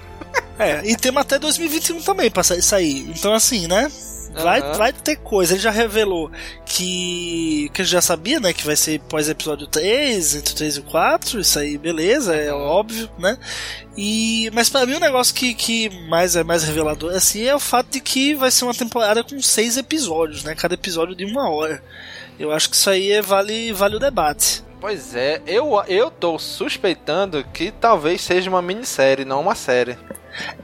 É, 0.58 0.82
e 0.84 0.96
temos 0.96 1.22
até 1.22 1.38
2021 1.38 2.02
também 2.02 2.30
pra 2.30 2.42
sair. 2.42 3.10
Então, 3.10 3.32
assim, 3.32 3.66
né? 3.66 3.90
Vai, 4.32 4.60
uhum. 4.60 4.72
vai 4.74 4.92
ter 4.92 5.16
coisa. 5.16 5.54
Ele 5.54 5.62
já 5.62 5.70
revelou 5.70 6.30
que. 6.64 7.70
Que 7.72 7.82
a 7.82 7.84
gente 7.84 7.92
já 7.92 8.00
sabia, 8.00 8.38
né? 8.40 8.52
Que 8.52 8.64
vai 8.64 8.76
ser 8.76 9.00
pós 9.00 9.28
episódio 9.28 9.66
3, 9.66 10.36
entre 10.36 10.54
3 10.54 10.76
e 10.76 10.82
4. 10.82 11.40
Isso 11.40 11.58
aí, 11.58 11.76
beleza, 11.76 12.34
é 12.34 12.52
óbvio, 12.52 13.10
né? 13.18 13.36
E, 13.96 14.50
mas 14.54 14.68
para 14.68 14.86
mim 14.86 14.94
o 14.94 15.00
negócio 15.00 15.34
que, 15.34 15.52
que 15.52 15.90
mais 16.08 16.36
é 16.36 16.44
mais 16.44 16.62
revelador 16.62 17.14
assim 17.14 17.44
é 17.44 17.54
o 17.54 17.60
fato 17.60 17.90
de 17.90 18.00
que 18.00 18.34
vai 18.34 18.50
ser 18.50 18.64
uma 18.64 18.74
temporada 18.74 19.22
com 19.22 19.40
seis 19.42 19.76
episódios, 19.76 20.44
né? 20.44 20.54
Cada 20.54 20.74
episódio 20.74 21.14
de 21.14 21.24
uma 21.24 21.50
hora. 21.50 21.82
Eu 22.38 22.52
acho 22.52 22.70
que 22.70 22.76
isso 22.76 22.88
aí 22.88 23.12
é, 23.12 23.20
vale, 23.20 23.72
vale 23.72 23.96
o 23.96 24.00
debate. 24.00 24.64
Pois 24.80 25.14
é, 25.14 25.42
eu, 25.46 25.82
eu 25.88 26.10
tô 26.10 26.38
suspeitando 26.38 27.44
que 27.52 27.70
talvez 27.70 28.22
seja 28.22 28.48
uma 28.48 28.62
minissérie, 28.62 29.26
não 29.26 29.42
uma 29.42 29.54
série. 29.54 29.98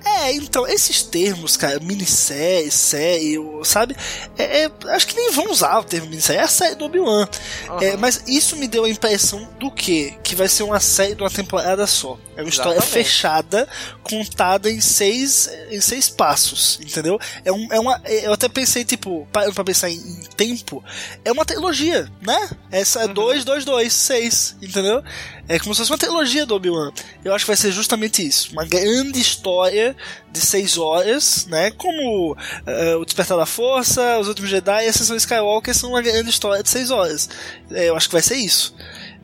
É, 0.05 0.33
então, 0.33 0.66
esses 0.66 1.02
termos, 1.02 1.57
cara, 1.57 1.81
minissérie, 1.81 2.70
série, 2.70 3.37
sabe? 3.64 3.96
É, 4.38 4.64
é, 4.64 4.70
acho 4.90 5.07
que 5.07 5.16
nem 5.16 5.33
vão 5.33 5.50
usar 5.50 5.79
o 5.79 5.85
termo 5.85 6.09
minissérie, 6.09 6.40
é 6.40 6.44
a 6.44 6.48
série 6.48 6.74
do 6.74 6.85
Obi-Wan. 6.85 7.29
Uhum. 7.68 7.81
É, 7.81 7.96
mas 7.96 8.22
isso 8.26 8.57
me 8.57 8.68
deu 8.68 8.85
a 8.85 8.90
impressão 8.90 9.48
do 9.59 9.70
quê? 9.70 10.14
Que 10.22 10.35
vai 10.35 10.48
ser 10.48 10.62
uma 10.62 10.81
série 10.81 11.14
de 11.14 11.22
uma 11.22 11.31
temporada 11.31 11.87
só. 11.87 12.18
É 12.37 12.42
uma 12.42 12.50
história 12.50 12.76
Exatamente. 12.76 12.92
fechada, 12.92 13.68
contada 14.02 14.70
em 14.70 14.81
seis, 14.81 15.50
em 15.70 15.81
seis 15.81 16.09
passos, 16.09 16.79
entendeu? 16.83 17.18
É, 17.44 17.50
um, 17.50 17.66
é 17.72 17.81
uma. 17.81 18.00
Eu 18.05 18.33
até 18.35 18.46
pensei, 18.48 18.85
tipo, 18.85 19.26
para 19.33 19.50
pra 19.52 19.64
pensar 19.64 19.88
em, 19.88 19.96
em, 19.96 20.20
tempo, 20.37 20.85
é 21.24 21.33
uma 21.33 21.46
trilogia, 21.46 22.11
né? 22.20 22.50
Essa 22.70 23.05
é 23.05 23.09
2, 23.09 23.42
2, 23.42 23.64
2, 23.64 23.92
6, 23.92 24.57
entendeu? 24.61 25.02
É 25.48 25.59
como 25.59 25.74
se 25.74 25.79
fosse 25.79 25.90
uma 25.90 25.98
trilogia 25.98 26.44
do 26.44 26.55
Obi-Wan. 26.55 26.92
Eu 27.24 27.35
acho 27.35 27.44
que 27.44 27.50
vai 27.50 27.57
ser 27.57 27.72
justamente 27.72 28.26
isso. 28.26 28.52
Uma 28.52 28.66
grande 28.66 29.18
história 29.18 29.56
de 30.31 30.40
seis 30.40 30.77
horas, 30.79 31.47
né? 31.47 31.71
Como 31.71 32.33
uh, 32.33 32.99
o 33.01 33.05
Despertar 33.05 33.37
da 33.37 33.47
Força, 33.47 34.19
Os 34.19 34.29
Últimos 34.29 34.51
Jedi 34.51 34.85
e 34.85 34.87
a 34.87 34.90
Ascensão 34.90 35.16
Skywalker 35.16 35.75
são 35.75 35.90
uma 35.90 36.03
grande 36.03 36.31
história 36.31 36.62
de 36.62 36.69
seis 36.69 36.90
horas. 36.90 37.29
É, 37.71 37.88
eu 37.88 37.97
acho 37.97 38.09
que 38.09 38.14
vai 38.14 38.23
ser 38.23 38.37
isso. 38.37 38.75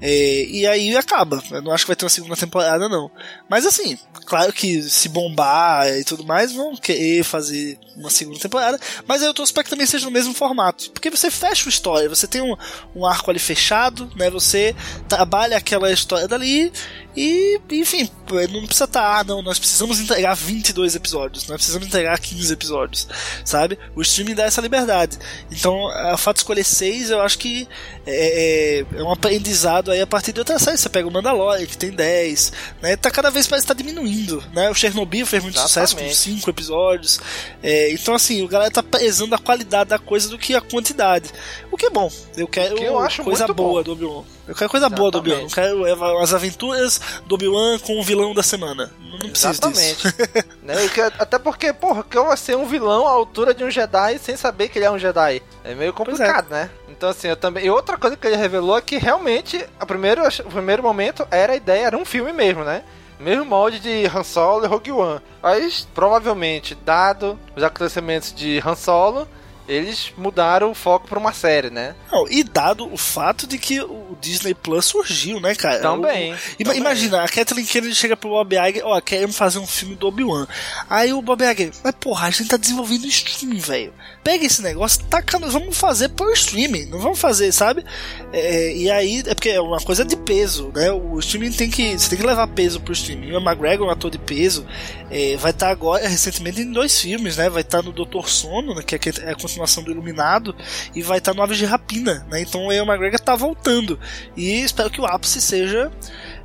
É, 0.04 0.44
e 0.46 0.66
aí 0.66 0.96
acaba. 0.96 1.40
Eu 1.52 1.62
não 1.62 1.70
acho 1.70 1.84
que 1.84 1.90
vai 1.90 1.96
ter 1.96 2.04
uma 2.04 2.10
segunda 2.10 2.34
temporada, 2.34 2.88
não. 2.88 3.08
Mas 3.48 3.64
assim, 3.64 3.96
claro 4.26 4.52
que 4.52 4.82
se 4.82 5.08
bombar 5.08 5.88
e 5.88 6.02
tudo 6.02 6.24
mais, 6.24 6.52
vão 6.52 6.74
querer 6.74 7.22
fazer 7.22 7.78
uma 7.96 8.10
segunda 8.10 8.40
temporada. 8.40 8.80
Mas 9.06 9.22
eu 9.22 9.32
para 9.32 9.62
que 9.62 9.70
também 9.70 9.86
seja 9.86 10.04
no 10.06 10.10
mesmo 10.10 10.34
formato. 10.34 10.90
Porque 10.90 11.08
você 11.08 11.30
fecha 11.30 11.68
a 11.68 11.70
história, 11.70 12.08
você 12.08 12.26
tem 12.26 12.42
um, 12.42 12.56
um 12.96 13.06
arco 13.06 13.30
ali 13.30 13.38
fechado, 13.38 14.10
né? 14.16 14.28
Você 14.30 14.74
trabalha 15.08 15.56
aquela 15.56 15.92
história 15.92 16.26
dali 16.26 16.72
e, 17.14 17.60
enfim, 17.70 18.08
não 18.50 18.64
precisa 18.64 18.84
estar, 18.84 18.86
tá, 18.86 19.18
ah, 19.18 19.24
não, 19.24 19.42
nós 19.42 19.58
precisamos 19.58 20.00
entregar 20.00 20.34
22 20.34 20.96
episódios, 20.96 21.46
nós 21.46 21.56
precisamos 21.56 21.86
entregar 21.86 22.18
15 22.18 22.52
episódios, 22.52 23.06
sabe? 23.44 23.78
O 23.94 24.00
streaming 24.00 24.34
dá 24.34 24.44
essa 24.44 24.62
liberdade. 24.62 25.18
Então, 25.50 25.74
o 25.74 26.16
fato 26.16 26.36
de 26.36 26.40
escolher 26.40 26.64
6, 26.64 27.10
eu 27.10 27.20
acho 27.20 27.38
que 27.38 27.68
é, 28.06 28.80
é, 28.80 28.86
é, 28.96 29.02
um 29.02 29.12
aprendizado 29.12 29.91
aí 29.92 30.00
a 30.00 30.06
partir 30.06 30.32
de 30.32 30.40
outra 30.40 30.58
série. 30.58 30.76
Você 30.76 30.88
pega 30.88 31.06
o 31.06 31.10
Mandalorian, 31.10 31.66
que 31.66 31.76
tem 31.76 31.90
10, 31.90 32.52
né? 32.82 32.96
Tá 32.96 33.10
cada 33.10 33.30
vez 33.30 33.46
parece 33.46 33.64
estar 33.64 33.74
tá 33.74 33.82
diminuindo, 33.82 34.42
né? 34.52 34.70
O 34.70 34.74
Chernobyl 34.74 35.26
fez 35.26 35.42
muito 35.42 35.56
Exatamente. 35.56 35.90
sucesso 35.90 35.96
com 35.96 36.36
5 36.36 36.50
episódios. 36.50 37.20
É, 37.62 37.92
então, 37.92 38.14
assim, 38.14 38.42
o 38.42 38.48
galera 38.48 38.70
tá 38.70 38.82
pesando 38.82 39.34
a 39.34 39.38
qualidade 39.38 39.90
da 39.90 39.98
coisa 39.98 40.28
do 40.28 40.38
que 40.38 40.54
a 40.54 40.60
quantidade. 40.60 41.30
O 41.70 41.76
que 41.76 41.86
é 41.86 41.90
bom. 41.90 42.10
Eu 42.36 42.48
quero 42.48 42.76
que 42.76 42.84
eu 42.84 42.98
acho 42.98 43.22
coisa 43.22 43.46
boa 43.48 43.82
bom. 43.82 43.82
do 43.82 43.92
Obi-Wan. 43.92 44.24
Eu 44.46 44.54
quero 44.54 44.68
coisa 44.68 44.86
Exatamente. 44.86 44.98
boa 44.98 45.10
do 45.10 45.18
Obi-Wan. 45.18 45.42
Eu 45.42 45.48
quero 45.48 46.18
as 46.20 46.34
aventuras 46.34 47.00
do 47.26 47.34
Obi-Wan 47.36 47.78
com 47.78 47.98
o 47.98 48.02
vilão 48.02 48.34
da 48.34 48.42
semana. 48.42 48.90
Não, 48.98 49.18
preciso 49.18 49.50
Exatamente. 49.50 50.02
disso. 50.02 50.14
né? 50.62 50.74
até 51.18 51.38
porque, 51.38 51.72
porra, 51.72 52.02
que 52.02 52.16
eu 52.16 52.24
vou 52.24 52.36
ser 52.36 52.56
um 52.56 52.66
vilão 52.66 53.06
à 53.06 53.10
altura 53.10 53.54
de 53.54 53.62
um 53.62 53.70
Jedi 53.70 54.18
sem 54.18 54.36
saber 54.36 54.68
que 54.68 54.78
ele 54.78 54.86
é 54.86 54.90
um 54.90 54.98
Jedi. 54.98 55.42
É 55.62 55.74
meio 55.74 55.90
é. 55.90 55.92
complicado, 55.92 56.46
é. 56.50 56.54
né? 56.54 56.70
Então, 56.88 57.08
assim, 57.08 57.28
eu 57.28 57.36
também. 57.36 57.64
E 57.64 57.70
outra 57.70 57.96
coisa 57.96 58.16
que 58.16 58.26
ele 58.26 58.36
revelou 58.36 58.76
é 58.76 58.80
que 58.80 58.96
realmente, 58.96 59.64
a 59.78 59.86
primeiro, 59.86 60.22
o 60.26 60.50
primeiro 60.50 60.82
momento 60.82 61.26
era 61.30 61.52
a 61.52 61.56
ideia, 61.56 61.86
era 61.86 61.96
um 61.96 62.04
filme 62.04 62.32
mesmo, 62.32 62.64
né? 62.64 62.82
Mesmo 63.20 63.44
molde 63.44 63.78
de 63.78 64.06
Han 64.06 64.24
Solo 64.24 64.64
e 64.64 64.68
Rogue 64.68 64.90
One. 64.90 65.20
Mas, 65.40 65.86
provavelmente, 65.94 66.74
dado 66.74 67.38
os 67.54 67.62
acontecimentos 67.62 68.34
de 68.34 68.60
Han 68.66 68.74
Solo, 68.74 69.28
eles 69.68 70.12
mudaram 70.16 70.70
o 70.70 70.74
foco 70.74 71.06
pra 71.06 71.18
uma 71.18 71.32
série, 71.32 71.70
né? 71.70 71.94
Não, 72.10 72.28
e 72.28 72.42
dado 72.42 72.92
o 72.92 72.96
fato 72.96 73.46
de 73.46 73.58
que 73.58 73.80
o 73.80 74.16
Disney 74.20 74.54
Plus 74.54 74.86
surgiu, 74.86 75.40
né, 75.40 75.54
cara? 75.54 75.80
Também. 75.80 76.34
O, 76.34 76.64
também. 76.64 76.78
Imagina, 76.78 77.22
a 77.22 77.28
Kathleen 77.28 77.66
Kennedy 77.66 77.94
chega 77.94 78.16
pro 78.16 78.30
Bob 78.30 78.54
Iger, 78.54 78.82
ó, 78.84 79.00
queremos 79.00 79.36
fazer 79.36 79.58
um 79.58 79.66
filme 79.66 79.94
do 79.94 80.06
Obi-Wan. 80.06 80.46
Aí 80.88 81.12
o 81.12 81.22
Bob 81.22 81.42
Iger, 81.42 81.70
mas 81.82 81.94
porra, 81.98 82.26
a 82.26 82.30
gente 82.30 82.48
tá 82.48 82.56
desenvolvendo 82.56 83.06
streaming, 83.06 83.58
velho. 83.58 83.94
Pega 84.22 84.46
esse 84.46 84.62
negócio, 84.62 85.02
taca, 85.06 85.36
vamos 85.38 85.76
fazer 85.76 86.08
pro 86.10 86.32
streaming, 86.32 86.86
não 86.86 87.00
vamos 87.00 87.18
fazer, 87.18 87.50
sabe? 87.50 87.84
É, 88.32 88.72
e 88.72 88.88
aí, 88.88 89.20
é 89.26 89.34
porque 89.34 89.48
é 89.48 89.60
uma 89.60 89.80
coisa 89.80 90.04
de 90.04 90.16
peso, 90.16 90.70
né? 90.72 90.92
O 90.92 91.18
streaming 91.18 91.50
tem 91.50 91.68
que, 91.68 91.98
você 91.98 92.08
tem 92.08 92.18
que 92.18 92.24
levar 92.24 92.46
peso 92.46 92.80
pro 92.80 92.92
streaming. 92.92 93.32
O 93.32 93.40
McGregor, 93.40 93.88
um 93.88 93.90
ator 93.90 94.12
de 94.12 94.18
peso, 94.18 94.64
é, 95.10 95.36
vai 95.36 95.50
estar 95.50 95.66
tá 95.66 95.72
agora, 95.72 96.06
recentemente, 96.06 96.60
em 96.60 96.70
dois 96.70 97.00
filmes, 97.00 97.36
né? 97.36 97.50
Vai 97.50 97.62
estar 97.62 97.78
tá 97.78 97.82
no 97.82 97.92
Doutor 97.92 98.28
Sono, 98.28 98.76
né, 98.76 98.82
que 98.82 98.94
é 98.94 99.30
a 99.30 99.34
continuação 99.34 99.82
do 99.82 99.90
Iluminado, 99.90 100.54
e 100.94 101.02
vai 101.02 101.18
estar 101.18 101.32
tá 101.32 101.36
no 101.36 101.42
Aves 101.42 101.58
de 101.58 101.64
Rapina, 101.64 102.24
né? 102.30 102.42
Então 102.42 102.66
o 102.66 102.72
McGregor 102.72 103.18
tá 103.18 103.34
voltando. 103.34 103.98
E 104.36 104.60
espero 104.60 104.88
que 104.88 105.00
o 105.00 105.04
ápice 105.04 105.40
seja 105.40 105.90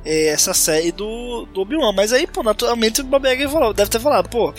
é, 0.04 0.28
essa 0.28 0.54
série 0.54 0.92
do, 0.92 1.46
do 1.52 1.60
Obi-Wan. 1.60 1.92
Mas 1.92 2.12
aí, 2.12 2.26
pô, 2.26 2.42
naturalmente 2.42 3.00
o 3.00 3.04
Bob 3.04 3.26
falou, 3.48 3.72
deve 3.72 3.90
ter 3.90 4.00
falado, 4.00 4.28
pô, 4.28 4.52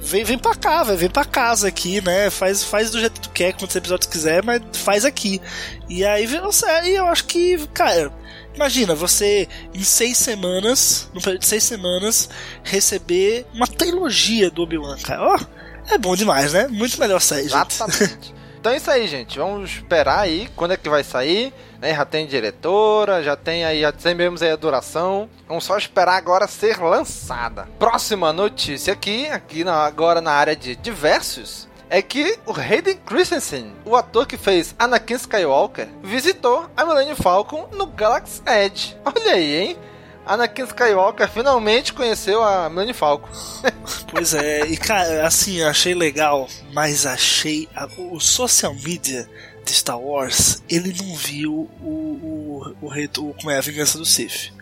vem, 0.00 0.24
vem 0.24 0.38
pra 0.38 0.54
cá, 0.54 0.82
véio, 0.82 0.98
vem 0.98 1.10
pra 1.10 1.24
casa 1.24 1.68
aqui, 1.68 2.00
né? 2.00 2.30
Faz, 2.30 2.62
faz 2.62 2.90
do 2.90 3.00
jeito 3.00 3.20
que 3.20 3.28
tu 3.28 3.30
quer, 3.30 3.52
quantos 3.52 3.76
episódios 3.76 4.10
quiser, 4.10 4.42
mas 4.42 4.60
faz 4.74 5.04
aqui. 5.04 5.40
E 5.88 6.04
aí 6.04 6.26
virou 6.26 6.52
série 6.52 6.90
e 6.90 6.96
eu 6.96 7.06
acho 7.06 7.24
que, 7.24 7.58
cara. 7.68 8.12
Imagina, 8.54 8.94
você 8.94 9.46
em 9.74 9.82
seis 9.82 10.16
semanas, 10.16 11.10
no 11.12 11.20
período 11.20 11.42
de 11.42 11.46
seis 11.46 11.62
semanas, 11.62 12.30
receber 12.64 13.44
uma 13.52 13.66
trilogia 13.66 14.50
do 14.50 14.62
Obi-Wan, 14.62 14.96
cara. 15.02 15.22
Ó, 15.22 15.36
oh, 15.36 15.94
é 15.94 15.98
bom 15.98 16.16
demais, 16.16 16.54
né? 16.54 16.66
Muito 16.66 16.98
melhor 16.98 17.20
série, 17.20 17.44
Exatamente. 17.44 18.35
Então 18.66 18.74
é 18.74 18.78
isso 18.78 18.90
aí, 18.90 19.06
gente. 19.06 19.38
Vamos 19.38 19.70
esperar 19.70 20.18
aí 20.18 20.48
quando 20.56 20.72
é 20.72 20.76
que 20.76 20.88
vai 20.88 21.04
sair. 21.04 21.54
Né? 21.80 21.94
Já 21.94 22.04
tem 22.04 22.26
diretora, 22.26 23.22
já 23.22 23.36
tem 23.36 23.64
aí, 23.64 23.82
já 23.82 23.94
sabemos 23.96 24.42
aí 24.42 24.50
a 24.50 24.56
duração. 24.56 25.30
Vamos 25.46 25.62
só 25.62 25.78
esperar 25.78 26.16
agora 26.16 26.48
ser 26.48 26.76
lançada. 26.78 27.68
Próxima 27.78 28.32
notícia 28.32 28.92
aqui, 28.92 29.28
aqui 29.28 29.62
na, 29.62 29.84
agora 29.84 30.20
na 30.20 30.32
área 30.32 30.56
de 30.56 30.74
diversos. 30.74 31.68
É 31.88 32.02
que 32.02 32.40
o 32.44 32.52
Hayden 32.52 32.96
Christensen, 33.06 33.72
o 33.84 33.94
ator 33.94 34.26
que 34.26 34.36
fez 34.36 34.74
Anakin 34.76 35.14
Skywalker, 35.14 35.86
visitou 36.02 36.68
a 36.76 36.84
Millennium 36.84 37.14
Falcon 37.14 37.68
no 37.70 37.86
Galaxy 37.86 38.42
Edge. 38.48 38.96
Olha 39.04 39.34
aí, 39.34 39.54
hein? 39.54 39.76
Anakin 40.26 40.64
Skywalker 40.64 41.28
finalmente 41.28 41.92
conheceu 41.92 42.42
a 42.42 42.68
Millennium 42.68 42.94
Falcon. 42.94 43.28
pois 44.10 44.34
é, 44.34 44.66
e 44.66 44.76
cara, 44.76 45.26
assim, 45.26 45.62
achei 45.62 45.94
legal, 45.94 46.48
mas 46.72 47.06
achei 47.06 47.68
a, 47.74 47.86
o 47.96 48.18
social 48.18 48.74
media 48.74 49.28
de 49.64 49.72
Star 49.72 49.98
Wars, 49.98 50.62
ele 50.68 50.92
não 50.92 51.14
viu 51.14 51.52
o, 51.80 51.86
o, 51.86 52.74
o, 52.80 52.88
o 52.88 53.34
como 53.34 53.50
é 53.50 53.58
a 53.58 53.60
vingança 53.60 53.98
do 53.98 54.04
Sith. 54.04 54.52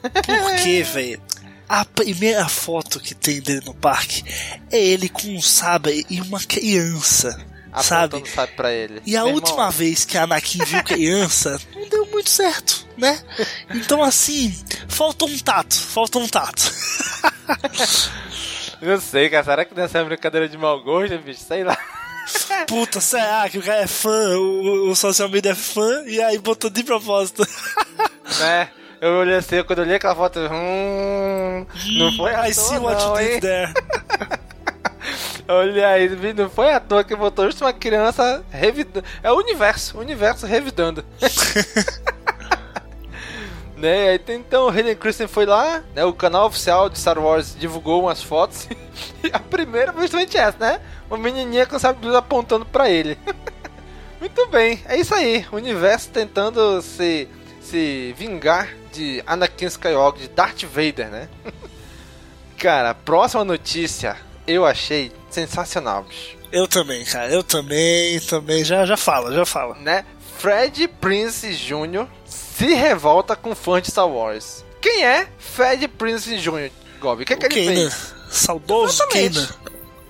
Por 0.00 0.56
quê, 0.62 0.82
velho? 0.86 1.20
A 1.68 1.84
primeira 1.84 2.48
foto 2.48 3.00
que 3.00 3.14
tem 3.14 3.40
dele 3.40 3.62
no 3.64 3.72
parque 3.72 4.22
é 4.70 4.78
ele 4.78 5.08
com 5.08 5.28
um 5.28 5.40
sabre 5.40 6.04
e 6.10 6.20
uma 6.20 6.40
criança. 6.40 7.38
Sabe? 7.80 8.28
sabe 8.28 8.52
pra 8.52 8.72
ele. 8.72 9.00
E 9.06 9.16
a 9.16 9.24
Meu 9.24 9.34
última 9.34 9.58
irmão. 9.58 9.70
vez 9.70 10.04
que 10.04 10.18
a 10.18 10.24
Anakin 10.24 10.64
viu 10.64 10.82
criança, 10.84 11.60
não 11.74 11.88
deu 11.88 12.06
muito 12.06 12.28
certo, 12.28 12.86
né? 12.96 13.20
Então 13.74 14.02
assim, 14.02 14.54
faltou 14.88 15.28
um 15.28 15.38
tato, 15.38 15.74
faltou 15.74 16.22
um 16.22 16.28
tato. 16.28 16.72
não 18.82 19.00
sei, 19.00 19.30
cara. 19.30 19.44
Será 19.44 19.64
que 19.64 19.74
nessa 19.74 19.98
é 19.98 20.04
brincadeira 20.04 20.48
de 20.48 20.58
mau 20.58 20.82
gosto, 20.82 21.16
bicho? 21.18 21.40
Sei 21.40 21.64
lá. 21.64 21.76
Puta, 22.66 23.00
será 23.00 23.48
que 23.48 23.58
o 23.58 23.62
cara 23.62 23.82
é 23.82 23.86
fã, 23.86 24.36
o, 24.36 24.90
o 24.90 24.96
social 24.96 25.28
media 25.28 25.52
é 25.52 25.54
fã 25.54 26.04
e 26.06 26.20
aí 26.22 26.38
botou 26.38 26.70
de 26.70 26.84
propósito? 26.84 27.46
Né? 28.38 28.68
Eu 29.02 29.14
olhei 29.14 29.34
assim, 29.34 29.60
quando 29.64 29.80
eu 29.80 29.84
olhei 29.84 29.96
aquela 29.96 30.14
foto, 30.14 30.38
hum, 30.38 31.66
não 31.98 32.12
foi 32.12 32.32
a 32.32 32.48
I 32.48 32.54
see 32.54 32.78
what 32.78 33.02
you 33.02 33.16
did 33.16 33.40
there. 33.40 33.74
Olha 35.48 35.88
aí, 35.88 36.34
não 36.34 36.48
foi 36.48 36.72
à 36.72 36.80
toa 36.80 37.04
que 37.04 37.16
botou 37.16 37.46
justo 37.46 37.64
uma 37.64 37.72
criança 37.72 38.44
revidando. 38.50 39.06
É 39.22 39.30
o 39.30 39.36
universo, 39.36 39.96
o 39.96 40.00
universo 40.00 40.46
revidando. 40.46 41.04
né? 43.76 44.14
Então 44.28 44.66
o 44.66 44.70
Hayden 44.70 44.94
Christensen 44.94 45.26
foi 45.26 45.44
lá, 45.44 45.82
né? 45.94 46.04
O 46.04 46.12
canal 46.12 46.46
oficial 46.46 46.88
de 46.88 46.98
Star 46.98 47.18
Wars 47.18 47.56
divulgou 47.58 48.02
umas 48.02 48.22
fotos. 48.22 48.68
E 49.24 49.30
a 49.32 49.38
primeira 49.38 49.92
foi 49.92 50.02
justamente 50.02 50.36
essa, 50.36 50.58
né? 50.58 50.80
Uma 51.08 51.16
menininha 51.16 51.66
com 51.66 51.78
sabe 51.78 52.04
luz 52.04 52.14
apontando 52.14 52.64
para 52.64 52.90
ele. 52.90 53.18
Muito 54.20 54.46
bem, 54.48 54.80
é 54.84 54.96
isso 54.96 55.14
aí. 55.14 55.46
O 55.50 55.56
universo 55.56 56.10
tentando 56.10 56.80
se, 56.82 57.28
se 57.60 58.14
vingar 58.16 58.68
de 58.92 59.22
Anakin 59.26 59.66
Skywalker, 59.66 60.22
de 60.22 60.28
Darth 60.28 60.64
Vader, 60.64 61.08
né? 61.08 61.28
Cara, 62.58 62.94
próxima 62.94 63.44
notícia 63.44 64.16
eu 64.46 64.64
achei 64.64 65.12
sensacional, 65.30 66.04
bicho. 66.04 66.36
Eu 66.50 66.68
também, 66.68 67.04
cara. 67.04 67.32
Eu 67.32 67.42
também, 67.42 68.20
também. 68.20 68.62
Já, 68.62 68.84
já 68.84 68.96
fala, 68.96 69.32
já 69.32 69.46
fala. 69.46 69.74
Né? 69.76 70.04
Fred 70.38 70.86
Prince 70.88 71.54
Jr. 71.54 72.06
se 72.26 72.74
revolta 72.74 73.34
com 73.34 73.54
fãs 73.54 73.82
de 73.82 73.90
Star 73.90 74.08
Wars. 74.08 74.64
Quem 74.80 75.04
é 75.04 75.28
Fred 75.38 75.86
Prince 75.88 76.36
Jr., 76.36 76.70
Gob? 77.00 77.22
O 77.22 77.26
que, 77.26 77.32
é 77.32 77.36
que 77.36 77.46
ele 77.46 77.66
Kanan. 77.66 77.90
fez? 77.90 78.14
Saudoso 78.30 79.06
Kanan. 79.08 79.48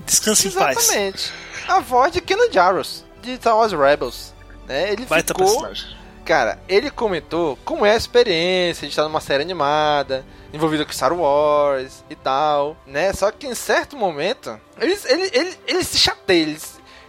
Descanse 0.07 0.49
em 0.49 0.51
paz. 0.51 0.79
Exatamente. 0.79 1.33
A 1.68 1.81
voz 1.81 2.12
de 2.12 2.21
Kenan 2.21 2.51
Jarrus, 2.51 3.05
de 3.23 3.37
Star 3.37 3.57
Wars 3.57 3.73
Rebels. 3.73 4.35
Né? 4.66 4.92
Ele 4.92 5.07
Baita 5.07 5.33
ficou... 5.33 5.47
personagem. 5.47 5.97
Cara, 6.25 6.59
ele 6.68 6.90
comentou 6.90 7.59
como 7.64 7.85
é 7.85 7.92
a 7.92 7.97
experiência 7.97 8.87
de 8.87 8.92
estar 8.92 9.03
numa 9.03 9.21
série 9.21 9.42
animada, 9.42 10.25
envolvida 10.53 10.85
com 10.85 10.93
Star 10.93 11.12
Wars 11.12 12.05
e 12.09 12.15
tal, 12.15 12.77
né? 12.87 13.12
Só 13.12 13.31
que 13.31 13.47
em 13.47 13.55
certo 13.55 13.97
momento, 13.97 14.59
ele, 14.81 14.99
ele, 15.07 15.31
ele, 15.33 15.59
ele 15.67 15.85
se 15.85 15.99
chateia, 15.99 16.43
ele, 16.43 16.59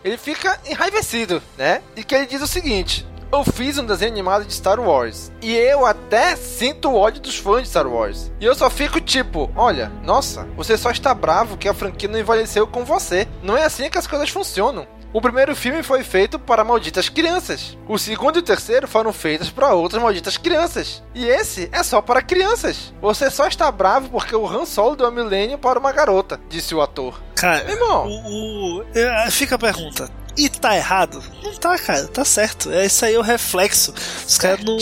ele 0.03 0.17
fica 0.17 0.59
enraivecido, 0.65 1.41
né? 1.57 1.81
E 1.95 2.03
que 2.03 2.15
ele 2.15 2.25
diz 2.25 2.41
o 2.41 2.47
seguinte: 2.47 3.05
eu 3.33 3.43
fiz 3.43 3.79
um 3.79 3.85
desenho 3.85 4.11
animado 4.11 4.45
de 4.45 4.53
Star 4.53 4.79
Wars. 4.79 5.31
E 5.41 5.55
eu 5.55 5.87
até 5.87 6.35
sinto 6.35 6.89
o 6.89 6.95
ódio 6.95 7.19
dos 7.19 7.35
fãs 7.35 7.63
de 7.63 7.69
Star 7.69 7.87
Wars. 7.87 8.31
E 8.39 8.45
eu 8.45 8.53
só 8.53 8.69
fico 8.69 9.01
tipo, 9.01 9.51
olha, 9.55 9.91
nossa, 10.03 10.47
você 10.55 10.77
só 10.77 10.91
está 10.91 11.15
bravo 11.15 11.57
que 11.57 11.67
a 11.67 11.73
franquia 11.73 12.07
não 12.07 12.19
envelheceu 12.19 12.67
com 12.67 12.85
você. 12.85 13.27
Não 13.41 13.57
é 13.57 13.63
assim 13.63 13.89
que 13.89 13.97
as 13.97 14.05
coisas 14.05 14.29
funcionam. 14.29 14.85
O 15.13 15.21
primeiro 15.21 15.55
filme 15.55 15.83
foi 15.83 16.03
feito 16.03 16.39
para 16.39 16.63
malditas 16.63 17.07
crianças. 17.07 17.77
O 17.87 17.99
segundo 17.99 18.37
e 18.37 18.39
o 18.39 18.43
terceiro 18.43 18.87
foram 18.87 19.13
feitos 19.13 19.51
para 19.51 19.71
outras 19.71 20.01
malditas 20.01 20.37
crianças. 20.37 21.03
E 21.13 21.25
esse 21.25 21.69
é 21.71 21.83
só 21.83 22.01
para 22.01 22.19
crianças. 22.19 22.91
Você 22.99 23.29
só 23.29 23.47
está 23.47 23.71
bravo 23.71 24.09
porque 24.09 24.35
o 24.35 24.47
Han 24.47 24.65
Solo 24.65 24.95
deu 24.95 25.05
a 25.05 25.11
milênio 25.11 25.59
para 25.59 25.77
uma 25.77 25.91
garota, 25.91 26.41
disse 26.49 26.73
o 26.73 26.81
ator. 26.81 27.21
Cara, 27.35 27.69
irmão, 27.69 28.07
o, 28.07 28.79
o, 28.81 29.31
fica 29.31 29.53
a 29.53 29.59
pergunta. 29.59 30.09
E 30.35 30.49
tá 30.49 30.75
errado? 30.75 31.23
Não 31.43 31.53
tá, 31.53 31.77
cara, 31.77 32.07
tá 32.07 32.25
certo. 32.25 32.71
É 32.71 32.87
isso 32.87 33.05
aí 33.05 33.13
é 33.13 33.19
o 33.19 33.21
reflexo. 33.21 33.93
Os 34.27 34.37
caras 34.39 34.65
não. 34.65 34.77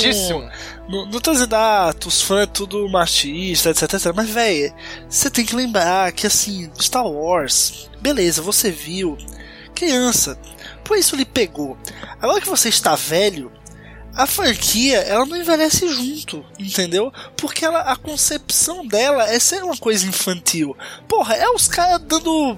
Não, 0.87 1.05
não 1.05 1.19
tô 1.21 1.31
dizendo, 1.31 1.55
ah, 1.55 1.93
os 2.05 2.21
fãs 2.21 2.43
é 2.43 2.45
tudo 2.45 2.87
machista, 2.89 3.69
etc, 3.69 3.83
etc. 3.93 4.11
Mas, 4.15 4.29
velho, 4.29 4.73
você 5.09 5.29
tem 5.29 5.45
que 5.45 5.55
lembrar 5.55 6.11
que, 6.11 6.27
assim, 6.27 6.69
Star 6.81 7.05
Wars, 7.05 7.89
beleza, 8.01 8.41
você 8.41 8.71
viu 8.71 9.17
criança. 9.71 10.37
Por 10.83 10.97
isso 10.97 11.15
lhe 11.15 11.25
pegou. 11.25 11.77
Agora 12.21 12.41
que 12.41 12.49
você 12.49 12.69
está 12.69 12.95
velho, 12.95 13.51
a 14.13 14.27
franquia 14.27 14.99
ela 14.99 15.25
não 15.25 15.37
envelhece 15.37 15.87
junto, 15.87 16.45
entendeu? 16.59 17.11
Porque 17.37 17.63
ela, 17.65 17.79
a 17.81 17.95
concepção 17.95 18.85
dela 18.85 19.29
é 19.29 19.39
ser 19.39 19.63
uma 19.63 19.77
coisa 19.77 20.05
infantil. 20.05 20.75
Porra, 21.07 21.35
é 21.35 21.49
os 21.49 21.67
caras 21.67 22.01
dando 22.01 22.57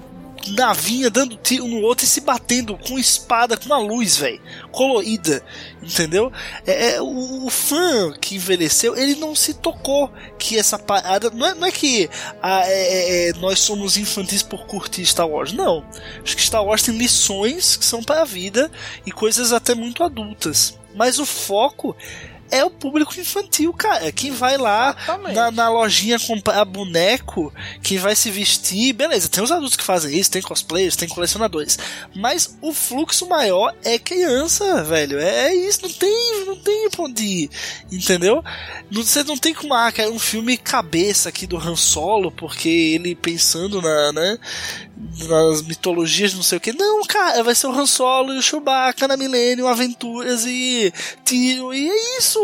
navinha 0.52 1.10
dando 1.10 1.36
tiro 1.36 1.66
no 1.66 1.80
outro 1.80 2.04
e 2.04 2.08
se 2.08 2.20
batendo 2.20 2.76
com 2.78 2.98
espada, 2.98 3.56
com 3.56 3.66
uma 3.66 3.78
luz, 3.78 4.16
velho, 4.16 4.40
colorida, 4.70 5.42
entendeu? 5.82 6.32
É, 6.66 6.94
é 6.94 7.02
o, 7.02 7.46
o, 7.46 7.50
fã 7.50 8.12
que 8.12 8.36
envelheceu, 8.36 8.96
ele 8.96 9.14
não 9.16 9.34
se 9.34 9.54
tocou 9.54 10.12
que 10.38 10.58
essa 10.58 10.78
parada. 10.78 11.30
Não 11.30 11.46
é, 11.46 11.54
não 11.54 11.66
é 11.66 11.72
que 11.72 12.08
ah, 12.42 12.62
é, 12.66 12.72
é, 12.72 13.28
é, 13.28 13.32
nós 13.34 13.58
somos 13.60 13.96
infantis 13.96 14.42
por 14.42 14.66
curtir 14.66 15.04
Star 15.06 15.28
Wars, 15.28 15.52
não. 15.52 15.84
Acho 16.22 16.36
que 16.36 16.42
Star 16.42 16.64
Wars 16.64 16.82
tem 16.82 16.96
lições 16.96 17.76
que 17.76 17.84
são 17.84 18.02
para 18.02 18.22
a 18.22 18.24
vida 18.24 18.70
e 19.06 19.12
coisas 19.12 19.52
até 19.52 19.74
muito 19.74 20.02
adultas. 20.02 20.78
Mas 20.94 21.18
o 21.18 21.26
foco 21.26 21.96
é 22.54 22.64
o 22.64 22.70
público 22.70 23.18
infantil, 23.18 23.72
cara. 23.72 24.12
Quem 24.12 24.30
vai 24.30 24.56
lá 24.56 24.94
na, 25.34 25.50
na, 25.50 25.68
lojinha 25.68 26.20
comprar 26.20 26.64
boneco, 26.64 27.52
quem 27.82 27.98
vai 27.98 28.14
se 28.14 28.30
vestir, 28.30 28.92
beleza, 28.92 29.28
tem 29.28 29.42
os 29.42 29.50
adultos 29.50 29.76
que 29.76 29.82
fazem 29.82 30.16
isso, 30.16 30.30
tem 30.30 30.40
cosplayers, 30.40 30.94
tem 30.94 31.08
colecionadores. 31.08 31.76
Mas 32.14 32.56
o 32.62 32.72
fluxo 32.72 33.28
maior 33.28 33.74
é 33.82 33.98
criança, 33.98 34.84
velho. 34.84 35.18
É, 35.18 35.48
é 35.48 35.54
isso, 35.54 35.80
não 35.82 35.92
tem, 35.92 36.44
não 36.46 36.56
tem 36.56 36.88
pra 36.90 37.04
onde 37.04 37.24
ir, 37.24 37.50
entendeu? 37.90 38.42
Você 38.88 39.24
não 39.24 39.36
tem 39.36 39.52
como, 39.52 39.74
ah, 39.74 39.92
um 40.12 40.18
filme 40.20 40.56
cabeça 40.56 41.30
aqui 41.30 41.48
do 41.48 41.58
Han 41.58 41.74
Solo, 41.74 42.30
porque 42.30 42.68
ele 42.68 43.16
pensando 43.16 43.82
na, 43.82 44.12
né, 44.12 44.38
nas 45.28 45.62
mitologias, 45.62 46.34
não 46.34 46.42
sei 46.42 46.58
o 46.58 46.60
que. 46.60 46.72
Não, 46.72 47.02
cara, 47.04 47.42
vai 47.42 47.54
ser 47.54 47.66
o 47.66 47.72
Han 47.72 47.86
Solo 47.86 48.32
e 48.32 48.38
o 48.38 48.42
Chewbacca 48.42 49.08
na 49.08 49.16
Millennium, 49.16 49.66
aventuras 49.66 50.44
e 50.46 50.92
tiro, 51.24 51.74
e 51.74 51.88
é 51.88 52.18
isso, 52.18 52.43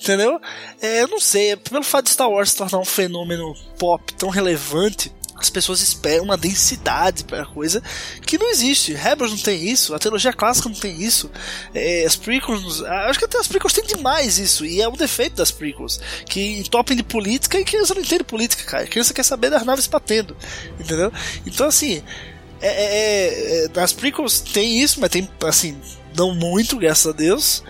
entendeu? 0.00 0.40
É, 0.80 1.02
eu 1.02 1.08
não 1.08 1.20
sei, 1.20 1.56
pelo 1.56 1.82
fato 1.82 2.06
de 2.06 2.12
Star 2.12 2.30
Wars 2.30 2.50
se 2.50 2.56
tornar 2.56 2.78
um 2.78 2.84
fenômeno 2.84 3.54
pop 3.78 4.12
tão 4.14 4.28
relevante, 4.28 5.12
as 5.38 5.50
pessoas 5.50 5.80
esperam 5.80 6.24
uma 6.24 6.36
densidade 6.36 7.24
para 7.24 7.42
a 7.42 7.46
coisa 7.46 7.82
que 8.24 8.38
não 8.38 8.48
existe. 8.50 8.94
Rebels 8.94 9.30
não 9.30 9.38
tem 9.38 9.68
isso, 9.68 9.94
a 9.94 9.98
trilogia 9.98 10.32
clássica 10.32 10.68
não 10.68 10.76
tem 10.76 11.00
isso, 11.00 11.30
é, 11.74 12.04
as 12.04 12.16
prequels, 12.16 12.82
acho 12.82 13.18
que 13.18 13.24
até 13.24 13.38
as 13.38 13.46
prequels 13.46 13.72
têm 13.72 13.84
demais 13.84 14.38
isso, 14.38 14.64
e 14.64 14.80
é 14.80 14.88
um 14.88 14.96
defeito 14.96 15.36
das 15.36 15.50
prequels, 15.50 16.00
que 16.26 16.58
entopem 16.58 16.96
de 16.96 17.02
política 17.02 17.60
e 17.60 17.64
criança 17.64 17.94
não 17.94 18.00
entende 18.00 18.24
política, 18.24 18.64
cara. 18.64 18.84
A 18.84 18.86
criança 18.86 19.12
quer 19.12 19.24
saber 19.24 19.50
das 19.50 19.64
naves 19.64 19.86
batendo, 19.86 20.36
entendeu? 20.80 21.12
Então, 21.46 21.66
assim, 21.66 22.02
é, 22.60 22.68
é, 22.68 23.64
é, 23.64 23.68
nas 23.74 23.92
prequels 23.92 24.40
tem 24.40 24.80
isso, 24.80 25.00
mas 25.00 25.10
tem, 25.10 25.28
assim, 25.44 25.78
não 26.16 26.34
muito, 26.34 26.78
graças 26.78 27.06
a 27.06 27.12
Deus. 27.12 27.62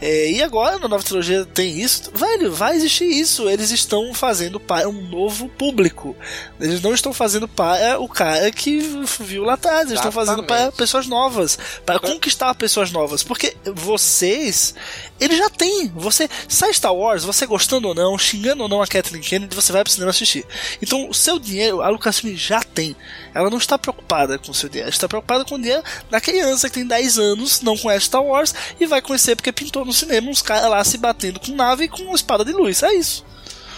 É, 0.00 0.30
e 0.30 0.42
agora 0.42 0.78
na 0.78 0.86
nova 0.86 1.02
trilogia 1.02 1.46
tem 1.46 1.80
isso. 1.80 2.10
Velho, 2.14 2.52
vai 2.52 2.76
existir 2.76 3.06
isso. 3.06 3.48
Eles 3.48 3.70
estão 3.70 4.12
fazendo 4.12 4.60
para 4.60 4.86
um 4.86 5.08
novo 5.08 5.48
público. 5.48 6.14
Eles 6.60 6.82
não 6.82 6.92
estão 6.92 7.12
fazendo 7.12 7.48
para 7.48 7.98
o 7.98 8.06
cara 8.06 8.50
que 8.50 8.80
viu 9.20 9.44
lá 9.44 9.54
atrás. 9.54 9.88
Eles 9.88 9.92
Exatamente. 9.92 10.08
estão 10.08 10.12
fazendo 10.12 10.44
para 10.44 10.72
pessoas 10.72 11.06
novas. 11.06 11.58
Para 11.86 11.98
conquistar 11.98 12.54
pessoas 12.54 12.90
novas. 12.90 13.22
Porque 13.22 13.56
vocês, 13.74 14.74
ele 15.20 15.36
já 15.36 15.48
tem. 15.48 15.88
Você 15.94 16.28
sai 16.48 16.72
Star 16.72 16.94
Wars, 16.94 17.24
você 17.24 17.46
gostando 17.46 17.88
ou 17.88 17.94
não, 17.94 18.18
xingando 18.18 18.62
ou 18.64 18.68
não 18.68 18.82
a 18.82 18.86
Kathleen 18.86 19.22
Kennedy, 19.22 19.54
você 19.54 19.72
vai 19.72 19.84
pro 19.84 19.92
cinema 19.92 20.10
assistir. 20.10 20.44
Então 20.82 21.08
o 21.08 21.14
seu 21.14 21.38
dinheiro, 21.38 21.82
a 21.82 21.88
Lucasfilm 21.88 22.34
já 22.36 22.62
tem. 22.62 22.96
Ela 23.32 23.48
não 23.48 23.58
está 23.58 23.78
preocupada 23.78 24.38
com 24.38 24.50
o 24.50 24.54
seu 24.54 24.68
dinheiro, 24.68 24.88
ela 24.88 24.94
está 24.94 25.08
preocupada 25.08 25.44
com 25.44 25.54
o 25.54 25.58
dinheiro 25.58 25.82
da 26.10 26.20
criança 26.20 26.68
que 26.68 26.74
tem 26.74 26.86
10 26.86 27.18
anos, 27.18 27.60
não 27.60 27.76
conhece 27.76 28.06
Star 28.06 28.24
Wars 28.24 28.54
e 28.78 28.86
vai 28.86 29.00
conhecer 29.00 29.36
porque 29.36 29.52
pintou 29.52 29.84
no 29.84 29.92
cinema 29.92 30.28
uns 30.28 30.42
caras 30.42 30.70
lá 30.70 30.82
se 30.82 30.98
batendo 30.98 31.38
com 31.38 31.52
nave 31.52 31.84
e 31.84 31.88
com 31.88 32.14
espada 32.14 32.44
de 32.44 32.52
luz. 32.52 32.82
É 32.82 32.92
isso. 32.94 33.24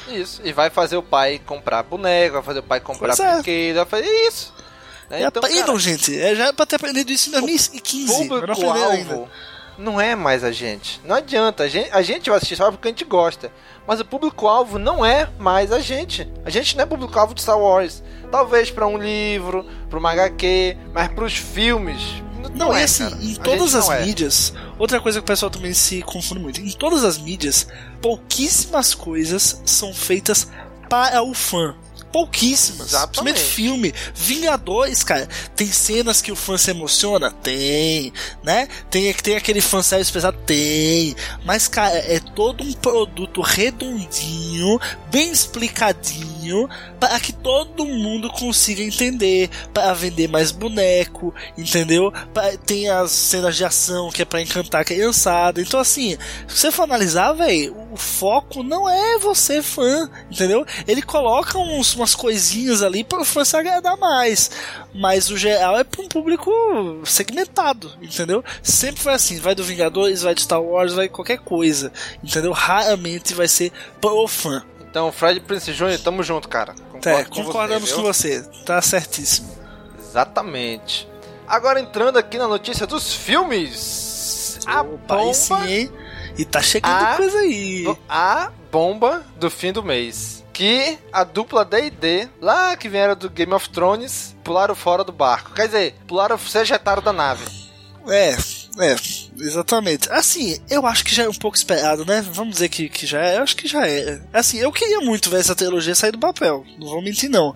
Isso. 0.08 0.40
E 0.44 0.52
vai 0.52 0.70
fazer 0.70 0.96
o 0.96 1.02
pai 1.02 1.40
comprar 1.44 1.82
boneco, 1.82 2.34
vai 2.34 2.42
fazer 2.42 2.60
o 2.60 2.62
pai 2.62 2.80
comprar 2.80 3.18
é. 3.18 3.34
brinquedo, 3.34 3.76
vai 3.76 3.86
fazer 3.86 4.28
isso. 4.28 4.54
Né? 5.10 5.22
Então, 5.22 5.42
cara, 5.42 5.78
gente, 5.78 6.18
é 6.18 6.34
já 6.34 6.52
pra 6.52 6.66
ter 6.66 6.76
aprendido 6.76 7.12
isso 7.12 7.28
em 7.28 7.32
2015. 7.32 8.28
Público-alvo 8.28 9.28
não 9.78 10.00
é 10.00 10.14
mais 10.14 10.42
a 10.42 10.50
gente. 10.50 11.00
Não 11.04 11.16
adianta, 11.16 11.64
a 11.64 11.68
gente, 11.68 11.90
a 11.92 12.02
gente 12.02 12.28
vai 12.28 12.36
assistir 12.36 12.56
só 12.56 12.70
porque 12.70 12.88
a 12.88 12.90
gente 12.90 13.04
gosta. 13.04 13.52
Mas 13.86 14.00
o 14.00 14.04
público-alvo 14.04 14.78
não 14.78 15.04
é 15.04 15.28
mais 15.38 15.70
a 15.70 15.80
gente. 15.80 16.28
A 16.44 16.50
gente 16.50 16.76
não 16.76 16.84
é 16.84 16.86
público-alvo 16.86 17.34
de 17.34 17.42
Star 17.42 17.58
Wars. 17.58 18.02
Talvez 18.30 18.70
para 18.70 18.86
um 18.86 18.98
livro, 18.98 19.64
para 19.88 19.98
uma 19.98 20.10
HQ, 20.12 20.76
mas 20.92 21.08
para 21.08 21.24
os 21.24 21.36
filmes. 21.36 22.00
Não, 22.42 22.68
não 22.68 22.76
é 22.76 22.84
assim, 22.84 23.08
cara. 23.08 23.22
em 23.22 23.34
todas 23.34 23.74
as 23.74 23.88
é. 23.90 24.04
mídias. 24.04 24.52
Outra 24.78 25.00
coisa 25.00 25.18
que 25.20 25.24
o 25.24 25.26
pessoal 25.26 25.50
também 25.50 25.72
se 25.72 26.02
confunde 26.02 26.40
muito: 26.40 26.60
em 26.60 26.70
todas 26.72 27.04
as 27.04 27.18
mídias, 27.18 27.66
pouquíssimas 28.00 28.94
coisas 28.94 29.60
são 29.64 29.92
feitas 29.92 30.48
para 30.88 31.22
o 31.22 31.34
fã 31.34 31.74
pouquíssimas. 32.16 32.88
Exatamente. 32.88 33.38
filme. 33.38 33.92
Vingadores, 34.14 35.04
cara. 35.04 35.28
Tem 35.54 35.70
cenas 35.70 36.22
que 36.22 36.32
o 36.32 36.36
fã 36.36 36.56
se 36.56 36.70
emociona? 36.70 37.30
Tem. 37.30 38.10
Né? 38.42 38.68
Tem, 38.88 39.12
tem 39.12 39.36
aquele 39.36 39.60
fanservice 39.60 40.10
pesado? 40.10 40.38
Tem. 40.46 41.14
Mas, 41.44 41.68
cara, 41.68 41.94
é 41.94 42.18
todo 42.18 42.64
um 42.64 42.72
produto 42.72 43.42
redondinho, 43.42 44.80
bem 45.10 45.30
explicadinho, 45.30 46.66
para 46.98 47.20
que 47.20 47.34
todo 47.34 47.84
mundo 47.84 48.30
consiga 48.30 48.82
entender, 48.82 49.50
para 49.74 49.92
vender 49.92 50.26
mais 50.26 50.50
boneco, 50.50 51.34
entendeu? 51.58 52.10
Pra, 52.32 52.56
tem 52.56 52.88
as 52.88 53.10
cenas 53.10 53.56
de 53.56 53.64
ação 53.64 54.10
que 54.10 54.22
é 54.22 54.24
para 54.24 54.40
encantar 54.40 54.80
a 54.80 54.84
criançada. 54.84 55.60
Então, 55.60 55.78
assim, 55.78 56.16
se 56.48 56.60
você 56.60 56.70
for 56.70 56.84
analisar, 56.84 57.34
velho, 57.34 57.76
o 57.92 57.96
foco 57.98 58.62
não 58.62 58.88
é 58.88 59.18
você 59.18 59.60
fã, 59.60 60.08
entendeu? 60.30 60.64
Ele 60.86 61.02
coloca 61.02 61.58
uns, 61.58 61.94
umas 62.06 62.14
coisinhas 62.14 62.82
ali 62.82 63.02
para 63.02 63.20
o 63.20 63.24
fã 63.24 63.44
se 63.44 63.56
agradar 63.56 63.96
mais, 63.96 64.48
mas 64.94 65.28
o 65.28 65.36
geral 65.36 65.76
é 65.76 65.82
para 65.82 66.00
um 66.00 66.08
público 66.08 66.52
segmentado, 67.04 67.92
entendeu? 68.00 68.44
Sempre 68.62 69.02
foi 69.02 69.12
assim, 69.12 69.40
vai 69.40 69.56
do 69.56 69.64
Vingadores, 69.64 70.22
vai 70.22 70.34
de 70.34 70.42
Star 70.42 70.62
Wars, 70.62 70.94
vai 70.94 71.08
qualquer 71.08 71.38
coisa, 71.38 71.92
entendeu? 72.22 72.52
Raramente 72.52 73.34
vai 73.34 73.48
ser 73.48 73.72
pro 74.00 74.28
fã. 74.28 74.64
Então, 74.88 75.10
Fred 75.10 75.40
Prince 75.40 75.72
Jr., 75.72 75.98
tamo 76.02 76.22
junto, 76.22 76.48
cara. 76.48 76.74
Concordo 76.92 77.08
é, 77.08 77.24
com 77.24 77.44
concordamos 77.44 77.90
você, 77.90 77.96
com 77.96 78.02
você, 78.02 78.42
tá 78.64 78.80
certíssimo. 78.80 79.50
Exatamente. 79.98 81.08
Agora 81.46 81.80
entrando 81.80 82.18
aqui 82.18 82.38
na 82.38 82.46
notícia 82.46 82.86
dos 82.86 83.12
filmes. 83.12 84.60
A 84.64 84.80
Opa, 84.80 85.16
bomba... 85.16 85.34
sim? 85.34 85.90
E 86.38 86.44
tá 86.44 86.62
chegando 86.62 87.02
a, 87.02 87.16
coisa 87.16 87.38
aí. 87.38 87.84
A 88.08 88.50
bomba 88.70 89.24
do 89.36 89.50
fim 89.50 89.72
do 89.72 89.82
mês. 89.82 90.35
Que 90.56 90.98
a 91.12 91.22
dupla 91.22 91.66
D&D, 91.66 92.30
lá 92.40 92.74
que 92.78 92.88
vieram 92.88 93.14
do 93.14 93.28
Game 93.28 93.52
of 93.52 93.68
Thrones, 93.68 94.34
pularam 94.42 94.74
fora 94.74 95.04
do 95.04 95.12
barco. 95.12 95.52
Quer 95.52 95.66
dizer, 95.66 95.94
pularam, 96.06 96.38
se 96.38 96.58
ejetaram 96.58 97.02
da 97.02 97.12
nave. 97.12 97.44
É, 98.08 98.30
é, 98.30 98.96
exatamente. 99.40 100.10
Assim, 100.10 100.58
eu 100.68 100.86
acho 100.86 101.04
que 101.04 101.14
já 101.14 101.24
é 101.24 101.28
um 101.28 101.34
pouco 101.34 101.56
esperado, 101.56 102.04
né? 102.04 102.24
Vamos 102.32 102.54
dizer 102.54 102.68
que, 102.68 102.88
que 102.88 103.06
já 103.06 103.20
é. 103.20 103.36
Eu 103.38 103.42
acho 103.42 103.56
que 103.56 103.68
já 103.68 103.86
é. 103.86 104.20
Assim, 104.32 104.58
eu 104.58 104.72
queria 104.72 105.00
muito 105.00 105.30
ver 105.30 105.40
essa 105.40 105.54
trilogia 105.54 105.94
sair 105.94 106.12
do 106.12 106.18
papel. 106.18 106.64
Não 106.78 106.88
vou 106.88 107.02
mentir, 107.02 107.28
não. 107.28 107.54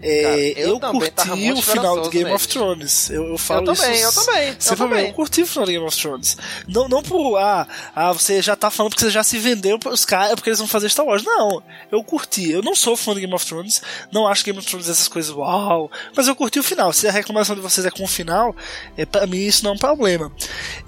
É, 0.00 0.22
Cara, 0.22 0.36
eu, 0.36 0.68
eu 0.68 0.80
curti 0.80 1.52
o 1.52 1.62
final 1.62 2.00
do 2.00 2.10
Game 2.10 2.32
of 2.32 2.48
Thrones. 2.48 3.10
Eu, 3.10 3.28
eu 3.28 3.38
falo 3.38 3.66
eu 3.66 3.74
também, 3.74 3.94
isso. 3.94 4.04
Eu 4.04 4.24
também, 4.24 4.48
eu 4.48 4.76
também. 4.76 5.06
Eu 5.08 5.14
curti 5.14 5.42
o 5.42 5.46
final 5.46 5.64
do 5.64 5.72
Game 5.72 5.86
of 5.86 5.96
Thrones. 5.96 6.36
Não, 6.66 6.88
não 6.88 7.02
por, 7.02 7.36
ah, 7.38 7.66
ah, 7.94 8.12
você 8.12 8.42
já 8.42 8.56
tá 8.56 8.70
falando 8.70 8.90
porque 8.90 9.04
você 9.04 9.10
já 9.10 9.22
se 9.22 9.38
vendeu 9.38 9.78
pros 9.78 10.04
caras 10.04 10.34
porque 10.34 10.50
eles 10.50 10.58
vão 10.58 10.68
fazer 10.68 10.88
Star 10.88 11.06
Wars. 11.06 11.22
Não, 11.22 11.62
eu 11.90 12.02
curti. 12.02 12.50
Eu 12.50 12.62
não 12.62 12.74
sou 12.74 12.96
fã 12.96 13.14
do 13.14 13.20
Game 13.20 13.32
of 13.32 13.46
Thrones. 13.46 13.80
Não 14.10 14.26
acho 14.26 14.44
Game 14.44 14.58
of 14.58 14.66
Thrones 14.66 14.88
essas 14.88 15.08
coisas 15.08 15.30
uau. 15.30 15.90
Mas 16.16 16.26
eu 16.26 16.34
curti 16.34 16.58
o 16.58 16.64
final. 16.64 16.92
Se 16.92 17.06
a 17.06 17.12
reclamação 17.12 17.54
de 17.54 17.62
vocês 17.62 17.86
é 17.86 17.90
com 17.90 18.04
o 18.04 18.08
final, 18.08 18.54
é, 18.96 19.06
pra 19.06 19.26
mim 19.26 19.38
isso 19.38 19.62
não 19.64 19.72
é 19.72 19.74
um 19.74 19.78
problema. 19.78 20.32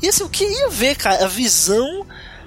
E 0.02 0.08
assim, 0.08 0.24
queria 0.34 0.68
ver, 0.68 0.96
cara, 0.96 1.24
a 1.24 1.28
visão 1.28 2.06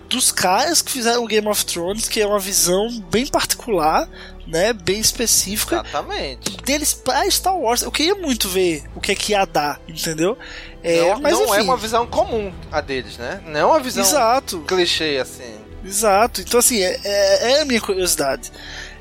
dos 0.10 0.32
caras 0.32 0.82
que 0.82 0.92
fizeram 0.92 1.24
o 1.24 1.28
Game 1.28 1.48
of 1.48 1.66
Thrones, 1.66 2.08
que 2.08 2.22
é 2.22 2.28
uma 2.28 2.40
visão 2.40 2.90
bem 3.10 3.26
particular, 3.26 4.08
né, 4.46 4.74
bem 4.74 5.00
específica. 5.00 5.76
Exatamente. 5.76 6.58
Deles 6.64 6.94
pra 6.94 7.30
Star 7.30 7.58
Wars. 7.58 7.82
Eu 7.82 7.92
queria 7.92 8.16
muito 8.16 8.48
ver 8.48 8.84
o 8.96 9.02
que 9.02 9.12
é 9.12 9.16
que 9.16 9.34
ia 9.34 9.46
dar, 9.46 9.80
entendeu? 9.88 10.38
É, 10.84 11.02
não, 11.02 11.20
mas, 11.20 11.34
não 11.34 11.56
é 11.56 11.62
uma 11.62 11.78
visão 11.78 12.08
comum 12.08 12.54
a 12.72 12.80
deles, 12.80 13.18
né? 13.18 13.42
Não 13.46 13.60
é 13.60 13.66
uma 13.66 13.80
visão 13.80 14.04
Exato. 14.04 14.60
clichê 14.68 15.18
assim. 15.22 15.56
Exato. 15.84 16.42
Então 16.42 16.60
assim, 16.60 16.80
é, 16.82 17.00
é, 17.04 17.52
é 17.52 17.62
a 17.62 17.66
minha 17.66 17.82
curiosidade. 17.82 18.52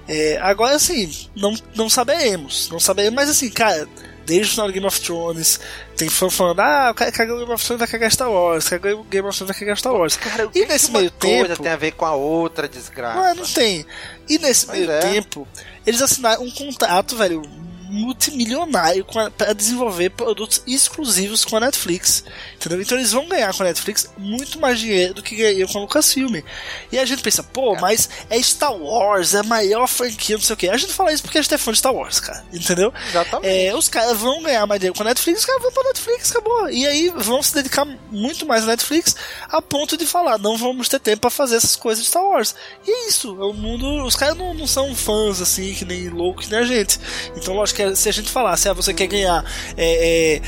É, 0.08 0.38
agora 0.40 0.76
assim, 0.76 1.12
não, 1.34 1.54
não 1.74 1.88
saberemos. 1.88 2.68
Não 2.70 2.80
saberemos, 2.80 3.14
mas 3.14 3.28
assim, 3.28 3.50
cara, 3.50 3.88
desde 4.26 4.46
o 4.46 4.50
final 4.50 4.70
Game 4.70 4.86
of 4.86 5.00
Thrones, 5.00 5.60
tem 5.96 6.08
fã 6.08 6.28
falando, 6.28 6.60
ah, 6.60 6.92
cagou 6.94 7.36
o 7.36 7.38
Game 7.38 7.52
of 7.52 7.64
Thrones 7.64 7.78
vai 7.78 7.88
cagar 7.88 8.10
Star 8.10 8.30
Wars, 8.30 8.68
cagou 8.68 9.00
o 9.00 9.04
Game 9.04 9.26
of 9.26 9.36
Thrones 9.36 9.52
vai 9.52 9.60
cagar 9.60 9.78
Star 9.78 9.94
Wars. 9.94 10.16
Cara, 10.16 10.50
e 10.54 10.66
nesse 10.66 10.90
meio 10.90 11.10
tempo. 11.10 11.62
tem 11.62 11.72
a 11.72 11.76
ver 11.76 11.92
com 11.92 12.04
a 12.04 12.14
outra 12.14 12.68
desgraça. 12.68 13.34
Não, 13.34 13.34
não 13.36 13.46
tem. 13.46 13.86
E 14.28 14.38
nesse 14.38 14.66
Mas 14.66 14.78
meio 14.78 14.90
é. 14.90 14.98
tempo, 14.98 15.46
eles 15.86 16.02
assinaram 16.02 16.42
um 16.42 16.50
contrato, 16.50 17.16
velho, 17.16 17.42
multimilionário 17.88 19.04
para 19.36 19.52
desenvolver 19.52 20.10
produtos 20.10 20.62
exclusivos 20.66 21.44
com 21.44 21.56
a 21.56 21.60
Netflix. 21.60 22.24
Entendeu? 22.54 22.80
Então 22.80 22.98
eles 22.98 23.12
vão 23.12 23.28
ganhar 23.28 23.54
com 23.54 23.62
a 23.62 23.66
Netflix 23.66 24.10
muito 24.16 24.60
mais 24.60 24.78
dinheiro 24.78 25.14
do 25.14 25.22
que 25.22 25.36
ganhariam 25.36 25.68
com 25.68 25.78
a 25.78 25.80
Lucasfilm. 25.82 26.42
E 26.90 26.98
a 26.98 27.04
gente 27.04 27.22
pensa, 27.22 27.42
pô, 27.42 27.74
é. 27.74 27.80
mas 27.80 28.08
é 28.28 28.40
Star 28.42 28.74
Wars, 28.74 29.34
é 29.34 29.40
a 29.40 29.42
maior 29.42 29.86
franquia, 29.86 30.36
não 30.36 30.42
sei 30.42 30.54
o 30.54 30.56
que. 30.56 30.68
A 30.68 30.76
gente 30.76 30.92
fala 30.92 31.12
isso 31.12 31.22
porque 31.22 31.38
a 31.38 31.42
gente 31.42 31.54
é 31.54 31.58
fã 31.58 31.72
de 31.72 31.78
Star 31.78 31.94
Wars, 31.94 32.20
cara. 32.20 32.44
Entendeu? 32.52 32.92
Exatamente. 33.08 33.66
É, 33.66 33.74
os 33.74 33.88
caras 33.88 34.16
vão 34.16 34.42
ganhar 34.42 34.66
mais 34.66 34.80
dinheiro 34.80 34.96
com 34.96 35.02
a 35.02 35.06
Netflix, 35.06 35.40
os 35.40 35.46
caras 35.46 35.62
vão 35.62 35.72
pra 35.72 35.84
Netflix, 35.84 36.30
acabou. 36.30 36.68
E 36.70 36.86
aí 36.86 37.10
vão 37.10 37.42
se 37.42 37.54
dedicar 37.54 37.86
muito 38.10 38.46
mais 38.46 38.64
à 38.64 38.66
Netflix 38.66 39.16
a 39.48 39.62
ponto 39.62 39.96
de 39.96 40.06
falar, 40.06 40.38
não 40.38 40.56
vamos 40.56 40.88
ter 40.88 40.98
tempo 40.98 41.22
para 41.22 41.30
fazer 41.30 41.56
essas 41.56 41.76
coisas 41.76 42.04
de 42.04 42.10
Star 42.10 42.24
Wars. 42.24 42.54
E 42.86 42.90
é 42.90 43.08
isso, 43.08 43.34
o 43.34 43.52
mundo. 43.52 44.04
Os 44.04 44.16
caras 44.16 44.36
não, 44.36 44.54
não 44.54 44.66
são 44.66 44.94
fãs 44.94 45.40
assim, 45.40 45.74
que 45.74 45.84
nem 45.84 46.08
loucos, 46.08 46.46
que 46.46 46.52
nem 46.52 46.60
a 46.60 46.64
gente. 46.64 46.98
Então, 47.36 47.54
lógico 47.54 47.75
que 47.76 47.94
se 47.94 48.08
a 48.08 48.12
gente 48.12 48.30
falasse, 48.30 48.68
ah, 48.68 48.72
você 48.72 48.94
quer 48.94 49.06
ganhar 49.06 49.44
é, 49.76 50.36
é, 50.36 50.42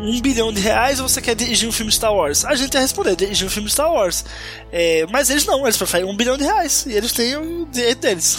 um 0.00 0.20
bilhão 0.20 0.52
de 0.52 0.60
reais 0.60 0.98
ou 0.98 1.08
você 1.08 1.20
quer 1.20 1.34
dirigir 1.34 1.68
um 1.68 1.72
filme 1.72 1.92
Star 1.92 2.14
Wars? 2.14 2.44
A 2.44 2.54
gente 2.54 2.72
ia 2.74 2.80
responder, 2.80 3.14
dirigir 3.14 3.46
um 3.46 3.50
filme 3.50 3.68
Star 3.68 3.92
Wars. 3.92 4.24
É, 4.72 5.06
mas 5.10 5.28
eles 5.28 5.44
não, 5.44 5.64
eles 5.64 5.76
preferem 5.76 6.08
um 6.08 6.16
bilhão 6.16 6.36
de 6.36 6.44
reais 6.44 6.86
e 6.86 6.92
eles 6.92 7.12
têm 7.12 7.36
o 7.36 7.66
direito 7.66 8.00
deles. 8.00 8.38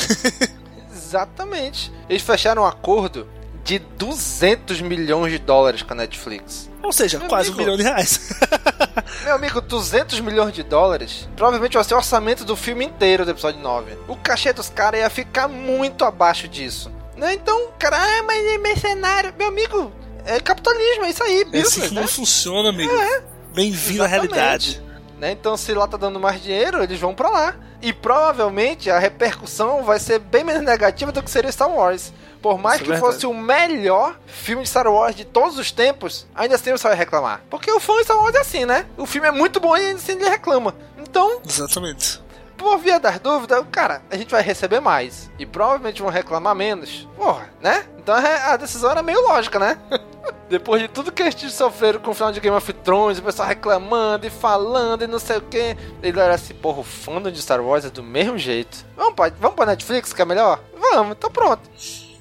Exatamente. 0.91 1.91
Eles 2.09 2.23
fecharam 2.23 2.63
um 2.63 2.65
acordo 2.65 3.27
de 3.63 3.77
200 3.79 4.81
milhões 4.81 5.31
de 5.31 5.37
dólares 5.37 5.83
com 5.83 5.93
a 5.93 5.95
Netflix. 5.95 6.69
Ou 6.81 6.91
seja, 6.91 7.19
Meu 7.19 7.27
quase 7.27 7.49
amigo, 7.49 7.61
um 7.61 7.63
bilhão 7.63 7.77
de 7.77 7.83
reais. 7.83 8.31
Meu 9.23 9.35
amigo, 9.35 9.61
200 9.61 10.19
milhões 10.19 10.53
de 10.53 10.63
dólares 10.63 11.29
provavelmente 11.35 11.75
vai 11.75 11.83
ser 11.83 11.93
o 11.93 11.97
orçamento 11.97 12.43
do 12.43 12.55
filme 12.55 12.85
inteiro 12.85 13.23
do 13.23 13.31
episódio 13.31 13.61
9. 13.61 13.97
O 14.07 14.15
cachê 14.15 14.51
dos 14.51 14.69
caras 14.69 14.99
ia 14.99 15.09
ficar 15.09 15.47
muito 15.47 16.03
abaixo 16.03 16.47
disso. 16.47 16.91
Né? 17.21 17.35
Então, 17.35 17.69
cara, 17.77 17.97
ah, 17.97 18.23
mas 18.23 18.43
é 18.43 18.57
mercenário. 18.57 19.31
Meu 19.37 19.49
amigo, 19.49 19.93
é 20.25 20.39
capitalismo, 20.39 21.05
é 21.05 21.11
isso 21.11 21.23
aí. 21.23 21.45
É 21.53 21.61
assim 21.61 21.81
que 21.81 21.93
né? 21.93 22.01
não 22.01 22.07
funciona, 22.07 22.69
amigo. 22.69 22.91
É. 22.91 23.21
Bem-vindo 23.53 24.03
à 24.03 24.07
realidade. 24.07 24.81
Né? 25.19 25.31
Então, 25.31 25.55
se 25.55 25.71
lá 25.71 25.87
tá 25.87 25.97
dando 25.97 26.19
mais 26.19 26.41
dinheiro, 26.41 26.81
eles 26.81 26.99
vão 26.99 27.13
para 27.13 27.29
lá. 27.29 27.55
E 27.79 27.93
provavelmente 27.93 28.89
a 28.89 28.97
repercussão 28.97 29.83
vai 29.83 29.99
ser 29.99 30.17
bem 30.17 30.43
menos 30.43 30.63
negativa 30.63 31.11
do 31.11 31.21
que 31.21 31.29
seria 31.29 31.51
Star 31.51 31.69
Wars. 31.69 32.11
Por 32.41 32.57
mais 32.57 32.81
Isso 32.81 32.91
é 32.91 32.93
que 32.95 32.97
é 32.97 32.99
fosse 32.99 33.27
o 33.27 33.33
melhor 33.35 34.19
filme 34.25 34.63
de 34.63 34.69
Star 34.69 34.87
Wars 34.87 35.15
de 35.15 35.23
todos 35.23 35.59
os 35.59 35.71
tempos, 35.71 36.25
ainda 36.33 36.55
assim 36.55 36.71
você 36.71 36.87
vai 36.87 36.97
reclamar. 36.97 37.43
Porque 37.51 37.71
o 37.71 37.79
fã 37.79 37.97
de 37.97 38.03
Star 38.03 38.17
Wars 38.17 38.33
é 38.33 38.39
assim, 38.39 38.65
né? 38.65 38.87
O 38.97 39.05
filme 39.05 39.27
é 39.27 39.31
muito 39.31 39.59
bom 39.59 39.77
e 39.77 39.79
ainda 39.79 39.99
assim 39.99 40.13
ele 40.13 40.27
reclama. 40.27 40.73
Então. 40.97 41.39
Exatamente. 41.47 42.19
Por 42.61 42.77
via 42.77 42.99
das 42.99 43.19
dúvidas, 43.19 43.65
cara, 43.71 44.03
a 44.11 44.15
gente 44.15 44.29
vai 44.29 44.43
receber 44.43 44.79
mais. 44.79 45.31
E 45.39 45.47
provavelmente 45.47 45.99
vão 45.99 46.11
reclamar 46.11 46.53
menos. 46.53 47.09
Porra, 47.17 47.49
né? 47.59 47.85
Então 47.97 48.13
a 48.15 48.55
decisão 48.55 48.91
era 48.91 49.01
meio 49.01 49.19
lógica, 49.21 49.57
né? 49.57 49.79
Depois 50.47 50.79
de 50.79 50.87
tudo 50.87 51.11
que 51.11 51.23
eles 51.23 51.35
sofreram 51.53 51.99
com 51.99 52.11
o 52.11 52.13
final 52.13 52.31
de 52.31 52.39
Game 52.39 52.55
of 52.55 52.71
Thrones, 52.71 53.17
o 53.17 53.23
pessoal 53.23 53.47
reclamando 53.47 54.27
e 54.27 54.29
falando 54.29 55.03
e 55.03 55.07
não 55.07 55.17
sei 55.17 55.37
o 55.37 55.41
que. 55.41 55.75
Ele 56.03 56.19
era 56.19 56.35
assim, 56.35 56.53
porra, 56.53 56.81
o 56.81 56.83
fã 56.83 57.19
de 57.31 57.41
Star 57.41 57.61
Wars 57.61 57.83
é 57.83 57.89
do 57.89 58.03
mesmo 58.03 58.37
jeito. 58.37 58.85
Vamos 58.95 59.15
pra, 59.15 59.31
vamos 59.39 59.55
pra 59.55 59.65
Netflix, 59.65 60.13
que 60.13 60.21
é 60.21 60.25
melhor? 60.25 60.59
Vamos, 60.79 61.17
então 61.17 61.31
pronto. 61.31 61.67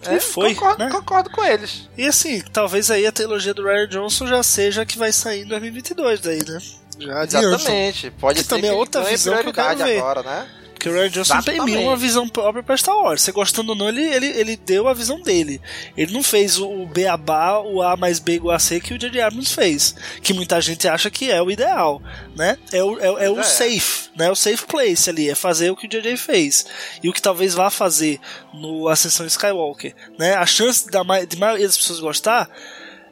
É, 0.06 0.16
e 0.16 0.20
foi, 0.20 0.54
concordo, 0.54 0.84
né? 0.84 0.90
concordo 0.90 1.30
com 1.30 1.44
eles. 1.44 1.86
E 1.98 2.06
assim, 2.06 2.40
talvez 2.50 2.90
aí 2.90 3.06
a 3.06 3.12
trilogia 3.12 3.52
do 3.52 3.62
Ryan 3.62 3.88
Johnson 3.88 4.26
já 4.26 4.42
seja 4.42 4.86
que 4.86 4.96
vai 4.96 5.12
sair 5.12 5.42
em 5.42 5.46
2022 5.48 6.20
daí, 6.20 6.42
né? 6.48 6.58
Já 6.98 7.24
Exatamente. 7.24 8.10
Pode 8.12 8.38
que 8.38 8.42
ser 8.44 8.48
também 8.48 8.70
que 8.70 8.76
é 8.76 8.78
outra 8.78 9.02
visão 9.02 9.42
que 9.42 9.48
eu 9.48 9.52
quero 9.52 9.78
ver. 9.78 9.98
agora, 9.98 10.22
né? 10.22 10.48
Porque 10.80 10.88
o 10.88 10.94
Ryan 10.94 11.10
Johnson 11.10 11.38
imprimiu 11.40 11.82
uma 11.82 11.96
visão 11.96 12.26
própria 12.26 12.62
pra 12.62 12.74
Star 12.74 12.96
Wars. 12.96 13.20
Você 13.20 13.32
gostando 13.32 13.72
ou 13.72 13.76
não, 13.76 13.90
ele, 13.90 14.02
ele, 14.02 14.26
ele 14.28 14.56
deu 14.56 14.88
a 14.88 14.94
visão 14.94 15.20
dele. 15.20 15.60
Ele 15.94 16.10
não 16.10 16.22
fez 16.22 16.56
o, 16.56 16.66
o 16.66 16.86
Beabá, 16.86 17.60
o 17.60 17.82
A 17.82 17.98
mais 17.98 18.18
B 18.18 18.36
igual 18.36 18.56
a 18.56 18.58
C 18.58 18.80
que 18.80 18.94
o 18.94 18.98
J.J. 18.98 19.20
Abrams 19.20 19.54
fez. 19.54 19.94
Que 20.22 20.32
muita 20.32 20.58
gente 20.58 20.88
acha 20.88 21.10
que 21.10 21.30
é 21.30 21.42
o 21.42 21.50
ideal, 21.50 22.00
né? 22.34 22.56
É 22.72 22.82
o, 22.82 22.98
é, 22.98 23.26
é 23.26 23.30
o 23.30 23.38
é. 23.38 23.42
safe, 23.42 24.08
né? 24.16 24.30
O 24.30 24.34
safe 24.34 24.64
place 24.64 25.10
ali, 25.10 25.28
é 25.28 25.34
fazer 25.34 25.70
o 25.70 25.76
que 25.76 25.86
o 25.86 25.90
J.J. 25.90 26.16
fez. 26.16 26.64
E 27.02 27.10
o 27.10 27.12
que 27.12 27.20
talvez 27.20 27.52
vá 27.52 27.68
fazer 27.68 28.18
no 28.54 28.88
Ascensão 28.88 29.26
Skywalker, 29.26 29.94
né? 30.18 30.32
A 30.32 30.46
chance 30.46 30.90
da, 30.90 31.02
de 31.28 31.36
maioria 31.36 31.66
das 31.66 31.76
pessoas 31.76 32.00
gostar 32.00 32.48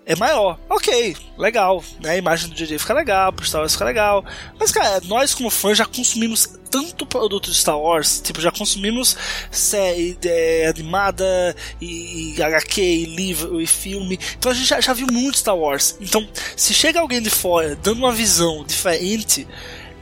é 0.08 0.16
maior. 0.16 0.58
Ok, 0.70 1.14
legal. 1.36 1.84
Né? 2.00 2.12
A 2.12 2.16
imagem 2.16 2.48
do 2.48 2.54
DJ 2.54 2.78
fica 2.78 2.94
legal, 2.94 3.32
o 3.38 3.44
Star 3.44 3.60
Wars 3.60 3.74
fica 3.74 3.84
legal. 3.84 4.24
Mas, 4.58 4.72
cara, 4.72 5.02
nós 5.04 5.34
como 5.34 5.50
fãs 5.50 5.76
já 5.76 5.84
consumimos 5.84 6.48
tanto 6.70 7.04
produto 7.04 7.50
de 7.50 7.56
Star 7.58 7.78
Wars, 7.78 8.18
tipo, 8.22 8.40
já 8.40 8.50
consumimos 8.50 9.14
série 9.50 10.18
é, 10.24 10.66
animada 10.66 11.54
e, 11.78 12.34
e, 12.36 12.42
HQ 12.42 12.80
e 12.80 13.04
livro 13.04 13.60
e 13.60 13.66
filme. 13.66 14.18
Então 14.38 14.50
a 14.50 14.54
gente 14.54 14.66
já, 14.66 14.80
já 14.80 14.94
viu 14.94 15.08
muito 15.12 15.36
Star 15.36 15.56
Wars. 15.56 15.98
Então, 16.00 16.26
se 16.56 16.72
chega 16.72 17.00
alguém 17.00 17.20
de 17.20 17.30
fora 17.30 17.76
dando 17.76 17.98
uma 17.98 18.12
visão 18.12 18.64
diferente 18.64 19.46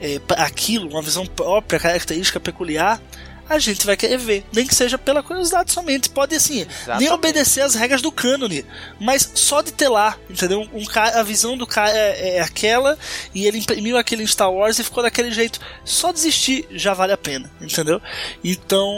é, 0.01 0.21
aquilo, 0.37 0.89
uma 0.89 1.03
visão 1.03 1.27
própria, 1.27 1.81
característica 1.81 2.39
peculiar, 2.39 3.03
a 3.49 3.59
gente 3.59 3.87
vai 3.87 3.97
querer 3.97 4.19
ver. 4.19 4.45
Nem 4.53 4.67
que 4.67 4.75
seja 4.75 4.99
pela 4.99 5.23
curiosidade 5.23 5.73
somente. 5.73 6.11
Pode, 6.11 6.35
assim, 6.35 6.61
Exatamente. 6.63 7.01
nem 7.01 7.11
obedecer 7.11 7.61
as 7.63 7.75
regras 7.75 8.03
do 8.03 8.11
cânone, 8.13 8.65
mas 9.01 9.31
só 9.35 9.63
de 9.63 9.73
ter 9.73 9.89
lá, 9.89 10.17
entendeu? 10.29 10.69
Um 10.73 10.85
cara, 10.85 11.21
a 11.21 11.23
visão 11.23 11.57
do 11.57 11.67
cara 11.67 11.91
é, 11.91 12.37
é, 12.37 12.41
aquela 12.41 12.99
e 13.35 13.47
ele 13.47 13.59
imprimiu 13.59 13.97
aquele 13.97 14.23
em 14.23 14.27
Star 14.27 14.53
Wars 14.53 14.79
e 14.79 14.85
ficou 14.85 15.03
daquele 15.03 15.31
jeito. 15.31 15.61
Só 15.85 16.13
desistir 16.13 16.67
já 16.71 16.95
vale 16.95 17.13
a 17.13 17.19
pena, 17.19 17.51
entendeu? 17.61 18.01
Então, 18.43 18.89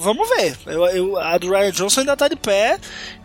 vamos 0.00 0.28
ver. 0.28 0.56
Eu, 0.66 0.86
eu, 0.86 1.18
a 1.18 1.36
do 1.38 1.50
Ryan 1.50 1.72
Johnson 1.72 2.00
ainda 2.00 2.16
tá 2.16 2.28
de 2.28 2.36
pé 2.36 2.78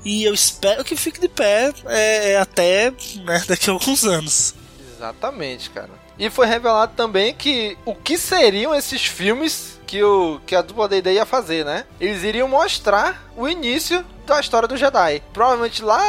e 0.03 0.23
eu 0.23 0.33
espero 0.33 0.83
que 0.83 0.95
fique 0.95 1.19
de 1.19 1.27
pé 1.27 1.73
é, 1.85 2.37
até 2.37 2.91
né, 3.23 3.43
daqui 3.47 3.69
a 3.69 3.73
alguns 3.73 4.03
anos. 4.03 4.53
Exatamente, 4.95 5.69
cara. 5.69 5.89
E 6.17 6.29
foi 6.29 6.47
revelado 6.47 6.93
também 6.95 7.33
que 7.33 7.77
o 7.85 7.93
que 7.93 8.17
seriam 8.17 8.73
esses 8.73 9.05
filmes 9.05 9.74
que, 9.85 10.03
o, 10.03 10.39
que 10.45 10.55
a 10.55 10.61
dupla 10.61 10.87
D&D 10.87 11.13
ia 11.13 11.25
fazer, 11.25 11.63
né? 11.63 11.85
Eles 11.99 12.23
iriam 12.23 12.47
mostrar 12.47 13.23
o 13.37 13.47
início 13.47 14.03
da 14.25 14.39
história 14.39 14.67
do 14.67 14.77
Jedi. 14.77 15.21
Provavelmente 15.31 15.83
lá, 15.83 16.01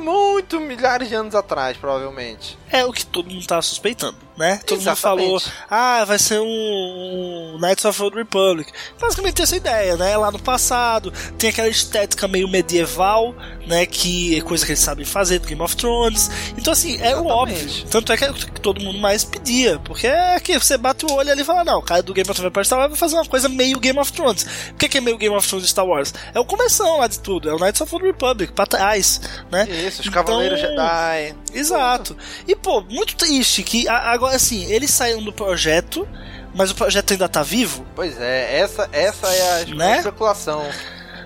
muito 0.00 0.60
milhares 0.60 1.08
de 1.08 1.14
anos 1.14 1.34
atrás, 1.34 1.76
provavelmente. 1.76 2.58
É 2.72 2.84
o 2.84 2.92
que 2.92 3.04
todo 3.04 3.30
mundo 3.30 3.46
tava 3.46 3.62
suspeitando, 3.62 4.16
né? 4.36 4.60
Todo 4.64 4.80
Exatamente. 4.80 5.28
mundo 5.28 5.40
falou, 5.40 5.54
ah, 5.68 6.04
vai 6.04 6.18
ser 6.18 6.38
um, 6.40 7.54
um 7.54 7.58
Knights 7.58 7.84
of 7.84 7.98
the 7.98 8.04
Old 8.04 8.16
Republic. 8.16 8.70
Basicamente 9.00 9.42
essa 9.42 9.56
ideia, 9.56 9.96
né? 9.96 10.16
Lá 10.16 10.30
no 10.30 10.38
passado, 10.38 11.12
tem 11.36 11.50
aquela 11.50 11.68
estética 11.68 12.28
meio 12.28 12.48
medieval, 12.48 13.34
né? 13.66 13.86
Que 13.86 14.38
é 14.38 14.40
coisa 14.40 14.64
que 14.64 14.72
eles 14.72 14.80
sabem 14.80 15.04
fazer 15.04 15.40
do 15.40 15.48
Game 15.48 15.60
of 15.60 15.76
Thrones. 15.76 16.30
Então, 16.56 16.72
assim, 16.72 16.96
é 17.00 17.16
o 17.16 17.26
óbvio. 17.26 17.86
Tanto 17.90 18.12
é 18.12 18.16
que, 18.16 18.24
é 18.24 18.32
que 18.32 18.60
todo 18.60 18.80
mundo 18.80 18.98
mais 19.00 19.24
pedia, 19.24 19.78
porque 19.80 20.06
é 20.06 20.38
que 20.38 20.58
você 20.58 20.76
bate 20.78 21.04
o 21.04 21.12
olho 21.12 21.30
ali 21.30 21.42
e 21.42 21.44
fala, 21.44 21.64
não, 21.64 21.78
o 21.78 21.82
cara 21.82 22.02
do 22.02 22.14
Game 22.14 22.28
of 22.30 22.40
Thrones 22.40 22.68
vai 22.68 22.94
fazer 22.94 23.16
uma 23.16 23.26
coisa 23.26 23.48
meio 23.48 23.80
Game 23.80 23.98
of 23.98 24.12
Thrones. 24.12 24.44
Por 24.44 24.78
que, 24.78 24.88
que 24.88 24.98
é 24.98 25.00
meio 25.00 25.18
Game 25.18 25.34
of 25.34 25.46
Thrones 25.46 25.64
de 25.64 25.70
Star 25.70 25.86
Wars? 25.86 26.14
É 26.32 26.38
o 26.38 26.44
começão 26.44 26.98
lá 26.98 27.08
de 27.08 27.18
tudo, 27.18 27.50
é 27.50 27.52
o 27.52 27.58
Knights 27.58 27.80
of 27.80 27.90
the 27.90 28.06
Republic, 28.06 28.52
pra 28.52 28.64
trás, 28.64 29.20
né? 29.50 29.66
Isso, 29.68 30.02
os 30.02 30.06
então, 30.06 30.12
Cavaleiros 30.24 30.60
Jedi. 30.60 31.34
Exato. 31.52 32.16
E, 32.46 32.54
pô, 32.62 32.80
muito 32.82 33.16
triste 33.16 33.62
que 33.62 33.88
agora, 33.88 34.36
assim, 34.36 34.64
eles 34.70 34.90
saíram 34.90 35.22
do 35.22 35.32
projeto, 35.32 36.06
mas 36.54 36.70
o 36.70 36.74
projeto 36.74 37.12
ainda 37.12 37.28
tá 37.28 37.42
vivo. 37.42 37.86
Pois 37.94 38.20
é, 38.20 38.58
essa, 38.58 38.88
essa 38.92 39.26
é 39.28 39.62
a 39.62 39.74
né? 39.74 39.98
especulação. 39.98 40.62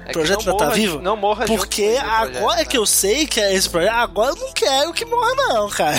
É 0.06 0.10
o 0.10 0.12
projeto 0.12 0.40
ainda 0.40 0.56
tá 0.56 0.70
vivo? 0.70 1.00
Não 1.00 1.16
morra 1.16 1.46
Porque 1.46 1.96
agora 1.98 2.30
projeto, 2.30 2.58
né? 2.58 2.64
que 2.66 2.76
eu 2.76 2.86
sei 2.86 3.26
que 3.26 3.40
é 3.40 3.54
esse 3.54 3.68
projeto, 3.68 3.92
agora 3.92 4.32
eu 4.32 4.36
não 4.36 4.52
quero 4.52 4.92
que 4.92 5.04
morra, 5.04 5.34
não, 5.34 5.68
cara. 5.70 5.98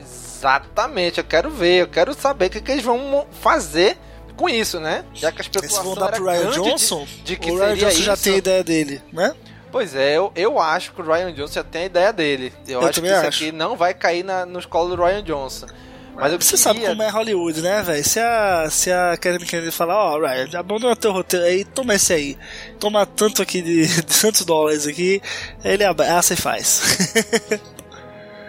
Exatamente, 0.00 1.18
eu 1.18 1.24
quero 1.24 1.50
ver, 1.50 1.82
eu 1.82 1.88
quero 1.88 2.14
saber 2.14 2.46
o 2.46 2.50
que, 2.50 2.60
que 2.60 2.72
eles 2.72 2.84
vão 2.84 3.26
fazer 3.40 3.96
com 4.36 4.48
isso, 4.48 4.80
né? 4.80 5.04
Já 5.14 5.30
que 5.30 5.40
a 5.40 5.42
especulação 5.42 5.84
Eles 5.84 5.94
vão 5.94 6.06
dar 6.06 6.16
pro 6.16 6.24
Ryan 6.24 6.50
Johnson? 6.50 7.04
De, 7.04 7.22
de 7.22 7.36
que 7.36 7.50
o 7.50 7.58
Ryan 7.58 7.74
Johnson 7.74 7.88
isso. 7.88 8.02
já 8.02 8.16
tem 8.16 8.36
ideia 8.38 8.64
dele, 8.64 9.00
né? 9.12 9.34
Pois 9.72 9.94
é, 9.94 10.18
eu, 10.18 10.30
eu 10.36 10.58
acho 10.60 10.92
que 10.92 11.00
o 11.00 11.04
Ryan 11.04 11.32
Johnson 11.32 11.54
já 11.54 11.64
tem 11.64 11.84
a 11.84 11.86
ideia 11.86 12.12
dele. 12.12 12.52
Eu, 12.68 12.82
eu 12.82 12.88
acho 12.88 13.00
que 13.00 13.06
isso 13.06 13.16
acho. 13.16 13.44
aqui 13.44 13.52
não 13.52 13.74
vai 13.74 13.94
cair 13.94 14.22
na, 14.22 14.44
nos 14.44 14.66
colos 14.66 14.94
do 14.94 15.02
Ryan 15.02 15.24
Johnson. 15.24 15.66
Mas 16.14 16.30
Você 16.32 16.50
queria... 16.50 16.58
sabe 16.58 16.80
como 16.80 17.02
é 17.02 17.08
Hollywood, 17.08 17.62
né, 17.62 17.82
velho? 17.82 18.04
Se 18.04 18.20
a, 18.20 18.68
se 18.68 18.92
a 18.92 19.16
Kevin 19.16 19.46
Kennedy 19.46 19.70
falar, 19.70 19.96
ó, 19.96 20.14
oh, 20.14 20.20
Ryan, 20.20 20.58
abandona 20.58 20.94
teu 20.94 21.10
roteiro 21.10 21.46
aí, 21.46 21.64
toma 21.64 21.94
esse 21.94 22.12
aí. 22.12 22.38
Toma 22.78 23.06
tanto 23.06 23.40
aqui 23.40 23.62
de, 23.62 23.86
de 24.04 24.20
tantos 24.20 24.44
dólares 24.44 24.86
aqui, 24.86 25.22
ele 25.64 25.84
abraça 25.84 26.34
e 26.34 26.36
faz. 26.36 26.98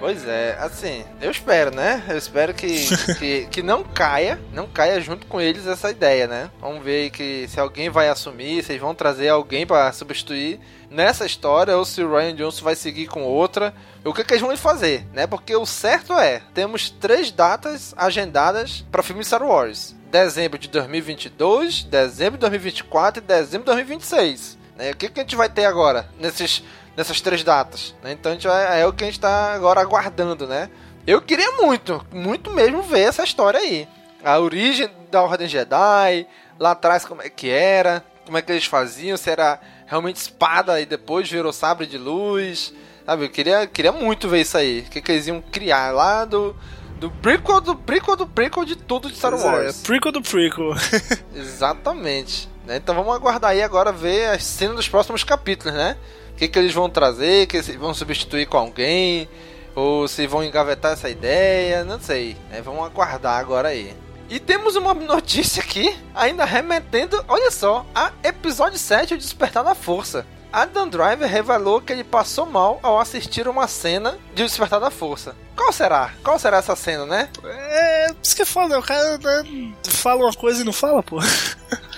Pois 0.04 0.28
é, 0.28 0.58
assim, 0.60 1.06
eu 1.22 1.32
espero, 1.32 1.74
né? 1.74 2.04
Eu 2.10 2.18
espero 2.18 2.54
que, 2.54 2.88
que, 3.18 3.46
que 3.46 3.64
não 3.64 3.86
caia, 3.86 4.38
não 4.52 4.68
caia 4.68 5.00
junto 5.00 5.26
com 5.28 5.40
eles 5.40 5.66
essa 5.66 5.90
ideia, 5.90 6.28
né? 6.28 6.52
Vamos 6.60 6.84
ver 6.84 7.10
que 7.10 7.48
se 7.48 7.58
alguém 7.58 7.90
vai 7.90 8.10
assumir, 8.10 8.62
se 8.62 8.74
eles 8.74 8.82
vão 8.82 8.94
trazer 8.94 9.30
alguém 9.30 9.66
para 9.66 9.94
substituir 9.94 10.60
nessa 10.94 11.26
história 11.26 11.76
ou 11.76 11.84
se 11.84 12.02
o 12.04 12.16
Ryan 12.16 12.36
Johnson 12.36 12.64
vai 12.64 12.76
seguir 12.76 13.08
com 13.08 13.24
outra. 13.24 13.74
O 14.06 14.14
que, 14.14 14.24
que 14.24 14.34
eles 14.34 14.42
vão 14.42 14.56
fazer, 14.56 15.06
né? 15.14 15.26
Porque 15.26 15.56
o 15.56 15.66
certo 15.66 16.14
é, 16.14 16.42
temos 16.54 16.90
três 16.90 17.32
datas 17.32 17.94
agendadas 17.98 18.86
para 18.92 19.02
o 19.02 19.04
filme 19.04 19.24
Star 19.26 19.44
Wars. 19.44 19.96
Dezembro 20.12 20.60
de 20.60 20.68
2022, 20.68 21.84
dezembro 21.86 22.34
de 22.34 22.42
2024 22.42 23.24
e 23.24 23.26
dezembro 23.26 23.60
de 23.60 23.66
2026. 23.66 24.58
Né? 24.78 24.92
O 24.92 24.96
que, 24.96 25.10
que 25.10 25.20
a 25.20 25.24
gente 25.24 25.36
vai 25.36 25.50
ter 25.50 25.66
agora 25.66 26.08
nesses 26.20 26.64
nessas 26.96 27.22
três 27.22 27.44
datas. 27.44 27.96
Né? 28.04 28.12
Então 28.12 28.38
vai, 28.44 28.82
é 28.82 28.86
o 28.86 28.94
que 28.94 29.04
a 29.04 29.08
gente 29.08 29.18
está 29.18 29.54
agora 29.54 29.82
aguardando, 29.82 30.48
né? 30.48 30.70
Eu 31.06 31.22
queria 31.22 31.52
muito, 31.54 32.06
muito 32.12 32.50
mesmo 32.50 32.82
ver 32.82 33.02
essa 33.02 33.24
história 33.24 33.60
aí. 33.60 33.88
A 34.24 34.40
origem 34.40 34.90
da 35.12 35.22
Ordem 35.22 35.48
Jedi, 35.48 36.26
lá 36.58 36.72
atrás 36.72 37.06
como 37.06 37.22
é 37.22 37.30
que 37.30 37.50
era, 37.50 38.04
como 38.26 38.38
é 38.38 38.42
que 38.42 38.52
eles 38.52 38.66
faziam, 38.66 39.18
se 39.18 39.30
era 39.30 39.60
realmente 39.86 40.18
espada 40.18 40.80
e 40.80 40.86
depois 40.86 41.30
virou 41.30 41.54
sabre 41.54 41.86
de 41.86 41.98
luz. 41.98 42.74
Sabe, 43.06 43.26
eu 43.26 43.30
queria, 43.30 43.68
queria 43.68 43.92
muito 43.92 44.30
ver 44.30 44.42
isso 44.42 44.58
aí. 44.58 44.80
O 44.88 44.90
que, 44.90 45.02
que 45.02 45.12
eles 45.12 45.28
iam 45.28 45.42
criar 45.42 45.94
lá 45.94 46.24
do, 46.24 46.56
do 47.00 47.12
prequel 47.12 47.60
do 47.60 47.76
prequel 47.76 48.16
do 48.16 48.26
prequel 48.26 48.64
de 48.64 48.76
tudo 48.76 49.10
de 49.10 49.18
Star 49.18 49.34
é, 49.34 49.36
Wars. 49.36 49.82
É, 49.82 49.86
prequel 49.86 50.12
do 50.12 50.22
prequel. 50.22 50.74
Exatamente. 51.36 52.50
Né? 52.66 52.78
Então 52.78 52.96
vamos 52.96 53.14
aguardar 53.14 53.52
aí 53.52 53.62
agora 53.62 53.92
ver 53.92 54.30
a 54.30 54.40
cena 54.40 54.74
dos 54.74 54.88
próximos 54.88 55.24
capítulos, 55.24 55.74
né? 55.74 55.98
O 56.32 56.36
que, 56.36 56.48
que 56.48 56.58
eles 56.58 56.74
vão 56.74 56.90
trazer, 56.90 57.46
que 57.48 57.58
eles 57.58 57.76
vão 57.76 57.94
substituir 57.94 58.48
com 58.48 58.58
alguém. 58.58 59.28
ou 59.76 60.08
se 60.08 60.26
vão 60.28 60.44
engavetar 60.44 60.94
essa 60.94 61.10
ideia, 61.10 61.84
não 61.84 62.00
sei. 62.00 62.38
É, 62.52 62.62
vamos 62.62 62.86
aguardar 62.86 63.38
agora 63.38 63.70
aí. 63.70 63.94
E 64.34 64.40
temos 64.40 64.76
uma 64.76 64.96
notícia 64.96 65.62
aqui, 65.62 65.96
ainda 66.16 66.44
remetendo, 66.44 67.24
olha 67.28 67.52
só, 67.52 67.86
a 67.94 68.12
episódio 68.24 68.80
7, 68.80 69.14
o 69.14 69.18
Despertar 69.20 69.64
da 69.64 69.76
Força. 69.76 70.26
Adam 70.52 70.90
Driver 70.90 71.30
revelou 71.30 71.80
que 71.80 71.94
ele 71.94 72.04
passou 72.04 72.48
mal 72.48 72.80
ao 72.82 73.00
assistir 73.00 73.48
uma 73.48 73.68
cena 73.68 74.18
de 74.34 74.42
O 74.42 74.48
Despertar 74.48 74.80
da 74.80 74.90
Força. 74.90 75.36
Qual 75.56 75.72
será? 75.72 76.16
Qual 76.24 76.40
será 76.40 76.58
essa 76.58 76.76
cena, 76.76 77.06
né? 77.06 77.30
É, 77.44 78.08
isso 78.24 78.36
que 78.36 78.42
é 78.42 78.46
foda, 78.46 78.80
o 78.80 78.82
cara 78.82 79.20
né, 79.20 79.72
fala 79.84 80.26
uma 80.26 80.34
coisa 80.34 80.64
e 80.64 80.66
não 80.66 80.74
fala, 80.74 81.04
pô. 81.04 81.20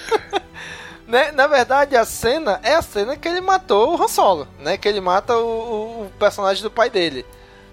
né? 1.08 1.32
Na 1.32 1.48
verdade, 1.48 1.96
a 1.96 2.04
cena 2.04 2.60
é 2.64 2.76
a 2.76 2.82
cena 2.82 3.16
que 3.16 3.30
ele 3.30 3.40
matou 3.40 3.96
o 3.96 4.04
Han 4.04 4.10
Solo, 4.10 4.46
né? 4.60 4.78
Que 4.78 4.90
ele 4.90 5.00
mata 5.00 5.38
o, 5.38 6.02
o 6.02 6.12
personagem 6.20 6.62
do 6.62 6.70
pai 6.70 6.90
dele. 6.90 7.26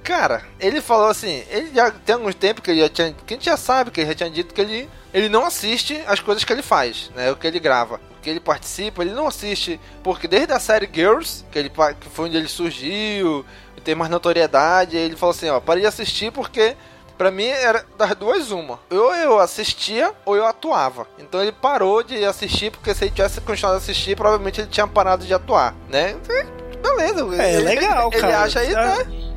Cara, 0.03 0.43
ele 0.59 0.81
falou 0.81 1.07
assim, 1.07 1.45
ele 1.49 1.71
já 1.75 1.91
tem 1.91 2.15
alguns 2.15 2.35
tempos 2.35 2.63
que 2.63 2.71
ele 2.71 2.81
já 2.81 2.89
tinha, 2.89 3.13
que 3.13 3.35
a 3.35 3.37
gente 3.37 3.47
já 3.47 3.57
sabe 3.57 3.91
que 3.91 4.01
ele 4.01 4.09
já 4.09 4.15
tinha 4.17 4.31
dito 4.31 4.53
que 4.53 4.61
ele, 4.61 4.91
ele 5.15 5.29
não 5.29 5.45
assiste 5.45 6.03
as 6.07 6.19
coisas 6.19 6.43
que 6.43 6.53
ele 6.53 6.63
faz, 6.63 7.11
né, 7.15 7.31
o 7.31 7.37
que 7.37 7.47
ele 7.47 7.61
grava, 7.61 8.01
o 8.11 8.21
que 8.21 8.29
ele 8.29 8.41
participa, 8.41 9.03
ele 9.03 9.13
não 9.13 9.29
assiste, 9.29 9.81
porque 10.03 10.27
desde 10.27 10.53
a 10.53 10.59
série 10.59 10.91
Girls, 10.93 11.45
que 11.53 11.59
ele 11.59 11.71
que 12.01 12.09
foi 12.09 12.27
onde 12.27 12.37
ele 12.37 12.49
surgiu, 12.49 13.47
tem 13.85 13.95
mais 13.95 14.11
notoriedade, 14.11 14.97
ele 14.97 15.17
falou 15.17 15.35
assim, 15.35 15.49
ó, 15.49 15.61
parei 15.61 15.83
de 15.83 15.89
assistir 15.89 16.33
porque 16.33 16.77
Pra 17.23 17.31
mim 17.31 17.47
era 17.47 17.85
das 17.97 18.17
duas 18.17 18.51
uma. 18.51 18.81
Ou 18.91 19.15
eu 19.15 19.39
assistia 19.39 20.13
ou 20.25 20.35
eu 20.35 20.45
atuava. 20.45 21.07
Então 21.19 21.41
ele 21.41 21.53
parou 21.53 22.03
de 22.03 22.25
assistir, 22.25 22.73
porque 22.73 22.93
se 22.95 23.05
ele 23.05 23.13
tivesse 23.13 23.41
continuado 23.41 23.77
a 23.77 23.79
assistir, 23.79 24.17
provavelmente 24.17 24.61
ele 24.61 24.69
tinha 24.69 24.89
parado 24.89 25.25
de 25.25 25.33
atuar, 25.33 25.73
né? 25.89 26.17
Beleza. 26.83 27.43
É 27.43 27.55
ele, 27.55 27.63
legal, 27.65 28.11
ele, 28.11 28.21
cara. 28.21 28.33
Ele 28.33 28.43
acha 28.43 28.59
aí, 28.59 28.73
né? 28.73 29.32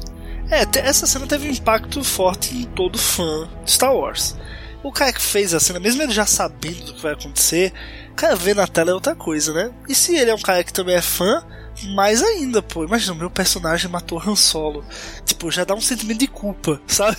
É, 0.49 0.65
essa 0.79 1.07
cena 1.07 1.25
teve 1.25 1.47
um 1.47 1.51
impacto 1.51 2.03
forte 2.03 2.55
em 2.55 2.63
todo 2.65 2.97
fã 2.97 3.49
de 3.63 3.71
Star 3.71 3.93
Wars. 3.93 4.35
O 4.83 4.91
cara 4.91 5.11
que 5.11 5.21
fez 5.21 5.53
a 5.53 5.59
cena, 5.59 5.79
mesmo 5.79 6.03
ele 6.03 6.11
já 6.11 6.25
sabendo 6.27 6.85
do 6.85 6.93
que 6.93 7.01
vai 7.01 7.13
acontecer, 7.13 7.73
o 8.11 8.13
cara 8.13 8.35
vê 8.35 8.53
na 8.53 8.67
tela 8.67 8.91
é 8.91 8.93
outra 8.93 9.15
coisa, 9.15 9.51
né? 9.51 9.71
E 9.89 9.95
se 9.95 10.15
ele 10.15 10.29
é 10.29 10.35
um 10.35 10.41
cara 10.41 10.63
que 10.63 10.71
também 10.71 10.95
é 10.95 11.01
fã, 11.01 11.43
mais 11.83 12.23
ainda, 12.23 12.61
pô. 12.61 12.83
Imagina, 12.83 13.13
o 13.13 13.17
meu 13.17 13.29
personagem 13.29 13.89
matou 13.89 14.21
Han 14.25 14.35
Solo. 14.35 14.85
Tipo, 15.25 15.51
já 15.51 15.63
dá 15.63 15.73
um 15.73 15.81
sentimento 15.81 16.19
de 16.19 16.27
culpa, 16.27 16.79
sabe? 16.87 17.17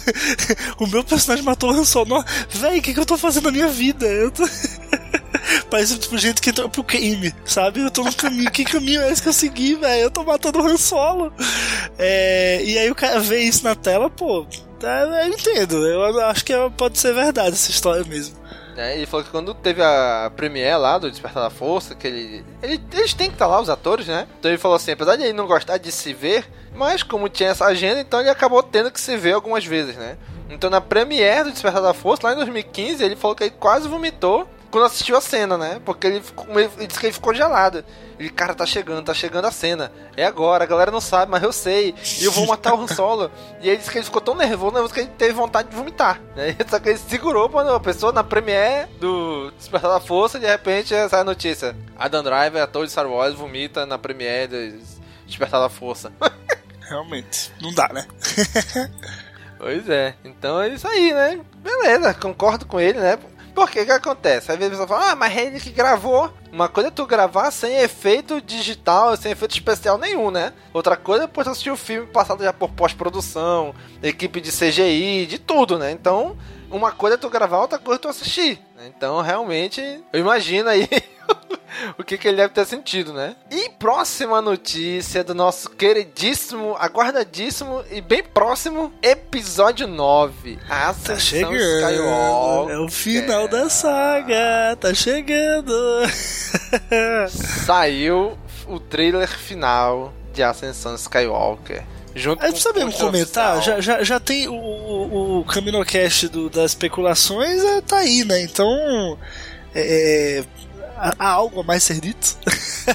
o 0.78 0.86
meu 0.86 1.04
personagem 1.04 1.44
matou 1.44 1.70
Han 1.70 1.84
Solo. 1.84 2.24
Véi, 2.48 2.78
o 2.78 2.82
que, 2.82 2.94
que 2.94 3.00
eu 3.00 3.06
tô 3.06 3.18
fazendo 3.18 3.44
na 3.44 3.50
minha 3.50 3.68
vida? 3.68 4.06
Eu 4.06 4.30
tô. 4.30 4.44
Parece 5.70 5.98
tipo 5.98 6.16
gente 6.18 6.40
que 6.40 6.50
entrou 6.50 6.68
pro 6.68 6.82
game, 6.82 7.34
sabe? 7.44 7.80
Eu 7.80 7.90
tô 7.90 8.02
no 8.02 8.14
caminho. 8.14 8.50
que 8.50 8.64
caminho 8.64 9.02
é 9.02 9.10
esse 9.10 9.22
que 9.22 9.28
eu 9.28 9.32
segui, 9.32 9.74
velho? 9.76 10.02
Eu 10.02 10.10
tô 10.10 10.22
matando 10.24 10.60
o 10.60 10.66
Han 10.66 10.76
Solo. 10.76 11.32
É... 11.98 12.62
E 12.64 12.78
aí 12.78 12.90
o 12.90 12.94
cara 12.94 13.20
vê 13.20 13.40
isso 13.40 13.64
na 13.64 13.74
tela, 13.74 14.10
pô. 14.10 14.46
É, 14.82 15.26
eu 15.26 15.28
entendo. 15.28 15.86
Eu 15.86 16.20
acho 16.26 16.44
que 16.44 16.52
pode 16.76 16.98
ser 16.98 17.14
verdade 17.14 17.54
essa 17.54 17.70
história 17.70 18.04
mesmo. 18.04 18.36
É, 18.76 18.94
ele 18.94 19.06
falou 19.06 19.24
que 19.24 19.30
quando 19.30 19.54
teve 19.54 19.82
a 19.82 20.30
premiere 20.36 20.76
lá 20.76 20.98
do 20.98 21.10
Despertar 21.10 21.42
da 21.42 21.50
Força, 21.50 21.94
que 21.94 22.06
ele, 22.06 22.44
ele 22.62 22.78
eles 22.92 23.14
têm 23.14 23.28
que 23.28 23.34
estar 23.34 23.46
lá, 23.46 23.58
os 23.58 23.70
atores, 23.70 24.06
né? 24.06 24.28
Então 24.38 24.50
ele 24.50 24.58
falou 24.58 24.76
assim, 24.76 24.92
apesar 24.92 25.16
de 25.16 25.22
ele 25.22 25.32
não 25.32 25.46
gostar 25.46 25.78
de 25.78 25.90
se 25.90 26.12
ver, 26.12 26.46
mas 26.74 27.02
como 27.02 27.30
tinha 27.30 27.48
essa 27.48 27.64
agenda, 27.64 28.00
então 28.00 28.20
ele 28.20 28.28
acabou 28.28 28.62
tendo 28.62 28.90
que 28.90 29.00
se 29.00 29.16
ver 29.16 29.32
algumas 29.32 29.64
vezes, 29.64 29.96
né? 29.96 30.18
Então 30.50 30.68
na 30.68 30.80
premiere 30.82 31.44
do 31.44 31.52
Despertar 31.52 31.80
da 31.80 31.94
Força, 31.94 32.26
lá 32.26 32.34
em 32.34 32.36
2015, 32.36 33.02
ele 33.02 33.16
falou 33.16 33.34
que 33.34 33.44
ele 33.44 33.54
quase 33.58 33.88
vomitou 33.88 34.46
quando 34.70 34.84
assistiu 34.84 35.16
a 35.16 35.20
cena, 35.20 35.56
né? 35.56 35.80
Porque 35.84 36.06
ele, 36.06 36.22
ele 36.76 36.86
disse 36.86 37.00
que 37.00 37.06
ele 37.06 37.12
ficou 37.12 37.34
gelado. 37.34 37.84
Ele, 38.18 38.30
cara, 38.30 38.54
tá 38.54 38.64
chegando, 38.64 39.04
tá 39.04 39.12
chegando 39.14 39.44
a 39.46 39.50
cena. 39.50 39.92
É 40.16 40.24
agora, 40.24 40.64
a 40.64 40.66
galera 40.66 40.90
não 40.90 41.00
sabe, 41.00 41.30
mas 41.30 41.42
eu 41.42 41.52
sei. 41.52 41.94
E 42.20 42.24
eu 42.24 42.32
vou 42.32 42.46
matar 42.48 42.74
o 42.74 42.80
Han 42.80 42.86
Solo. 42.86 43.30
e 43.60 43.68
ele 43.68 43.76
disse 43.78 43.90
que 43.90 43.98
ele 43.98 44.04
ficou 44.04 44.20
tão 44.20 44.34
nervoso, 44.34 44.72
nervoso 44.72 44.94
que 44.94 45.00
ele 45.00 45.10
teve 45.18 45.32
vontade 45.32 45.68
de 45.68 45.76
vomitar. 45.76 46.20
Né? 46.34 46.56
Só 46.68 46.78
que 46.78 46.90
ele 46.90 46.98
segurou 46.98 47.48
quando 47.48 47.70
a 47.70 47.80
pessoa 47.80 48.12
na 48.12 48.24
premiere 48.24 48.88
do 48.98 49.50
Despertar 49.58 49.90
da 49.90 50.00
Força, 50.00 50.38
de 50.38 50.46
repente 50.46 50.88
sai 51.08 51.20
a 51.20 51.24
notícia. 51.24 51.76
Adam 51.96 52.22
Driver, 52.22 52.62
ator 52.62 52.84
de 52.84 52.92
Star 52.92 53.06
Wars, 53.06 53.34
vomita 53.34 53.84
na 53.84 53.98
premiere 53.98 54.72
do 54.72 54.78
Despertar 55.26 55.60
da 55.60 55.68
Força. 55.68 56.12
Realmente, 56.88 57.52
não 57.60 57.74
dá, 57.74 57.88
né? 57.92 58.06
pois 59.58 59.88
é, 59.88 60.14
então 60.24 60.62
é 60.62 60.68
isso 60.68 60.86
aí, 60.86 61.12
né? 61.12 61.40
Beleza, 61.56 62.14
concordo 62.14 62.64
com 62.64 62.78
ele, 62.78 63.00
né? 63.00 63.18
Porque 63.56 63.86
que 63.86 63.90
acontece? 63.90 64.52
Às 64.52 64.58
vezes 64.58 64.78
a 64.78 64.82
pessoa 64.82 65.00
fala, 65.00 65.12
ah, 65.12 65.16
mas 65.16 65.34
ele 65.34 65.58
que 65.58 65.70
gravou. 65.70 66.30
Uma 66.52 66.68
coisa 66.68 66.88
é 66.88 66.90
tu 66.90 67.06
gravar 67.06 67.50
sem 67.50 67.78
efeito 67.78 68.38
digital, 68.38 69.16
sem 69.16 69.32
efeito 69.32 69.52
especial 69.52 69.96
nenhum, 69.96 70.30
né? 70.30 70.52
Outra 70.74 70.94
coisa 70.94 71.24
é 71.24 71.26
tu 71.26 71.48
assistir 71.48 71.70
o 71.70 71.76
filme 71.76 72.06
passado 72.06 72.44
já 72.44 72.52
por 72.52 72.70
pós-produção, 72.72 73.74
equipe 74.02 74.42
de 74.42 74.52
CGI, 74.52 75.24
de 75.24 75.38
tudo, 75.38 75.78
né? 75.78 75.90
Então, 75.90 76.36
uma 76.70 76.92
coisa 76.92 77.14
é 77.14 77.18
tu 77.18 77.28
gravar, 77.28 77.60
outra 77.60 77.78
coisa 77.78 77.98
é 77.98 78.02
tu 78.02 78.08
assistir. 78.08 78.60
Então, 78.86 79.20
realmente, 79.20 79.80
eu 80.12 80.20
imagino 80.20 80.68
aí 80.68 80.88
o 81.98 82.04
que, 82.04 82.18
que 82.18 82.28
ele 82.28 82.36
deve 82.36 82.52
ter 82.52 82.64
sentido, 82.66 83.12
né? 83.12 83.36
E 83.50 83.68
próxima 83.70 84.40
notícia 84.40 85.24
do 85.24 85.34
nosso 85.34 85.70
queridíssimo, 85.70 86.76
aguardadíssimo 86.78 87.84
e 87.90 88.00
bem 88.00 88.22
próximo 88.22 88.92
episódio 89.02 89.86
9. 89.86 90.58
A 90.68 90.90
Ascensão 90.90 91.14
tá 91.14 91.20
chegando. 91.20 91.54
Skywalker. 91.56 92.74
É 92.74 92.78
o 92.78 92.88
final 92.88 93.48
da 93.48 93.68
saga. 93.68 94.76
Tá 94.80 94.94
chegando. 94.94 95.72
Saiu 97.64 98.36
o 98.66 98.80
trailer 98.80 99.28
final 99.28 100.12
de 100.32 100.42
Ascensão 100.42 100.94
Skywalker. 100.94 101.84
Junto 102.16 102.42
Aí 102.42 102.50
precisa 102.50 102.72
mesmo 102.72 102.94
comentar, 102.94 103.60
já, 103.60 103.78
já, 103.78 104.02
já 104.02 104.18
tem 104.18 104.48
o, 104.48 104.54
o, 104.54 105.40
o 105.40 105.44
CaminoCast 105.44 106.28
do, 106.28 106.48
das 106.48 106.70
especulações, 106.70 107.62
é, 107.62 107.82
tá 107.82 107.98
aí, 107.98 108.24
né? 108.24 108.40
Então. 108.40 109.18
É, 109.74 110.42
há 110.96 111.28
algo 111.28 111.60
a 111.60 111.62
mais 111.62 111.82
ser 111.82 112.00
dito? 112.00 112.38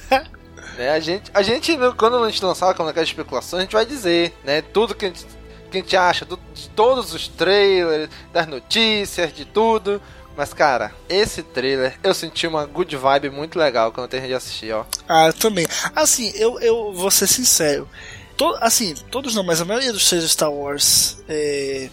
é, 0.76 0.90
a 0.90 1.00
gente, 1.00 1.30
a 1.32 1.44
gente, 1.44 1.78
quando 1.96 2.18
a 2.18 2.30
gente 2.32 2.44
lançar 2.44 2.74
com 2.74 2.82
aquelas 2.82 3.10
especulações, 3.10 3.60
a 3.60 3.64
gente 3.64 3.74
vai 3.74 3.86
dizer, 3.86 4.36
né? 4.44 4.64
Tudo 4.64 4.96
que 4.96 5.06
a 5.06 5.10
gente, 5.10 5.24
que 5.70 5.78
a 5.78 5.82
gente 5.82 5.96
acha, 5.96 6.26
do, 6.26 6.40
de 6.56 6.68
todos 6.70 7.14
os 7.14 7.28
trailers, 7.28 8.10
das 8.34 8.48
notícias, 8.48 9.32
de 9.32 9.46
tudo. 9.46 10.02
Mas, 10.36 10.52
cara, 10.52 10.92
esse 11.08 11.44
trailer, 11.44 12.00
eu 12.02 12.16
senti 12.16 12.48
uma 12.48 12.66
good 12.66 12.96
vibe 12.96 13.30
muito 13.30 13.60
legal 13.60 13.92
quando 13.92 14.06
eu 14.06 14.10
terminei 14.10 14.32
de 14.32 14.38
assistir, 14.38 14.74
ó. 14.74 14.84
Ah, 15.08 15.32
também. 15.32 15.68
Assim, 15.96 16.32
eu, 16.34 16.60
eu 16.60 16.92
vou 16.92 17.12
ser 17.12 17.28
sincero. 17.28 17.88
To, 18.38 18.58
assim, 18.60 18.96
todos 19.10 19.36
não, 19.36 19.44
mas 19.44 19.62
a 19.62 19.66
maioria 19.66 19.94
dos 19.94 20.08
trailers 20.08 20.32
Star 20.32 20.52
Wars 20.52 21.18
é, 21.28 21.90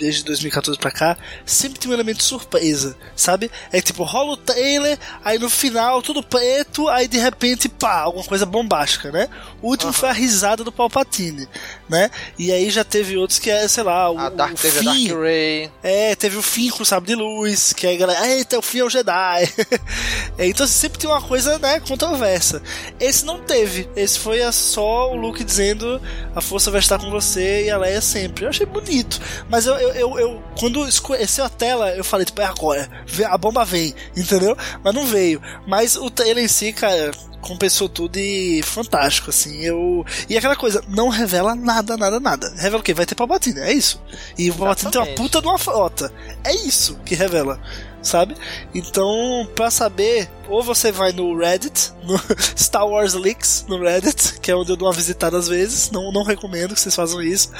desde 0.00 0.24
2014 0.24 0.80
pra 0.80 0.90
cá, 0.90 1.16
sempre 1.44 1.78
tem 1.78 1.90
um 1.90 1.94
elemento 1.94 2.16
de 2.16 2.24
surpresa, 2.24 2.96
sabe? 3.14 3.50
É 3.70 3.82
tipo, 3.82 4.02
rola 4.02 4.32
o 4.32 4.36
trailer, 4.36 4.98
aí 5.22 5.38
no 5.38 5.50
final 5.50 6.00
tudo 6.00 6.22
preto, 6.22 6.88
aí 6.88 7.06
de 7.06 7.18
repente, 7.18 7.68
pá, 7.68 8.00
alguma 8.00 8.24
coisa 8.24 8.46
bombástica, 8.46 9.12
né? 9.12 9.28
O 9.60 9.68
último 9.68 9.88
uhum. 9.88 9.92
foi 9.92 10.08
a 10.08 10.12
risada 10.12 10.64
do 10.64 10.72
Palpatine, 10.72 11.46
né? 11.90 12.10
E 12.38 12.50
aí 12.50 12.70
já 12.70 12.84
teve 12.84 13.16
outros 13.16 13.38
que 13.38 13.50
é, 13.50 13.68
sei 13.68 13.84
lá, 13.84 14.10
o, 14.10 14.18
a 14.18 14.28
Dark, 14.28 14.54
o 14.54 14.56
teve 14.56 14.78
fim. 14.80 14.88
A 14.88 15.12
Dark 15.12 15.22
Ray. 15.22 15.70
É, 15.82 16.14
teve 16.14 16.36
o 16.36 16.42
fim 16.42 16.70
com 16.70 16.82
o 16.82 16.86
sabre 16.86 17.08
de 17.08 17.14
luz, 17.14 17.72
que 17.72 17.86
aí 17.86 17.96
a 17.96 17.98
galera, 17.98 18.28
eita, 18.28 18.58
o 18.58 18.62
fim 18.62 18.78
é 18.78 18.84
o 18.84 18.90
Jedi. 18.90 19.52
é, 20.38 20.46
então 20.46 20.64
assim, 20.64 20.74
sempre 20.74 20.98
tem 20.98 21.08
uma 21.08 21.22
coisa, 21.22 21.58
né, 21.58 21.80
controversa. 21.80 22.62
Esse 22.98 23.24
não 23.24 23.40
teve. 23.40 23.88
Esse 23.94 24.18
foi 24.18 24.40
só 24.52 25.12
o 25.12 25.16
Luke 25.16 25.44
dizendo 25.44 26.00
a 26.34 26.40
força 26.40 26.70
vai 26.70 26.80
estar 26.80 26.98
com 26.98 27.10
você 27.10 27.66
e 27.66 27.70
a 27.70 27.78
Leia 27.78 28.00
sempre. 28.00 28.44
Eu 28.44 28.50
achei 28.50 28.66
bonito. 28.66 29.20
Mas 29.48 29.66
eu, 29.66 29.74
eu 29.76 30.00
eu, 30.00 30.18
eu, 30.18 30.42
quando 30.58 30.88
escureceu 30.88 31.44
a 31.44 31.48
tela, 31.48 31.94
eu 31.94 32.02
falei, 32.02 32.24
tipo, 32.24 32.40
é 32.40 32.44
agora, 32.44 32.88
a 33.28 33.38
bomba 33.38 33.64
vem, 33.64 33.94
entendeu? 34.16 34.56
Mas 34.82 34.94
não 34.94 35.04
veio. 35.04 35.40
Mas 35.66 35.96
o 35.96 36.10
trailer 36.10 36.44
em 36.44 36.48
si, 36.48 36.72
cara, 36.72 37.10
compensou 37.40 37.88
tudo 37.88 38.16
e 38.18 38.62
fantástico, 38.62 39.30
assim. 39.30 39.62
Eu. 39.62 40.04
E 40.28 40.36
aquela 40.36 40.56
coisa, 40.56 40.82
não 40.88 41.08
revela 41.08 41.54
nada, 41.54 41.79
nada, 41.82 42.20
nada. 42.20 42.52
Revela 42.56 42.80
o 42.80 42.82
quê? 42.82 42.94
Vai 42.94 43.06
ter 43.06 43.14
Palpatine, 43.14 43.60
é 43.60 43.72
isso. 43.72 44.00
E 44.38 44.50
o 44.50 44.54
Palpatine 44.54 44.90
tem 44.90 45.00
uma 45.00 45.14
puta 45.14 45.40
de 45.40 45.46
uma 45.46 45.58
frota. 45.58 46.12
É 46.44 46.54
isso 46.54 46.98
que 47.04 47.14
revela. 47.14 47.60
Sabe? 48.02 48.34
Então, 48.74 49.46
pra 49.54 49.70
saber, 49.70 50.30
ou 50.48 50.62
você 50.62 50.90
vai 50.90 51.12
no 51.12 51.36
Reddit, 51.36 51.92
no 52.02 52.18
Star 52.56 52.86
Wars 52.86 53.12
Leaks, 53.12 53.66
no 53.68 53.78
Reddit, 53.78 54.40
que 54.40 54.50
é 54.50 54.56
onde 54.56 54.72
eu 54.72 54.76
dou 54.76 54.88
uma 54.88 54.94
visitada 54.94 55.36
às 55.36 55.48
vezes, 55.48 55.90
não, 55.90 56.10
não 56.10 56.22
recomendo 56.22 56.72
que 56.74 56.80
vocês 56.80 56.94
façam 56.96 57.20
isso, 57.22 57.50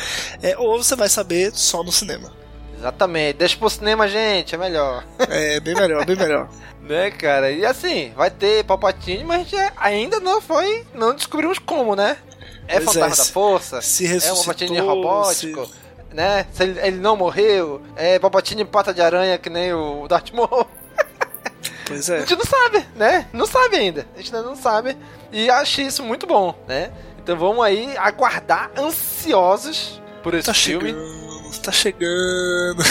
é, 0.43 0.57
ou 0.57 0.83
você 0.83 0.97
vai 0.97 1.11
saber 1.11 1.53
só 1.55 1.83
no 1.83 1.93
cinema. 1.93 2.33
Exatamente, 2.79 3.37
deixa 3.37 3.59
pro 3.59 3.69
cinema, 3.69 4.09
gente, 4.09 4.55
é 4.55 4.59
melhor. 4.59 5.05
É, 5.29 5.61
bem 5.61 5.75
melhor, 5.75 6.07
bem 6.07 6.17
melhor. 6.17 6.49
né, 6.81 7.11
cara? 7.11 7.53
E 7.53 7.67
assim, 7.67 8.11
vai 8.17 8.31
ter 8.31 8.65
Palpatine, 8.65 9.23
mas 9.25 9.47
ainda 9.77 10.19
não 10.21 10.41
foi. 10.41 10.87
Não 10.95 11.15
descobrimos 11.15 11.59
como, 11.59 11.95
né? 11.95 12.17
É 12.71 12.81
pois 12.81 12.95
fantasma 12.95 13.15
é, 13.15 13.27
da 13.27 13.33
força? 13.33 13.83
Se 13.83 14.07
é 14.07 14.33
um 14.33 14.37
Palpatine 14.37 14.79
robótico? 14.79 15.67
Se... 15.67 16.15
Né? 16.15 16.47
Se 16.53 16.63
ele, 16.63 16.81
ele, 16.81 16.97
não 16.99 17.17
morreu? 17.17 17.83
É 17.97 18.19
Palpatine 18.19 18.65
pata 18.65 18.95
de 18.95 19.03
aranha 19.03 19.37
que 19.39 19.51
nem 19.51 19.73
o 19.73 20.07
Darth 20.09 20.31
Maul? 20.33 20.67
Pois 21.87 22.09
é. 22.09 22.19
A 22.19 22.21
gente 22.21 22.37
não 22.37 22.45
sabe, 22.45 22.87
né? 22.95 23.27
Não 23.33 23.47
sabe 23.47 23.77
ainda. 23.77 24.07
A 24.15 24.19
gente 24.19 24.35
ainda 24.35 24.49
não 24.49 24.55
sabe. 24.55 24.97
E 25.33 25.51
acho 25.51 25.81
isso 25.81 26.05
muito 26.05 26.25
bom, 26.25 26.55
né? 26.69 26.93
Então 27.21 27.37
vamos 27.37 27.65
aí 27.65 27.97
aguardar 27.97 28.71
ansiosos 28.79 30.01
por 30.23 30.35
esse 30.35 30.47
Tá 30.47 30.55
filme. 30.55 30.91
chegando, 30.91 31.63
tá 31.63 31.73
chegando. 31.73 32.85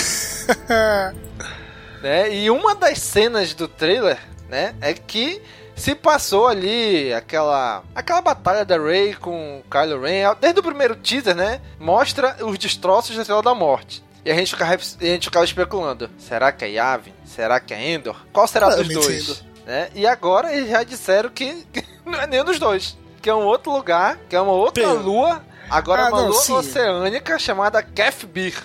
né? 2.03 2.35
E 2.35 2.49
uma 2.49 2.75
das 2.75 2.99
cenas 2.99 3.53
do 3.53 3.69
trailer, 3.69 4.19
né, 4.49 4.75
é 4.81 4.93
que 4.93 5.41
se 5.79 5.95
passou 5.95 6.47
ali 6.47 7.13
aquela 7.13 7.83
aquela 7.95 8.21
batalha 8.21 8.65
da 8.65 8.77
Rey 8.77 9.13
com 9.15 9.59
o 9.59 9.63
Kylo 9.69 10.01
Ren, 10.01 10.35
desde 10.39 10.59
o 10.59 10.63
primeiro 10.63 10.95
teaser, 10.95 11.35
né, 11.35 11.61
mostra 11.79 12.35
os 12.45 12.57
destroços 12.57 13.15
da 13.15 13.21
Estrela 13.21 13.41
da 13.41 13.55
Morte. 13.55 14.03
E 14.25 14.31
a 14.31 14.35
gente 14.35 14.51
ficava, 14.51 14.73
a 14.73 14.77
gente 14.77 15.23
ficava 15.25 15.45
especulando, 15.45 16.09
será 16.17 16.51
que 16.51 16.65
é 16.65 16.69
Yavin? 16.71 17.13
Será 17.25 17.59
que 17.59 17.73
é 17.73 17.91
Endor? 17.91 18.15
Qual 18.33 18.47
será 18.47 18.75
dos 18.75 18.87
dois? 18.87 19.43
Né? 19.65 19.89
E 19.95 20.05
agora 20.05 20.53
eles 20.53 20.69
já 20.69 20.83
disseram 20.83 21.29
que 21.29 21.65
não 22.05 22.19
é 22.19 22.27
nenhum 22.27 22.43
dos 22.43 22.59
dois. 22.59 22.97
Que 23.21 23.29
é 23.29 23.33
um 23.35 23.43
outro 23.45 23.71
lugar, 23.71 24.17
que 24.29 24.35
é 24.35 24.41
uma 24.41 24.51
outra 24.53 24.91
lua, 24.93 25.43
agora 25.69 26.03
Ah, 26.03 26.09
uma 26.09 26.21
não, 26.23 26.29
lua 26.29 26.41
sim. 26.41 26.53
oceânica 26.53 27.37
chamada 27.39 27.81
Kefbir. 27.83 28.55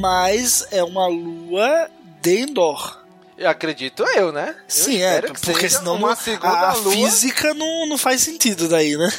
Mas 0.00 0.66
é 0.70 0.82
uma 0.82 1.06
lua 1.06 1.88
de 2.22 2.40
Endor. 2.40 3.03
Eu 3.36 3.50
acredito 3.50 4.04
eu, 4.14 4.30
né? 4.30 4.54
Eu 4.56 4.64
Sim, 4.68 5.02
é, 5.02 5.20
porque 5.22 5.68
senão 5.68 5.96
uma 5.96 6.10
não- 6.10 6.16
segunda 6.16 6.52
a, 6.52 6.70
a 6.70 6.74
física 6.74 7.52
não, 7.52 7.86
não 7.88 7.98
faz 7.98 8.20
sentido 8.20 8.68
daí, 8.68 8.96
né? 8.96 9.12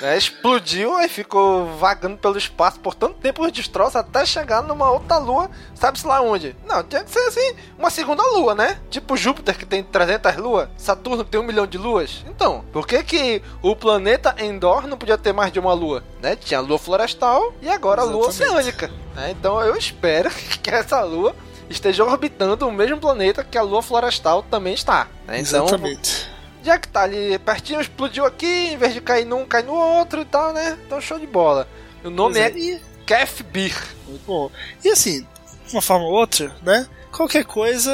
né, 0.00 0.16
explodiu 0.18 1.00
e 1.00 1.08
ficou 1.08 1.64
vagando 1.78 2.18
pelo 2.18 2.36
espaço 2.36 2.78
por 2.80 2.94
tanto 2.94 3.14
tempo 3.14 3.42
os 3.44 3.50
destroços 3.50 3.96
até 3.96 4.26
chegar 4.26 4.62
numa 4.62 4.90
outra 4.90 5.16
lua, 5.16 5.50
sabe-se 5.74 6.06
lá 6.06 6.20
onde. 6.20 6.54
Não, 6.66 6.82
tinha 6.82 7.02
que 7.02 7.10
ser 7.10 7.20
assim, 7.20 7.54
uma 7.78 7.88
segunda 7.88 8.22
lua, 8.32 8.54
né? 8.54 8.78
Tipo 8.90 9.16
Júpiter 9.16 9.56
que 9.56 9.64
tem 9.64 9.82
300 9.82 10.36
luas, 10.36 10.68
Saturno 10.76 11.24
que 11.24 11.30
tem 11.30 11.40
um 11.40 11.44
milhão 11.44 11.66
de 11.66 11.78
luas. 11.78 12.24
Então, 12.28 12.62
por 12.74 12.86
que 12.86 13.02
que 13.02 13.42
o 13.62 13.74
planeta 13.74 14.34
Endor 14.38 14.86
não 14.86 14.98
podia 14.98 15.16
ter 15.16 15.32
mais 15.32 15.50
de 15.50 15.58
uma 15.58 15.72
lua? 15.72 16.04
Né? 16.20 16.36
Tinha 16.36 16.58
a 16.58 16.62
lua 16.62 16.78
florestal 16.78 17.54
e 17.62 17.70
agora 17.70 18.02
a 18.02 18.04
lua 18.04 18.28
Exatamente. 18.28 18.52
oceânica. 18.68 18.90
né? 19.14 19.30
Então 19.30 19.62
eu 19.62 19.74
espero 19.76 20.28
que 20.62 20.70
essa 20.70 21.02
lua 21.02 21.34
esteja 21.70 22.04
orbitando 22.04 22.66
o 22.66 22.72
mesmo 22.72 22.98
planeta 22.98 23.42
que 23.44 23.58
a 23.58 23.62
lua 23.62 23.82
florestal 23.82 24.42
também 24.44 24.74
está. 24.74 25.08
né? 25.26 25.40
Então, 25.40 25.64
Exatamente. 25.66 26.28
já 26.62 26.78
que 26.78 26.88
tá 26.88 27.02
ali 27.02 27.38
pertinho, 27.38 27.80
explodiu 27.80 28.24
aqui, 28.24 28.46
em 28.46 28.76
vez 28.76 28.94
de 28.94 29.00
cair 29.00 29.24
num, 29.24 29.44
cai 29.44 29.62
no 29.62 29.72
outro 29.74 30.20
e 30.22 30.24
tal, 30.24 30.52
né? 30.52 30.78
Então 30.86 31.00
show 31.00 31.18
de 31.18 31.26
bola. 31.26 31.68
O 32.04 32.10
nome 32.10 32.38
é 32.38 32.50
E- 32.50 32.80
Kefbir. 33.06 33.74
Muito 34.08 34.24
bom. 34.26 34.50
E 34.84 34.88
assim, 34.90 35.26
de 35.66 35.72
uma 35.74 35.82
forma 35.82 36.04
ou 36.06 36.12
outra, 36.12 36.54
né? 36.62 36.86
Qualquer 37.12 37.44
coisa, 37.44 37.90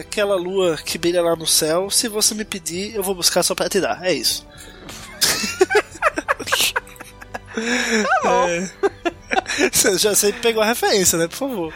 aquela 0.00 0.36
lua 0.36 0.76
que 0.76 0.96
brilha 0.96 1.20
lá 1.22 1.34
no 1.34 1.46
céu, 1.46 1.90
se 1.90 2.06
você 2.06 2.32
me 2.34 2.44
pedir, 2.44 2.94
eu 2.94 3.02
vou 3.02 3.14
buscar 3.14 3.42
só 3.42 3.54
pra 3.54 3.68
te 3.68 3.80
dar. 3.80 3.98
É 4.04 4.12
isso. 4.12 4.46
É. 8.24 8.68
Você 9.70 9.98
já 9.98 10.14
sempre 10.14 10.40
pegou 10.40 10.62
a 10.62 10.66
referência, 10.66 11.18
né? 11.18 11.28
Por 11.28 11.36
favor. 11.36 11.74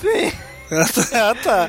Sim. 0.00 0.32
Ah, 0.72 0.84
tá. 0.86 1.02
Ah, 1.12 1.34
tá. 1.34 1.68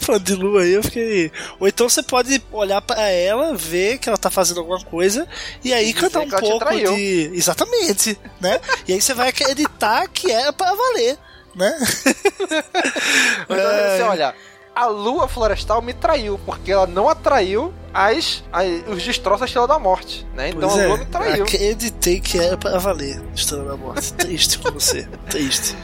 Falando 0.00 0.24
de 0.24 0.34
lua 0.34 0.62
aí, 0.62 0.72
eu 0.72 0.82
fiquei. 0.82 1.30
Ou 1.60 1.68
então 1.68 1.88
você 1.88 2.02
pode 2.02 2.42
olhar 2.50 2.80
pra 2.82 3.08
ela, 3.08 3.54
ver 3.54 3.98
que 3.98 4.08
ela 4.08 4.18
tá 4.18 4.30
fazendo 4.30 4.58
alguma 4.60 4.82
coisa, 4.84 5.28
e 5.62 5.72
aí 5.72 5.90
E 5.90 5.92
cantar 5.94 6.20
um 6.20 6.28
pouco 6.28 6.68
de. 6.70 7.30
Exatamente, 7.34 8.18
né? 8.40 8.60
e 8.88 8.92
aí 8.94 9.00
você 9.00 9.14
vai 9.14 9.28
acreditar 9.28 10.08
que 10.08 10.30
é 10.30 10.50
pra 10.50 10.74
valer, 10.74 11.16
né? 11.54 11.78
Mas 13.48 13.58
É. 13.58 13.96
você 13.96 14.02
olha, 14.02 14.34
a 14.74 14.86
lua 14.86 15.28
florestal 15.28 15.80
me 15.82 15.92
traiu, 15.92 16.40
porque 16.44 16.72
ela 16.72 16.86
não 16.86 17.08
atraiu 17.08 17.72
as, 17.94 18.42
as- 18.52 18.82
os 18.88 19.02
destroços 19.04 19.40
da 19.40 19.46
Estrela 19.46 19.68
da 19.68 19.78
Morte, 19.78 20.26
né? 20.34 20.48
Então 20.48 20.68
Pois 20.68 20.80
a 20.80 20.82
é, 20.82 20.86
lua 20.88 20.96
me 20.96 21.04
traiu. 21.06 21.44
acreditei 21.44 22.20
que 22.20 22.38
era 22.38 22.56
pra 22.56 22.78
valer. 22.78 23.22
Estrela 23.34 23.64
da 23.70 23.76
Morte. 23.76 24.12
Triste 24.14 24.58
com 24.58 24.70
você. 24.72 25.06
Triste. 25.28 25.76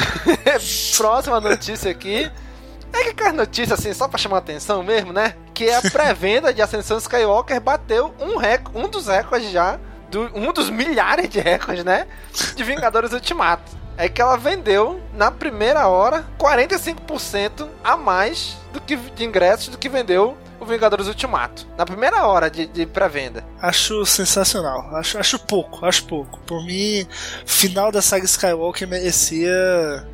Próxima 0.96 1.40
notícia 1.40 1.90
aqui. 1.90 2.30
É 2.92 3.02
que 3.04 3.08
aquelas 3.10 3.34
notícias 3.34 3.78
assim, 3.78 3.92
só 3.92 4.08
pra 4.08 4.18
chamar 4.18 4.38
atenção 4.38 4.82
mesmo, 4.82 5.12
né? 5.12 5.34
Que 5.52 5.70
a 5.70 5.82
pré-venda 5.90 6.52
de 6.52 6.62
Ascensão 6.62 6.98
Skywalker 6.98 7.60
bateu 7.60 8.14
um, 8.20 8.36
rec 8.36 8.68
um 8.74 8.88
dos 8.88 9.06
recordes 9.06 9.50
já, 9.50 9.78
do, 10.10 10.30
um 10.34 10.52
dos 10.52 10.70
milhares 10.70 11.28
de 11.28 11.40
recordes, 11.40 11.84
né? 11.84 12.06
De 12.54 12.64
Vingadores 12.64 13.12
Ultimato. 13.12 13.76
É 13.98 14.08
que 14.08 14.20
ela 14.20 14.36
vendeu, 14.36 15.00
na 15.14 15.30
primeira 15.30 15.88
hora, 15.88 16.26
45% 16.38 17.66
a 17.82 17.96
mais 17.96 18.56
do 18.72 18.80
que 18.80 18.96
de 18.96 19.24
ingressos 19.24 19.68
do 19.68 19.78
que 19.78 19.88
vendeu 19.88 20.36
o 20.60 20.64
Vingadores 20.64 21.06
Ultimato. 21.06 21.66
Na 21.76 21.84
primeira 21.84 22.26
hora 22.26 22.50
de, 22.50 22.66
de 22.66 22.86
pré-venda. 22.86 23.44
Acho 23.60 24.04
sensacional. 24.06 24.94
Acho, 24.96 25.18
acho 25.18 25.38
pouco, 25.38 25.84
acho 25.84 26.04
pouco. 26.04 26.38
Por 26.40 26.64
mim, 26.64 27.06
final 27.44 27.90
da 27.92 28.02
saga 28.02 28.24
Skywalker 28.24 28.88
merecia, 28.88 30.06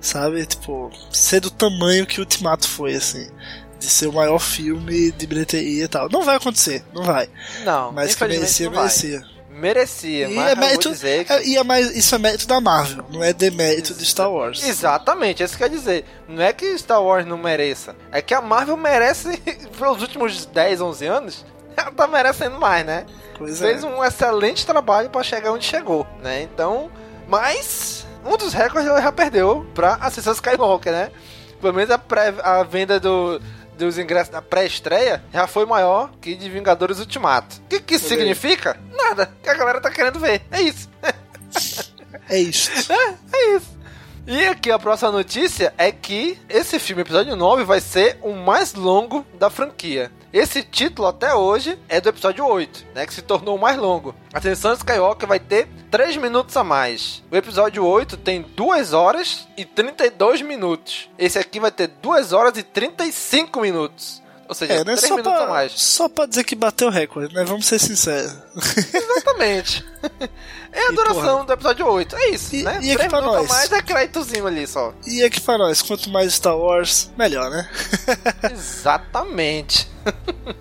sabe, 0.00 0.46
tipo, 0.46 0.90
ser 1.10 1.40
do 1.40 1.50
tamanho 1.50 2.06
que 2.06 2.20
o 2.20 2.22
Ultimato 2.22 2.68
foi, 2.68 2.94
assim. 2.94 3.28
De 3.78 3.86
ser 3.86 4.08
o 4.08 4.12
maior 4.12 4.38
filme 4.38 5.10
de 5.12 5.26
bilheteria 5.26 5.84
e 5.84 5.88
tal. 5.88 6.08
Não 6.10 6.22
vai 6.22 6.36
acontecer, 6.36 6.84
não 6.92 7.02
vai. 7.02 7.28
Não, 7.64 7.92
Mas 7.92 8.14
que 8.14 8.24
merecia, 8.24 8.70
merecia. 8.70 9.22
Merecia, 9.60 10.28
E 10.28 10.34
mas 10.34 10.52
é 10.52 10.54
mérito, 10.54 10.88
dizer 10.90 11.24
que... 11.24 11.32
é- 11.32 11.46
e 11.46 11.56
é 11.56 11.62
mais, 11.62 11.94
isso 11.94 12.14
é 12.14 12.18
mérito 12.18 12.46
da 12.46 12.60
Marvel, 12.60 13.04
não 13.10 13.22
é 13.22 13.32
demérito 13.32 13.92
de 13.94 14.04
Star 14.06 14.30
Wars. 14.32 14.62
Exatamente, 14.66 15.42
é 15.42 15.46
isso 15.46 15.54
que 15.56 15.62
quer 15.62 15.68
dizer. 15.70 16.04
Não 16.26 16.42
é 16.42 16.52
que 16.52 16.76
Star 16.78 17.02
Wars 17.02 17.26
não 17.26 17.36
mereça. 17.36 17.94
É 18.10 18.22
que 18.22 18.32
a 18.32 18.40
Marvel 18.40 18.76
merece, 18.76 19.36
pelos 19.78 20.00
últimos 20.02 20.46
10, 20.46 20.80
11 20.80 21.06
anos, 21.06 21.44
ela 21.76 21.90
tá 21.92 22.06
merecendo 22.06 22.58
mais, 22.58 22.84
né? 22.86 23.04
Pois 23.36 23.60
é. 23.62 23.66
Fez 23.66 23.84
um 23.84 24.02
excelente 24.04 24.64
trabalho 24.66 25.10
pra 25.10 25.22
chegar 25.22 25.52
onde 25.52 25.64
chegou, 25.66 26.06
né? 26.22 26.42
Então, 26.42 26.90
mas 27.28 28.06
um 28.24 28.36
dos 28.36 28.52
recordes 28.52 28.88
ela 28.90 29.00
já 29.00 29.12
perdeu 29.12 29.66
pra 29.74 29.94
Ascensão 30.00 30.32
Skywalker, 30.32 30.92
né? 30.92 31.10
Pelo 31.60 31.74
menos 31.74 31.90
a, 31.90 31.98
pré- 31.98 32.34
a 32.42 32.62
venda 32.62 32.98
do- 32.98 33.40
dos 33.86 33.98
ingressos 33.98 34.32
da 34.32 34.40
pré-estreia 34.42 35.22
já 35.32 35.46
foi 35.46 35.66
maior 35.66 36.10
que 36.20 36.34
de 36.34 36.48
Vingadores 36.48 36.98
Ultimato. 36.98 37.56
O 37.56 37.68
que, 37.68 37.80
que 37.80 37.94
isso 37.96 38.08
significa? 38.08 38.78
Nada. 38.96 39.32
Que 39.42 39.48
a 39.48 39.54
galera 39.54 39.80
tá 39.80 39.90
querendo 39.90 40.18
ver. 40.20 40.42
É 40.50 40.60
isso. 40.60 40.88
É 42.28 42.38
isso. 42.38 42.70
É 43.32 43.56
isso. 43.56 43.80
E 44.26 44.46
aqui 44.46 44.70
a 44.70 44.78
próxima 44.78 45.10
notícia 45.10 45.72
é 45.78 45.90
que 45.90 46.38
esse 46.48 46.78
filme, 46.78 47.02
episódio 47.02 47.34
9, 47.34 47.64
vai 47.64 47.80
ser 47.80 48.18
o 48.22 48.32
mais 48.32 48.74
longo 48.74 49.26
da 49.38 49.48
franquia. 49.50 50.12
Esse 50.32 50.62
título 50.62 51.08
até 51.08 51.34
hoje 51.34 51.76
é 51.88 52.00
do 52.00 52.08
episódio 52.08 52.46
8, 52.46 52.86
né? 52.94 53.04
Que 53.04 53.12
se 53.12 53.20
tornou 53.20 53.56
o 53.56 53.60
mais 53.60 53.76
longo. 53.76 54.14
Ascensão 54.32 54.72
Skywalker 54.74 55.28
vai 55.28 55.40
ter 55.40 55.66
3 55.90 56.16
minutos 56.18 56.56
a 56.56 56.62
mais. 56.62 57.20
O 57.32 57.36
episódio 57.36 57.84
8 57.84 58.16
tem 58.16 58.42
2 58.42 58.92
horas 58.92 59.48
e 59.56 59.64
32 59.64 60.42
minutos. 60.42 61.10
Esse 61.18 61.36
aqui 61.36 61.58
vai 61.58 61.72
ter 61.72 61.88
2 61.88 62.32
horas 62.32 62.56
e 62.56 62.62
35 62.62 63.60
minutos. 63.60 64.22
Ou 64.50 64.54
seja, 64.54 64.72
É, 64.72 64.76
é 64.80 64.84
3 64.84 65.00
só 65.00 65.16
minutos 65.16 65.32
pra, 65.32 65.46
mais. 65.48 65.72
só 65.80 66.08
pra 66.08 66.26
dizer 66.26 66.42
que 66.42 66.56
bateu 66.56 66.88
o 66.88 66.90
recorde, 66.90 67.32
né? 67.32 67.44
Vamos 67.44 67.66
ser 67.66 67.78
sinceros. 67.78 68.34
Exatamente. 68.92 69.84
É 70.72 70.86
a 70.86 70.92
E, 70.92 70.94
duração 70.94 71.44
do 71.44 71.52
episódio 71.52 71.84
8. 71.84 72.14
É 72.14 72.28
isso, 72.28 72.54
E- 72.54 72.62
né? 72.62 72.78
e 72.80 72.90
aqui 72.92 72.98
3 72.98 73.10
pra 73.10 73.20
nós? 73.20 73.48
mais 73.48 73.72
é 73.72 73.82
créditozinho 73.82 74.46
ali 74.46 74.68
só. 74.68 74.94
E 75.04 75.20
aqui 75.24 75.40
pra 75.40 75.58
nós, 75.58 75.82
quanto 75.82 76.08
mais 76.10 76.32
Star 76.34 76.56
Wars, 76.56 77.10
melhor, 77.18 77.50
né? 77.50 77.68
Exatamente. 78.52 79.90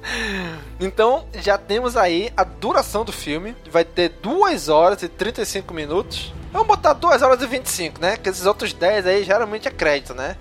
então, 0.80 1.28
já 1.36 1.60
temos 1.60 1.96
aí 1.96 2.32
a 2.36 2.44
duração 2.44 3.06
do 3.06 3.12
filme. 3.12 3.56
Vai 3.72 3.86
ter 3.86 4.10
2 4.22 4.68
horas 4.68 5.04
e 5.04 5.08
35 5.08 5.74
minutos. 5.76 6.34
Vamos 6.52 6.68
botar 6.68 6.94
2 6.94 7.22
horas 7.22 7.40
e 7.44 7.46
25, 7.46 8.02
né? 8.02 8.18
Que 8.18 8.30
esses 8.30 8.48
outros 8.48 8.74
10 8.74 9.06
aí 9.06 9.24
geralmente 9.24 9.68
é 9.68 9.72
crédito, 9.72 10.16
né? 10.16 10.36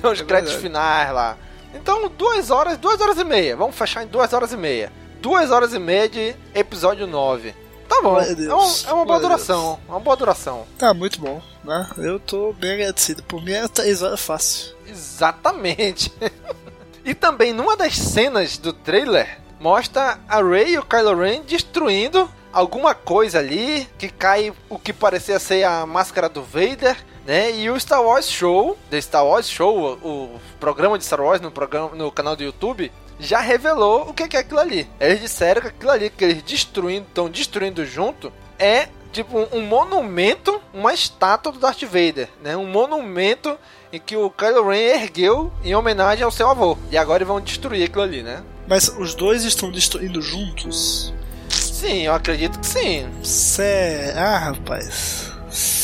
Tem 0.00 0.10
os 0.12 0.20
É 0.20 0.24
créditos 0.24 0.54
finais 0.60 1.12
lá. 1.12 1.36
Então, 1.74 2.08
2 2.08 2.50
horas, 2.50 2.76
2 2.78 3.00
horas 3.00 3.18
e 3.18 3.24
meia. 3.24 3.56
Vamos 3.56 3.76
fechar 3.76 4.02
em 4.02 4.06
2 4.06 4.32
horas 4.32 4.52
e 4.52 4.56
meia. 4.56 4.92
2 5.20 5.50
horas 5.50 5.72
e 5.74 5.78
meia 5.78 6.08
de 6.08 6.34
episódio 6.54 7.06
9. 7.06 7.54
Tá 7.88 8.00
bom. 8.02 8.18
É, 8.20 8.24
um- 8.54 8.90
é 8.90 8.92
uma 8.92 9.04
boa 9.04 9.18
duração. 9.20 9.78
Uma 9.88 10.00
boa 10.00 10.16
duração. 10.16 10.66
Tá 10.78 10.92
muito 10.92 11.20
bom, 11.20 11.40
né? 11.64 11.88
Eu 11.98 12.20
tô 12.20 12.52
bem 12.52 12.72
agradecido. 12.74 13.22
Por 13.22 13.42
mim 13.42 13.52
é 13.52 13.66
3 13.66 14.02
horas 14.02 14.20
fácil. 14.20 14.74
Exatamente. 14.86 16.12
e 17.04 17.14
também 17.14 17.52
numa 17.52 17.76
das 17.76 17.96
cenas 17.96 18.58
do 18.58 18.72
trailer 18.72 19.38
mostra 19.58 20.18
a 20.28 20.42
Rey 20.42 20.74
e 20.74 20.78
o 20.78 20.84
Kylo 20.84 21.16
Ren 21.18 21.42
destruindo 21.42 22.30
alguma 22.52 22.94
coisa 22.94 23.38
ali 23.38 23.88
que 23.98 24.08
cai 24.08 24.52
o 24.68 24.78
que 24.78 24.92
parecia 24.92 25.38
ser 25.38 25.64
a 25.64 25.84
máscara 25.86 26.28
do 26.28 26.42
Vader. 26.42 26.96
Né? 27.28 27.52
E 27.52 27.68
o 27.68 27.78
Star 27.78 28.02
Wars 28.02 28.26
Show, 28.26 28.78
The 28.88 28.98
Star 29.02 29.22
Wars 29.26 29.50
Show, 29.50 29.98
o, 30.02 30.40
programa 30.58 30.96
de 30.96 31.04
Star 31.04 31.20
Wars 31.20 31.42
no, 31.42 31.50
programa, 31.50 31.94
no 31.94 32.10
canal 32.10 32.34
do 32.34 32.42
YouTube, 32.42 32.90
já 33.20 33.38
revelou 33.38 34.08
o 34.08 34.14
que 34.14 34.34
é 34.34 34.40
aquilo 34.40 34.58
ali. 34.58 34.88
Eles 34.98 35.20
disseram 35.20 35.60
que 35.60 35.68
aquilo 35.68 35.90
ali 35.90 36.08
que 36.08 36.24
eles 36.24 36.42
destruindo, 36.42 37.06
estão 37.06 37.28
destruindo 37.28 37.84
junto, 37.84 38.32
é 38.58 38.88
tipo 39.12 39.38
um, 39.38 39.58
um 39.58 39.60
monumento, 39.60 40.58
uma 40.72 40.94
estátua 40.94 41.52
do 41.52 41.58
Darth 41.58 41.82
Vader, 41.82 42.30
né? 42.42 42.56
Um 42.56 42.66
monumento 42.66 43.58
em 43.92 44.00
que 44.00 44.16
o 44.16 44.30
Kylo 44.30 44.66
Ren 44.66 44.78
ergueu 44.78 45.52
em 45.62 45.74
homenagem 45.74 46.24
ao 46.24 46.30
seu 46.30 46.48
avô. 46.48 46.78
E 46.90 46.96
agora 46.96 47.18
eles 47.18 47.28
vão 47.28 47.42
destruir 47.42 47.84
aquilo 47.84 48.04
ali, 48.04 48.22
né? 48.22 48.42
Mas 48.66 48.88
os 48.88 49.14
dois 49.14 49.44
estão 49.44 49.70
destruindo 49.70 50.22
juntos? 50.22 51.12
Sim, 51.50 52.06
eu 52.06 52.14
acredito 52.14 52.58
que 52.58 52.66
sim. 52.66 53.06
Cé... 53.22 54.14
Ah, 54.16 54.38
rapaz. 54.38 55.30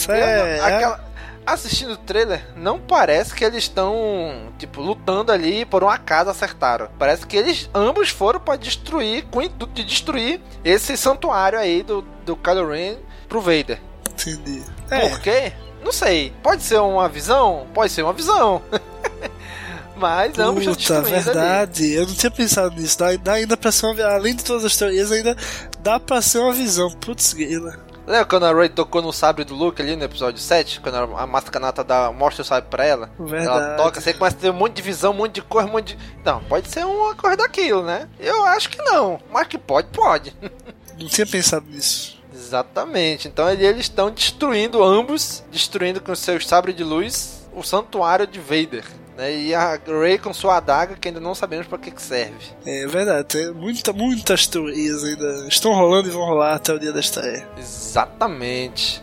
É. 0.08 0.58
Eu- 0.58 0.64
aquela- 0.64 1.13
Assistindo 1.46 1.92
o 1.92 1.96
trailer, 1.98 2.42
não 2.56 2.78
parece 2.80 3.34
que 3.34 3.44
eles 3.44 3.64
estão, 3.64 4.50
tipo, 4.58 4.80
lutando 4.80 5.30
ali 5.30 5.64
por 5.66 5.84
um 5.84 5.88
acaso 5.90 6.30
acertaram. 6.30 6.88
Parece 6.98 7.26
que 7.26 7.36
eles 7.36 7.68
ambos 7.74 8.08
foram 8.08 8.40
pra 8.40 8.56
destruir, 8.56 9.24
com 9.30 9.40
o 9.40 9.42
intuito 9.42 9.74
de 9.74 9.84
destruir 9.84 10.40
esse 10.64 10.96
santuário 10.96 11.58
aí 11.58 11.82
do, 11.82 12.02
do 12.24 12.34
Kylo 12.34 12.70
Ren 12.70 12.96
pro 13.28 13.42
Vader. 13.42 13.78
Entendi. 14.08 14.62
É, 14.90 15.08
Por 15.08 15.20
quê? 15.20 15.52
Não 15.84 15.92
sei. 15.92 16.32
Pode 16.42 16.62
ser 16.62 16.78
uma 16.80 17.08
visão? 17.10 17.66
Pode 17.74 17.92
ser 17.92 18.02
uma 18.02 18.14
visão. 18.14 18.62
Mas 19.96 20.38
ambos 20.38 20.66
estão 20.66 20.74
Puta, 20.74 21.02
destruindo 21.02 21.14
ali. 21.14 21.24
verdade. 21.24 21.92
Eu 21.92 22.06
não 22.06 22.14
tinha 22.14 22.30
pensado 22.30 22.74
nisso. 22.74 22.98
Dá, 22.98 23.14
dá 23.16 23.32
ainda 23.34 23.56
pra 23.56 23.70
ser 23.70 23.86
uma 23.86 24.02
Além 24.04 24.34
de 24.34 24.42
todas 24.42 24.64
as 24.64 24.76
teorias, 24.76 25.12
ainda 25.12 25.36
dá 25.80 26.00
pra 26.00 26.20
ser 26.22 26.38
uma 26.38 26.52
visão. 26.52 26.90
Putz, 26.92 27.32
grila. 27.34 27.78
Lembra 28.06 28.24
quando 28.26 28.44
a 28.44 28.52
Rey 28.52 28.68
tocou 28.68 29.00
no 29.00 29.12
sabre 29.12 29.44
do 29.44 29.54
Luke 29.54 29.80
ali 29.80 29.96
no 29.96 30.04
episódio 30.04 30.38
7? 30.40 30.80
Quando 30.80 30.96
a 31.16 31.26
Mascanata 31.26 31.82
dá, 31.82 32.12
mostra 32.12 32.42
o 32.42 32.44
sabre 32.44 32.68
pra 32.68 32.84
ela? 32.84 33.10
Ela 33.18 33.26
Verdade. 33.28 33.76
toca, 33.82 34.00
você 34.00 34.12
começa 34.12 34.36
a 34.36 34.40
ter 34.40 34.50
um 34.50 34.54
monte 34.54 34.74
de 34.74 34.82
visão, 34.82 35.12
um 35.12 35.16
monte 35.16 35.34
de 35.36 35.42
cor, 35.42 35.64
um 35.64 35.68
monte 35.72 35.96
de. 35.96 35.98
Não, 36.24 36.42
pode 36.44 36.68
ser 36.68 36.84
uma 36.84 37.14
coisa 37.14 37.36
daquilo, 37.38 37.82
né? 37.82 38.06
Eu 38.20 38.44
acho 38.44 38.68
que 38.68 38.76
não. 38.82 39.18
Mas 39.32 39.46
que 39.48 39.56
pode, 39.56 39.88
pode. 39.88 40.36
Não 41.00 41.08
tinha 41.08 41.26
pensado 41.26 41.66
nisso. 41.68 42.22
Exatamente. 42.32 43.26
Então 43.26 43.50
ele- 43.50 43.66
eles 43.66 43.80
estão 43.86 44.10
destruindo 44.12 44.80
ambos, 44.84 45.42
destruindo 45.50 46.00
com 46.00 46.14
seus 46.14 46.46
sabres 46.46 46.76
de 46.76 46.84
luz 46.84 47.48
o 47.52 47.64
santuário 47.64 48.26
de 48.28 48.38
Vader. 48.38 48.84
Né? 49.16 49.36
E 49.36 49.54
a 49.54 49.78
Rey 49.86 50.18
com 50.18 50.34
sua 50.34 50.56
adaga, 50.56 50.96
que 50.96 51.08
ainda 51.08 51.20
não 51.20 51.34
sabemos 51.34 51.66
pra 51.66 51.78
que, 51.78 51.90
que 51.90 52.02
serve. 52.02 52.34
É 52.66 52.86
verdade, 52.86 53.24
tem 53.24 53.52
muita, 53.52 53.92
muitas 53.92 54.46
teorias 54.46 55.04
ainda. 55.04 55.46
Estão 55.48 55.72
rolando 55.72 56.08
e 56.08 56.12
vão 56.12 56.24
rolar 56.24 56.54
até 56.54 56.72
o 56.72 56.78
dia 56.78 56.92
da 56.92 57.00
estreia. 57.00 57.46
Exatamente. 57.56 59.02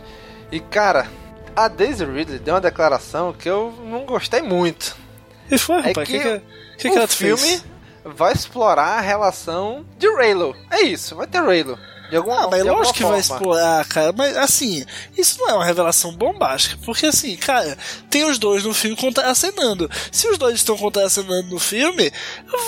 E 0.50 0.60
cara, 0.60 1.08
a 1.56 1.68
Daisy 1.68 2.04
Ridley 2.04 2.38
deu 2.38 2.54
uma 2.54 2.60
declaração 2.60 3.32
que 3.32 3.48
eu 3.48 3.72
não 3.84 4.04
gostei 4.04 4.42
muito. 4.42 4.96
E 5.50 5.58
foi, 5.58 5.76
É 5.76 5.88
rapaz? 5.88 6.08
O 6.08 6.12
que 6.12 6.18
que, 6.18 6.40
que, 6.78 6.90
que, 6.90 6.98
o 6.98 7.08
filme 7.08 7.42
fez? 7.42 7.64
vai 8.04 8.32
explorar 8.32 8.98
a 8.98 9.00
relação 9.00 9.84
de 9.98 10.08
Raylo. 10.14 10.56
É 10.70 10.82
isso, 10.82 11.16
vai 11.16 11.26
ter 11.26 11.40
Raylo. 11.40 11.78
De 12.12 12.18
alguma, 12.18 12.44
Ah, 12.44 12.48
mas 12.50 12.62
lógico 12.62 12.92
que 12.92 13.04
vai 13.04 13.20
explorar, 13.20 13.88
cara. 13.88 14.12
Mas 14.12 14.36
assim, 14.36 14.84
isso 15.16 15.40
não 15.40 15.48
é 15.48 15.54
uma 15.54 15.64
revelação 15.64 16.12
bombástica. 16.12 16.78
Porque 16.84 17.06
assim, 17.06 17.34
cara, 17.38 17.74
tem 18.10 18.22
os 18.24 18.36
dois 18.36 18.64
no 18.64 18.74
filme 18.74 18.94
contracenando. 18.94 19.90
Se 20.10 20.28
os 20.28 20.36
dois 20.36 20.56
estão 20.56 20.76
contracenando 20.76 21.48
no 21.48 21.58
filme, 21.58 22.12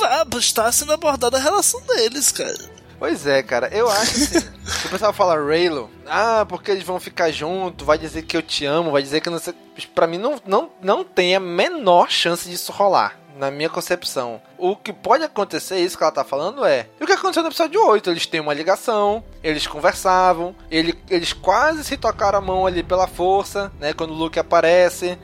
vai 0.00 0.24
estar 0.38 0.72
sendo 0.72 0.94
abordada 0.94 1.36
a 1.36 1.40
relação 1.40 1.78
deles, 1.82 2.32
cara. 2.32 2.56
Pois 2.98 3.26
é, 3.26 3.42
cara, 3.42 3.68
eu 3.70 3.86
acho 3.90 4.16
assim. 4.16 4.40
se 4.64 4.86
o 4.86 4.88
pessoal 4.88 5.12
fala 5.12 5.34
Raylo, 5.34 5.90
ah, 6.06 6.46
porque 6.48 6.70
eles 6.70 6.82
vão 6.82 6.98
ficar 6.98 7.30
junto, 7.30 7.84
vai 7.84 7.98
dizer 7.98 8.22
que 8.22 8.38
eu 8.38 8.40
te 8.40 8.64
amo, 8.64 8.92
vai 8.92 9.02
dizer 9.02 9.20
que 9.20 9.28
eu 9.28 9.32
não 9.32 9.38
sei. 9.38 9.52
Pra 9.94 10.06
mim, 10.06 10.16
não, 10.16 10.40
não, 10.46 10.70
não 10.80 11.04
tem 11.04 11.36
a 11.36 11.40
menor 11.40 12.10
chance 12.10 12.48
disso 12.48 12.72
rolar. 12.72 13.20
Na 13.36 13.50
minha 13.50 13.68
concepção. 13.68 14.40
O 14.56 14.76
que 14.76 14.92
pode 14.92 15.24
acontecer, 15.24 15.78
isso 15.78 15.98
que 15.98 16.04
ela 16.04 16.12
tá 16.12 16.22
falando, 16.22 16.64
é. 16.64 16.86
E 17.00 17.04
o 17.04 17.06
que 17.06 17.12
aconteceu 17.12 17.42
no 17.42 17.48
episódio 17.48 17.84
8? 17.84 18.10
Eles 18.10 18.26
têm 18.26 18.40
uma 18.40 18.54
ligação, 18.54 19.24
eles 19.42 19.66
conversavam, 19.66 20.54
ele, 20.70 20.96
eles 21.10 21.32
quase 21.32 21.82
se 21.82 21.96
tocaram 21.96 22.38
a 22.38 22.42
mão 22.42 22.66
ali 22.66 22.82
pela 22.82 23.08
força, 23.08 23.72
né? 23.80 23.92
Quando 23.92 24.12
o 24.12 24.14
Luke 24.14 24.38
aparece. 24.38 25.18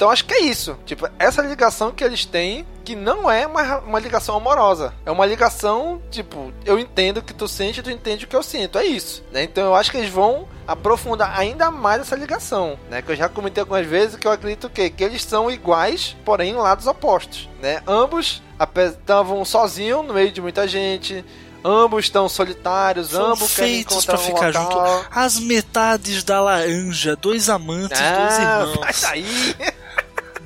Então 0.00 0.08
acho 0.08 0.24
que 0.24 0.32
é 0.32 0.40
isso. 0.40 0.78
Tipo, 0.86 1.10
essa 1.18 1.42
ligação 1.42 1.90
que 1.90 2.02
eles 2.02 2.24
têm, 2.24 2.64
que 2.86 2.96
não 2.96 3.30
é 3.30 3.46
uma, 3.46 3.80
uma 3.80 3.98
ligação 4.00 4.34
amorosa. 4.34 4.94
É 5.04 5.10
uma 5.10 5.26
ligação, 5.26 6.00
tipo, 6.10 6.50
eu 6.64 6.78
entendo 6.78 7.18
o 7.18 7.22
que 7.22 7.34
tu 7.34 7.46
sente, 7.46 7.82
tu 7.82 7.90
entende 7.90 8.24
o 8.24 8.28
que 8.28 8.34
eu 8.34 8.42
sinto. 8.42 8.78
É 8.78 8.84
isso. 8.86 9.22
Né? 9.30 9.42
Então 9.42 9.62
eu 9.62 9.74
acho 9.74 9.90
que 9.90 9.98
eles 9.98 10.08
vão 10.08 10.48
aprofundar 10.66 11.38
ainda 11.38 11.70
mais 11.70 12.00
essa 12.00 12.16
ligação. 12.16 12.78
Né? 12.88 13.02
Que 13.02 13.12
eu 13.12 13.16
já 13.16 13.28
comentei 13.28 13.60
algumas 13.60 13.86
vezes 13.86 14.16
que 14.16 14.26
eu 14.26 14.32
acredito 14.32 14.70
que, 14.70 14.88
que 14.88 15.04
eles 15.04 15.22
são 15.22 15.50
iguais, 15.50 16.16
porém 16.24 16.52
em 16.52 16.56
lados 16.56 16.86
opostos. 16.86 17.46
Né? 17.60 17.82
Ambos 17.86 18.42
estavam 18.58 19.44
sozinhos 19.44 20.06
no 20.06 20.14
meio 20.14 20.32
de 20.32 20.40
muita 20.40 20.66
gente. 20.66 21.22
Ambos 21.62 22.06
estão 22.06 22.26
solitários, 22.26 23.10
São 23.10 23.32
ambos 23.32 23.52
feitos 23.52 24.08
um 24.08 24.16
ficar 24.16 24.46
local. 24.46 25.02
junto. 25.02 25.08
As 25.10 25.38
metades 25.38 26.24
da 26.24 26.40
laranja, 26.40 27.14
dois 27.16 27.50
amantes, 27.50 28.00
dois 28.00 28.38
Ah, 28.38 28.60
irmãos. 28.62 28.76
vai 28.80 28.92
sair. 28.94 29.56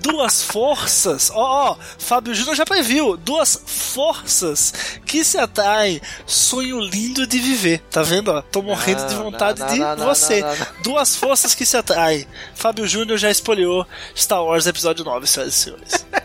Duas 0.04 0.42
forças. 0.42 1.30
Ó, 1.34 1.70
ó, 1.70 1.76
Fábio 1.98 2.34
Júnior 2.34 2.54
já 2.54 2.66
previu. 2.66 3.16
Duas 3.16 3.58
forças 3.66 5.00
que 5.06 5.24
se 5.24 5.38
atraem. 5.38 6.00
Sonho 6.26 6.78
lindo 6.78 7.26
de 7.26 7.38
viver. 7.38 7.80
Tá 7.90 8.02
vendo? 8.02 8.28
Ó? 8.30 8.42
Tô 8.42 8.60
morrendo 8.60 9.06
de 9.06 9.14
Não, 9.14 9.24
vontade 9.24 9.60
não, 9.60 9.68
de 9.68 9.78
não, 9.78 9.96
não, 9.96 10.06
você. 10.06 10.44
Duas 10.82 11.16
forças 11.16 11.54
que 11.54 11.64
se 11.64 11.76
atraem. 11.76 12.26
Fábio 12.54 12.86
Júnior 12.86 13.16
já 13.16 13.30
espolhou 13.30 13.86
Star 14.14 14.44
Wars 14.44 14.66
Episódio 14.66 15.04
9, 15.04 15.26
senhoras 15.26 15.54
e 15.54 15.58
senhores. 15.58 16.06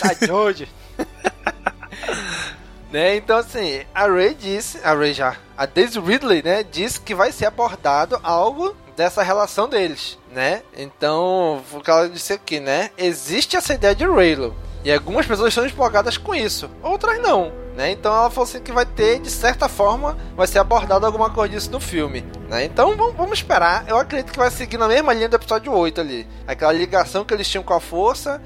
Tá 0.00 0.14
de 0.14 0.30
hoje. 0.30 0.68
né? 2.90 3.16
Então 3.16 3.36
assim, 3.36 3.82
a 3.92 4.06
Ray 4.06 4.32
disse, 4.34 4.78
a 4.82 4.94
Ray 4.94 5.12
já, 5.12 5.36
a 5.58 5.66
Daisy 5.66 5.98
Ridley, 5.98 6.42
né, 6.42 6.62
disse 6.62 7.00
que 7.00 7.14
vai 7.14 7.32
ser 7.32 7.46
abordado 7.46 8.18
algo 8.22 8.76
dessa 8.96 9.22
relação 9.22 9.68
deles, 9.68 10.18
né? 10.32 10.62
Então, 10.76 11.62
o 11.72 11.80
que 11.80 11.90
ela 11.90 12.08
disse 12.08 12.32
aqui, 12.32 12.58
né? 12.58 12.90
Existe 12.96 13.56
essa 13.56 13.74
ideia 13.74 13.94
de 13.94 14.04
Raylo. 14.04 14.56
E 14.84 14.92
algumas 14.92 15.26
pessoas 15.26 15.48
estão 15.48 15.66
empolgadas 15.66 16.16
com 16.16 16.32
isso, 16.32 16.70
outras 16.80 17.20
não, 17.20 17.52
né? 17.76 17.90
Então 17.90 18.14
ela 18.14 18.30
falou 18.30 18.48
assim 18.48 18.60
que 18.60 18.70
vai 18.70 18.86
ter, 18.86 19.18
de 19.18 19.28
certa 19.28 19.68
forma, 19.68 20.16
vai 20.36 20.46
ser 20.46 20.60
abordado 20.60 21.04
alguma 21.04 21.28
coisa 21.28 21.54
disso 21.54 21.72
no 21.72 21.80
filme, 21.80 22.24
né? 22.48 22.64
Então 22.64 22.96
vamos, 22.96 23.16
vamos 23.16 23.38
esperar. 23.38 23.84
Eu 23.88 23.98
acredito 23.98 24.32
que 24.32 24.38
vai 24.38 24.48
seguir 24.48 24.78
na 24.78 24.86
mesma 24.86 25.12
linha 25.12 25.28
do 25.28 25.34
episódio 25.34 25.72
8 25.72 26.00
ali. 26.00 26.26
Aquela 26.46 26.72
ligação 26.72 27.24
que 27.24 27.34
eles 27.34 27.48
tinham 27.48 27.64
com 27.64 27.74
a 27.74 27.80
força 27.80 28.40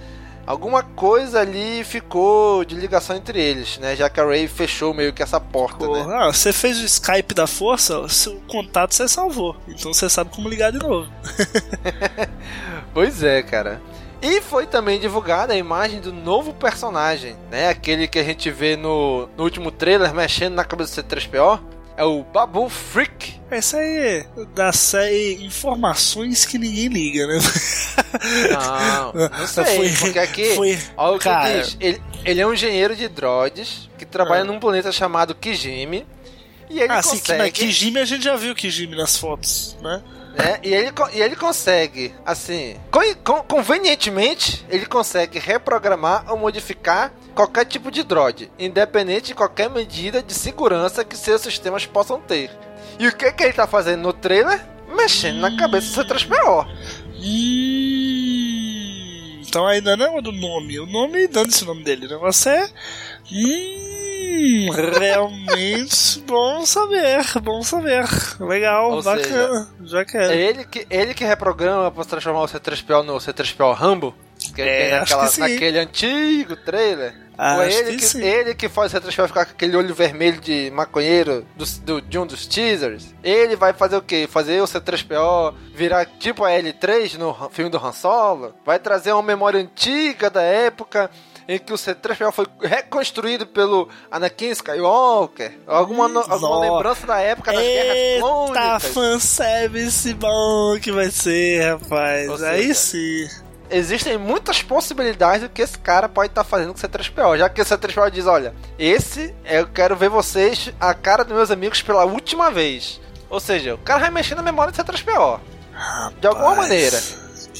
alguma 0.50 0.82
coisa 0.82 1.40
ali 1.40 1.84
ficou 1.84 2.64
de 2.64 2.74
ligação 2.74 3.16
entre 3.16 3.40
eles, 3.40 3.78
né? 3.78 3.94
Já 3.94 4.10
que 4.10 4.20
a 4.20 4.24
Ray 4.24 4.48
fechou 4.48 4.92
meio 4.92 5.12
que 5.12 5.22
essa 5.22 5.40
porta, 5.40 5.86
né? 5.86 6.04
Ah, 6.08 6.32
você 6.32 6.52
fez 6.52 6.78
o 6.80 6.84
Skype 6.84 7.34
da 7.34 7.46
força, 7.46 7.98
o 7.98 8.08
seu 8.08 8.40
contato 8.48 8.94
você 8.94 9.08
salvou. 9.08 9.56
Então 9.68 9.94
você 9.94 10.08
sabe 10.08 10.30
como 10.30 10.48
ligar 10.48 10.72
de 10.72 10.78
novo. 10.78 11.10
Pois 12.92 13.22
é, 13.22 13.40
cara. 13.42 13.80
E 14.20 14.40
foi 14.40 14.66
também 14.66 14.98
divulgada 14.98 15.54
a 15.54 15.56
imagem 15.56 16.00
do 16.00 16.12
novo 16.12 16.52
personagem, 16.52 17.36
né? 17.50 17.68
Aquele 17.68 18.08
que 18.08 18.18
a 18.18 18.24
gente 18.24 18.50
vê 18.50 18.76
no, 18.76 19.28
no 19.36 19.44
último 19.44 19.70
trailer 19.70 20.12
mexendo 20.12 20.54
na 20.54 20.64
cabeça 20.64 21.02
do 21.02 21.08
C3PO. 21.08 21.60
É 22.00 22.04
o 22.04 22.24
Babu 22.24 22.66
Freak. 22.70 23.38
Essa 23.50 23.76
aí 23.76 23.98
é 23.98 24.26
da 24.54 24.72
série 24.72 25.44
Informações 25.44 26.46
que 26.46 26.56
ninguém 26.56 26.88
liga, 26.88 27.26
né? 27.26 27.38
Não, 28.50 29.12
não 29.38 29.44
sei, 29.46 29.64
Foi- 29.76 29.92
porque 30.06 30.18
aqui, 30.18 30.54
foi- 30.54 30.78
olha 30.96 31.16
o 31.16 31.18
que 31.18 31.24
cara. 31.24 31.60
diz. 31.60 31.76
Ele, 31.78 32.00
ele 32.24 32.40
é 32.40 32.46
um 32.46 32.54
engenheiro 32.54 32.96
de 32.96 33.06
droids 33.06 33.90
que 33.98 34.06
trabalha 34.06 34.40
Ah. 34.40 34.44
num 34.44 34.58
planeta 34.58 34.90
chamado 34.90 35.34
Kijimi. 35.34 36.06
E 36.70 36.80
ele 36.80 36.90
ah, 36.90 37.02
sim, 37.02 37.10
que, 37.10 37.20
consegue... 37.20 37.38
mas 37.38 37.50
Kijimi 37.52 37.98
a 37.98 38.04
gente 38.06 38.24
já 38.24 38.34
viu 38.34 38.54
Kijimi 38.54 38.96
nas 38.96 39.18
fotos, 39.18 39.76
né? 39.82 40.00
Né? 40.36 40.60
E 40.62 40.72
ele, 40.72 40.92
e 41.12 41.20
ele 41.20 41.36
consegue, 41.36 42.14
assim, 42.24 42.76
con- 42.90 43.14
con- 43.24 43.42
convenientemente, 43.42 44.64
ele 44.68 44.86
consegue 44.86 45.38
reprogramar 45.38 46.24
ou 46.30 46.36
modificar 46.38 47.12
qualquer 47.34 47.64
tipo 47.64 47.90
de 47.90 48.02
droid, 48.02 48.50
independente 48.58 49.28
de 49.28 49.34
qualquer 49.34 49.68
medida 49.70 50.22
de 50.22 50.32
segurança 50.34 51.04
que 51.04 51.16
seus 51.16 51.40
sistemas 51.42 51.84
possam 51.86 52.20
ter. 52.20 52.50
E 52.98 53.06
o 53.08 53.16
que, 53.16 53.30
que 53.32 53.42
ele 53.44 53.52
tá 53.52 53.66
fazendo 53.66 54.02
no 54.02 54.12
trailer? 54.12 54.64
Mexendo 54.96 55.38
na 55.40 55.56
cabeça 55.56 56.02
do 56.04 56.14
C3PO. 56.14 56.66
Hum, 58.10 59.40
então 59.46 59.66
ainda 59.66 59.96
não 59.96 60.18
é 60.18 60.22
do 60.22 60.32
nome. 60.32 60.78
O 60.80 60.86
nome, 60.86 61.26
dando-se 61.28 61.62
o 61.64 61.66
nome 61.66 61.82
dele. 61.84 62.06
O 62.06 62.10
negócio 62.10 62.50
é. 62.50 62.68
Hum, 63.32 64.68
realmente 64.98 66.20
bom 66.26 66.64
saber, 66.66 67.24
bom 67.42 67.62
saber. 67.62 68.04
Legal, 68.40 68.92
Ou 68.92 69.02
bacana. 69.02 69.68
já 69.84 70.00
É 70.00 70.04
quero. 70.04 70.32
ele 70.32 70.64
que, 70.64 70.86
ele 70.90 71.14
que 71.14 71.24
reprograma 71.24 71.90
pra 71.90 72.04
transformar 72.04 72.42
o 72.42 72.46
C3PO 72.46 73.02
no 73.04 73.16
C3PO 73.16 73.74
Rambo? 73.74 74.14
Que 74.54 74.62
É, 74.62 74.78
tem 74.88 74.92
acho 74.98 75.12
naquela, 75.16 75.30
que 75.30 75.40
naquele 75.40 75.78
antigo 75.78 76.56
trailer. 76.56 77.14
Ah, 77.36 77.56
Ou 77.56 77.62
é 77.62 77.68
acho 77.68 77.78
ele 77.78 77.90
que 77.92 77.96
que, 77.98 78.04
sim. 78.06 78.22
ele 78.22 78.54
que 78.54 78.68
faz 78.68 78.92
o 78.92 78.96
C3PO 79.00 79.26
ficar 79.28 79.44
com 79.46 79.52
aquele 79.52 79.76
olho 79.76 79.94
vermelho 79.94 80.40
de 80.40 80.70
maconheiro 80.74 81.46
do, 81.56 81.64
do- 81.80 82.00
de 82.02 82.18
um 82.18 82.26
dos 82.26 82.46
teasers. 82.46 83.14
Ele 83.22 83.56
vai 83.56 83.72
fazer 83.72 83.96
o 83.96 84.02
quê? 84.02 84.28
Fazer 84.30 84.60
o 84.60 84.64
C3PO 84.66 85.54
virar 85.74 86.04
tipo 86.18 86.44
a 86.44 86.50
L3 86.50 87.16
no 87.16 87.34
filme 87.50 87.70
do 87.70 87.78
Han 87.78 87.92
Solo? 87.92 88.54
Vai 88.64 88.78
trazer 88.78 89.12
uma 89.12 89.22
memória 89.22 89.60
antiga 89.60 90.28
da 90.30 90.42
época 90.42 91.10
em 91.52 91.58
que 91.58 91.72
o 91.72 91.76
C3PO 91.76 92.30
foi 92.32 92.46
reconstruído 92.60 93.46
pelo 93.46 93.88
Anakin 94.10 94.50
Skywalker? 94.50 95.58
Alguma, 95.66 96.06
no- 96.06 96.20
alguma 96.20 96.60
lembrança 96.60 97.06
da 97.06 97.18
época 97.20 97.52
das 97.52 97.60
Guerras 97.62 97.96
Eita, 97.96 98.20
Clônicas? 98.20 98.84
fanservice 98.94 100.14
bom 100.14 100.78
que 100.80 100.92
vai 100.92 101.10
ser, 101.10 101.72
rapaz. 101.72 102.28
Ou 102.28 102.46
Aí 102.46 102.72
sim. 102.74 103.26
existem 103.68 104.16
muitas 104.16 104.62
possibilidades 104.62 105.42
do 105.42 105.48
que 105.48 105.62
esse 105.62 105.76
cara 105.78 106.08
pode 106.08 106.28
estar 106.30 106.44
fazendo 106.44 106.72
com 106.72 106.78
o 106.78 106.82
C3PO. 106.88 107.38
Já 107.38 107.48
que 107.48 107.60
o 107.60 107.64
C3PO 107.64 108.10
diz: 108.10 108.26
Olha, 108.26 108.54
esse 108.78 109.34
eu 109.44 109.66
quero 109.66 109.96
ver 109.96 110.08
vocês, 110.08 110.72
a 110.80 110.94
cara 110.94 111.24
dos 111.24 111.36
meus 111.36 111.50
amigos, 111.50 111.82
pela 111.82 112.04
última 112.04 112.50
vez. 112.50 113.00
Ou 113.28 113.40
seja, 113.40 113.74
o 113.74 113.78
cara 113.78 114.00
vai 114.00 114.10
mexer 114.10 114.34
na 114.36 114.42
memória 114.42 114.72
do 114.72 114.76
C3PO. 114.82 115.40
De 116.20 116.26
alguma 116.26 116.54
maneira. 116.54 117.00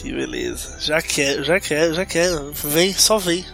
Que 0.01 0.13
beleza. 0.13 0.77
Já 0.81 1.03
quero, 1.03 1.45
já 1.45 1.61
quero, 1.61 1.95
já 1.95 2.07
quero. 2.07 2.53
Vem, 2.53 2.93
só 2.95 3.19
vem. 3.19 3.45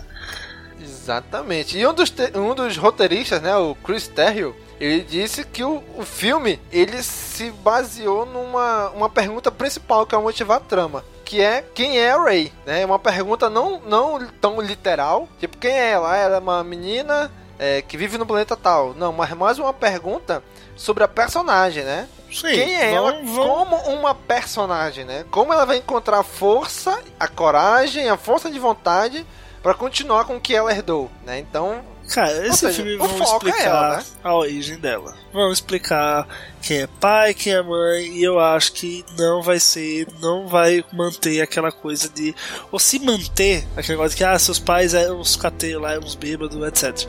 Exatamente. 0.78 1.78
E 1.78 1.86
um 1.86 1.94
dos, 1.94 2.12
um 2.34 2.54
dos 2.54 2.76
roteiristas, 2.76 3.40
né, 3.40 3.56
o 3.56 3.74
Chris 3.74 4.06
Terrio, 4.06 4.54
ele 4.78 5.02
disse 5.02 5.42
que 5.42 5.64
o, 5.64 5.82
o 5.96 6.04
filme 6.04 6.60
ele 6.70 7.02
se 7.02 7.50
baseou 7.50 8.26
numa 8.26 8.90
uma 8.90 9.08
pergunta 9.08 9.50
principal 9.50 10.06
que 10.06 10.14
é 10.14 10.18
motivar 10.18 10.58
a 10.58 10.60
trama 10.60 11.04
que 11.30 11.40
é 11.40 11.62
quem 11.62 11.96
é 11.96 12.10
a 12.10 12.20
Ray, 12.20 12.52
né? 12.66 12.84
Uma 12.84 12.98
pergunta 12.98 13.48
não, 13.48 13.80
não 13.82 14.26
tão 14.40 14.60
literal, 14.60 15.28
tipo 15.38 15.56
quem 15.58 15.70
é 15.70 15.92
ela? 15.92 16.16
Ela 16.16 16.36
é 16.36 16.40
uma 16.40 16.64
menina 16.64 17.30
é, 17.56 17.80
que 17.82 17.96
vive 17.96 18.18
no 18.18 18.26
planeta 18.26 18.56
tal. 18.56 18.94
Não, 18.94 19.12
mas 19.12 19.30
mais 19.34 19.56
uma 19.56 19.72
pergunta 19.72 20.42
sobre 20.74 21.04
a 21.04 21.08
personagem, 21.08 21.84
né? 21.84 22.08
Sim, 22.32 22.42
quem 22.52 22.76
é 22.76 22.92
ela 22.94 23.12
vamos- 23.12 23.36
como 23.36 23.76
uma 23.98 24.14
personagem, 24.14 25.04
né? 25.04 25.24
Como 25.30 25.52
ela 25.52 25.64
vai 25.64 25.78
encontrar 25.78 26.18
a 26.20 26.24
força, 26.24 26.98
a 27.18 27.26
coragem, 27.28 28.08
a 28.08 28.16
força 28.16 28.50
de 28.50 28.58
vontade 28.58 29.26
pra 29.62 29.74
continuar 29.74 30.24
com 30.24 30.36
o 30.36 30.40
que 30.40 30.54
ela 30.54 30.72
herdou, 30.72 31.10
né? 31.24 31.38
Então, 31.38 31.82
Cara, 32.08 32.44
esse 32.46 32.58
seja, 32.58 32.72
filme 32.82 32.96
vamos 32.96 33.16
foco 33.18 33.46
é 33.46 33.50
explicar 33.50 33.68
ela, 33.68 33.96
né? 33.98 34.04
a 34.24 34.34
origem 34.34 34.76
dela. 34.78 35.14
Vamos 35.32 35.58
explicar 35.58 36.26
quem 36.60 36.78
é 36.80 36.86
pai, 36.98 37.32
quem 37.34 37.52
é 37.52 37.62
mãe, 37.62 38.04
e 38.16 38.24
eu 38.24 38.40
acho 38.40 38.72
que 38.72 39.04
não 39.16 39.42
vai 39.42 39.60
ser, 39.60 40.08
não 40.20 40.48
vai 40.48 40.84
manter 40.92 41.40
aquela 41.40 41.70
coisa 41.70 42.08
de. 42.08 42.34
Ou 42.72 42.80
se 42.80 42.98
manter, 42.98 43.64
aquele 43.76 43.92
negócio 43.96 44.10
de 44.10 44.16
que 44.16 44.24
ah, 44.24 44.36
seus 44.40 44.58
pais 44.58 44.92
eram 44.92 45.20
uns 45.20 45.36
cateiros 45.36 45.80
lá, 45.82 45.92
eram 45.92 46.02
uns 46.02 46.16
bêbados, 46.16 46.60
etc. 46.66 47.08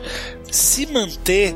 Se 0.52 0.86
manter, 0.86 1.52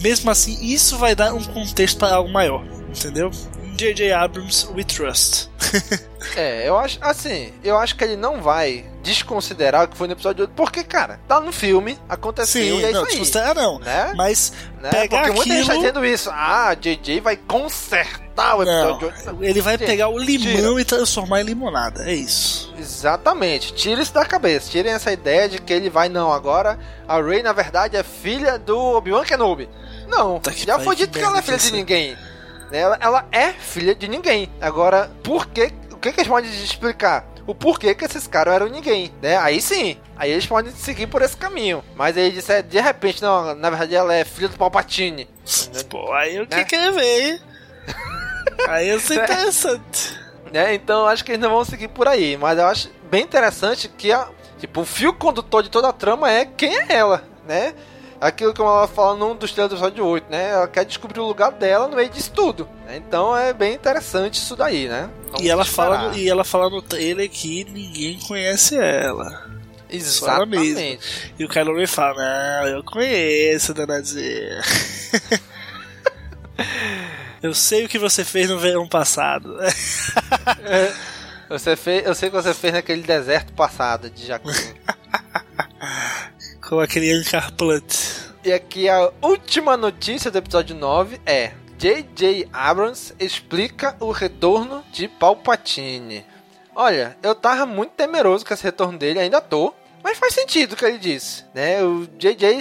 mesmo 0.00 0.30
assim, 0.30 0.56
isso 0.64 0.96
vai 0.96 1.16
dar 1.16 1.34
um 1.34 1.42
contexto 1.42 1.98
para 1.98 2.14
algo 2.14 2.30
maior, 2.30 2.62
entendeu? 2.96 3.30
J.J. 3.76 4.12
Abrams, 4.12 4.68
we 4.74 4.84
trust. 4.84 5.50
É, 6.36 6.66
eu 6.66 6.78
acho, 6.78 6.98
assim, 7.02 7.52
eu 7.62 7.76
acho 7.76 7.94
que 7.96 8.02
ele 8.02 8.16
não 8.16 8.40
vai 8.40 8.86
desconsiderar 9.02 9.84
o 9.84 9.88
que 9.88 9.96
foi 9.96 10.06
no 10.06 10.14
episódio 10.14 10.44
8, 10.44 10.54
porque, 10.56 10.82
cara, 10.82 11.20
tá 11.28 11.38
no 11.38 11.52
filme, 11.52 11.98
aconteceu 12.08 12.62
Sim, 12.62 12.80
e 12.80 12.84
é 12.84 12.90
não, 12.90 12.90
isso 12.90 12.98
aí. 12.98 13.06
desconsiderar 13.06 13.54
não. 13.54 13.78
Né? 13.78 14.14
Mas 14.16 14.52
né? 14.80 14.88
pegar 14.90 15.18
Porque 15.18 15.32
muita 15.32 15.54
gente 15.54 15.66
tá 15.66 15.72
aquilo- 15.74 15.86
dizendo 15.86 16.04
isso. 16.06 16.30
Ah, 16.32 16.74
JJ 16.74 17.20
vai 17.20 17.36
consertar 17.36 18.56
o 18.56 18.62
episódio 18.62 19.08
8. 19.08 19.32
Não, 19.32 19.44
ele 19.44 19.60
vai 19.60 19.76
pegar 19.76 20.08
o 20.08 20.18
limão 20.18 20.70
tira. 20.70 20.80
e 20.80 20.84
transformar 20.84 21.42
em 21.42 21.44
limonada, 21.44 22.08
é 22.08 22.14
isso. 22.14 22.72
Exatamente, 22.78 23.74
tira 23.74 24.02
isso 24.02 24.14
da 24.14 24.24
cabeça. 24.24 24.70
Tirem 24.70 24.92
essa 24.92 25.12
ideia 25.12 25.46
de 25.48 25.60
que 25.60 25.72
ele 25.72 25.90
vai, 25.90 26.08
não, 26.08 26.32
agora 26.32 26.78
a 27.06 27.20
Rey 27.20 27.42
na 27.42 27.52
verdade 27.52 27.96
é 27.96 28.02
filha 28.02 28.58
do 28.58 28.78
Obi-Wan 28.78 29.24
Kenobi. 29.24 29.68
Não, 30.08 30.40
que 30.40 30.66
já 30.66 30.78
foi 30.78 30.96
que 30.96 31.02
dito 31.02 31.18
que 31.18 31.24
ela 31.24 31.38
é 31.38 31.42
filha 31.42 31.58
que 31.58 31.64
de 31.64 31.68
é. 31.68 31.76
ninguém. 31.76 32.16
Né, 32.74 32.80
Ela, 32.80 32.98
ela 33.00 33.28
é 33.30 33.52
filha 33.52 33.94
de 33.94 34.08
ninguém. 34.08 34.50
Agora, 34.60 35.08
por 35.22 35.46
que, 35.46 35.72
o 35.92 35.96
que, 35.96 36.10
que 36.12 36.20
eles 36.20 36.28
podem 36.28 36.50
explicar? 36.50 37.24
O 37.46 37.54
porquê 37.54 37.94
que 37.94 38.04
esses 38.04 38.26
caras 38.26 38.54
eram 38.54 38.68
ninguém, 38.68 39.12
né? 39.22 39.36
Aí 39.36 39.60
sim, 39.60 39.96
aí 40.16 40.30
eles 40.32 40.44
podem 40.46 40.72
seguir 40.72 41.06
por 41.06 41.22
esse 41.22 41.36
caminho. 41.36 41.84
Mas 41.94 42.16
aí 42.16 42.32
disse, 42.32 42.52
é, 42.52 42.62
de 42.62 42.80
repente, 42.80 43.22
não, 43.22 43.54
na 43.54 43.70
verdade 43.70 43.94
ela 43.94 44.12
é 44.12 44.24
filha 44.24 44.48
do 44.48 44.56
Palpatine. 44.56 45.28
Pô, 45.88 46.12
aí 46.12 46.34
eu 46.36 46.42
Né? 46.42 46.48
que 46.48 46.64
querer 46.64 46.90
ver, 46.92 47.20
hein? 47.32 47.40
Aí 48.68 48.86
ia 48.88 48.98
ser 48.98 49.22
interessante. 49.22 50.18
né? 50.52 50.74
Então 50.74 51.06
acho 51.06 51.24
que 51.24 51.32
eles 51.32 51.40
não 51.42 51.50
vão 51.50 51.64
seguir 51.64 51.88
por 51.88 52.08
aí. 52.08 52.36
Mas 52.36 52.58
eu 52.58 52.66
acho 52.66 52.90
bem 53.10 53.22
interessante 53.22 53.88
que 53.88 54.10
a, 54.10 54.28
tipo, 54.58 54.80
o 54.80 54.84
fio 54.84 55.12
condutor 55.12 55.62
de 55.62 55.68
toda 55.70 55.88
a 55.88 55.92
trama 55.92 56.30
é 56.30 56.44
quem 56.46 56.74
é 56.76 56.86
ela, 56.88 57.22
né? 57.46 57.74
Aquilo 58.24 58.54
que 58.54 58.60
ela 58.62 58.88
fala 58.88 59.14
num 59.16 59.36
dos 59.36 59.52
trailers 59.52 59.78
do 59.78 59.84
episódio 59.86 60.06
8, 60.06 60.30
né? 60.30 60.52
Ela 60.52 60.66
quer 60.66 60.86
descobrir 60.86 61.20
o 61.20 61.26
lugar 61.26 61.52
dela 61.52 61.86
no 61.88 61.94
meio 61.94 62.08
disso 62.08 62.32
tudo. 62.32 62.66
Então 62.88 63.36
é 63.36 63.52
bem 63.52 63.74
interessante 63.74 64.36
isso 64.36 64.56
daí, 64.56 64.88
né? 64.88 65.10
Vamos 65.26 65.42
E 65.42 65.50
ela, 65.50 65.62
esperar. 65.62 65.88
fala 65.88 66.08
no, 66.08 66.16
e 66.16 66.26
ela 66.26 66.42
fala 66.42 66.70
no 66.70 66.80
trailer 66.80 67.28
que 67.28 67.64
ninguém 67.64 68.18
conhece 68.20 68.78
ela. 68.78 69.44
Exatamente. 69.90 71.34
E 71.38 71.44
o 71.44 71.48
Kylo 71.50 71.76
Ren 71.76 71.86
fala, 71.86 72.62
não, 72.62 72.68
eu 72.68 72.82
conheço, 72.82 73.74
danazinha. 73.74 74.62
eu 77.42 77.52
sei 77.52 77.84
o 77.84 77.88
que 77.90 77.98
você 77.98 78.24
fez 78.24 78.48
no 78.48 78.58
verão 78.58 78.88
passado. 78.88 79.54
Você 81.50 81.76
fez, 81.76 82.06
eu 82.06 82.14
sei 82.14 82.30
que 82.30 82.36
você 82.36 82.54
fez 82.54 82.72
naquele 82.72 83.02
deserto 83.02 83.52
passado 83.52 84.08
de 84.08 84.24
Jakku. 84.26 84.48
Com 86.66 86.80
aquele 86.80 87.12
Ankar 87.12 87.52
Plant. 87.52 88.13
E 88.44 88.52
aqui 88.52 88.88
a 88.88 89.10
última 89.22 89.76
notícia 89.76 90.30
do 90.30 90.36
episódio 90.38 90.76
9 90.76 91.20
é: 91.24 91.52
J.J. 91.78 92.48
Abrams 92.52 93.14
explica 93.18 93.96
o 93.98 94.10
retorno 94.10 94.84
de 94.92 95.08
Palpatine. 95.08 96.26
Olha, 96.74 97.16
eu 97.22 97.34
tava 97.34 97.64
muito 97.64 97.92
temeroso 97.92 98.44
com 98.44 98.52
esse 98.52 98.62
retorno 98.62 98.98
dele, 98.98 99.18
ainda 99.18 99.40
tô, 99.40 99.72
mas 100.02 100.18
faz 100.18 100.34
sentido 100.34 100.72
o 100.72 100.76
que 100.76 100.84
ele 100.84 100.98
disse, 100.98 101.44
né? 101.54 101.82
O 101.82 102.06
J.J. 102.18 102.60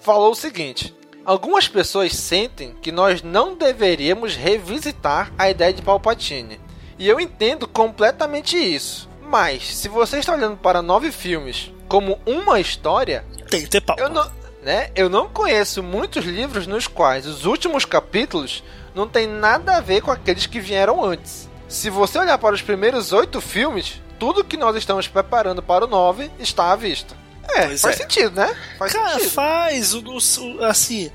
falou 0.00 0.30
o 0.30 0.36
seguinte: 0.36 0.94
Algumas 1.24 1.66
pessoas 1.66 2.12
sentem 2.12 2.76
que 2.80 2.92
nós 2.92 3.20
não 3.20 3.56
deveríamos 3.56 4.36
revisitar 4.36 5.32
a 5.36 5.50
ideia 5.50 5.72
de 5.72 5.82
Palpatine. 5.82 6.60
E 6.98 7.08
eu 7.08 7.18
entendo 7.18 7.66
completamente 7.66 8.56
isso. 8.56 9.08
Mas, 9.22 9.76
se 9.76 9.88
você 9.88 10.18
está 10.18 10.32
olhando 10.32 10.56
para 10.56 10.80
nove 10.80 11.10
filmes 11.10 11.72
como 11.88 12.18
uma 12.24 12.60
história, 12.60 13.24
Tem 13.50 13.62
que 13.62 13.68
ter 13.68 13.80
pau. 13.80 13.96
eu 13.98 14.08
não, 14.08 14.30
né? 14.66 14.90
Eu 14.96 15.08
não 15.08 15.28
conheço 15.28 15.80
muitos 15.80 16.24
livros 16.24 16.66
nos 16.66 16.88
quais 16.88 17.24
os 17.24 17.44
últimos 17.46 17.84
capítulos 17.84 18.64
não 18.94 19.06
tem 19.08 19.26
nada 19.28 19.76
a 19.76 19.80
ver 19.80 20.00
com 20.02 20.10
aqueles 20.10 20.44
que 20.46 20.58
vieram 20.58 21.04
antes. 21.04 21.48
Se 21.68 21.88
você 21.88 22.18
olhar 22.18 22.36
para 22.36 22.54
os 22.54 22.62
primeiros 22.62 23.12
oito 23.12 23.40
filmes, 23.40 24.02
tudo 24.18 24.42
que 24.44 24.56
nós 24.56 24.74
estamos 24.74 25.06
preparando 25.06 25.62
para 25.62 25.84
o 25.84 25.88
nove 25.88 26.28
está 26.40 26.72
à 26.72 26.76
vista. 26.76 27.14
É, 27.48 27.66
Pois 27.68 27.80
faz 27.80 27.94
é. 27.94 27.98
sentido, 28.02 28.34
né? 28.34 28.56
Faz 28.76 28.92
Cara, 28.92 29.10
sentido. 29.14 29.30
faz. 29.30 29.94
O, 29.94 30.02
o- 30.02 30.64
assim, 30.64 31.10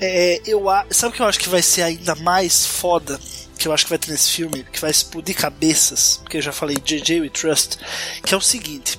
é, 0.00 0.40
eu 0.46 0.70
a- 0.70 0.86
sabe 0.90 1.12
o 1.12 1.16
que 1.16 1.22
eu 1.22 1.26
acho 1.26 1.40
que 1.40 1.48
vai 1.48 1.60
ser 1.62 1.82
ainda 1.82 2.14
mais 2.14 2.64
foda? 2.64 3.18
Que 3.58 3.66
eu 3.66 3.72
acho 3.72 3.84
que 3.84 3.90
vai 3.90 3.98
ter 3.98 4.10
nesse 4.12 4.30
filme, 4.30 4.64
que 4.72 4.80
vai 4.80 4.90
explodir 4.92 5.36
cabeças, 5.36 6.20
porque 6.22 6.36
eu 6.36 6.42
já 6.42 6.52
falei 6.52 6.76
JJ 6.76 7.20
We 7.20 7.28
Trust, 7.30 7.78
que 8.22 8.32
é 8.32 8.36
o 8.36 8.40
seguinte. 8.40 8.98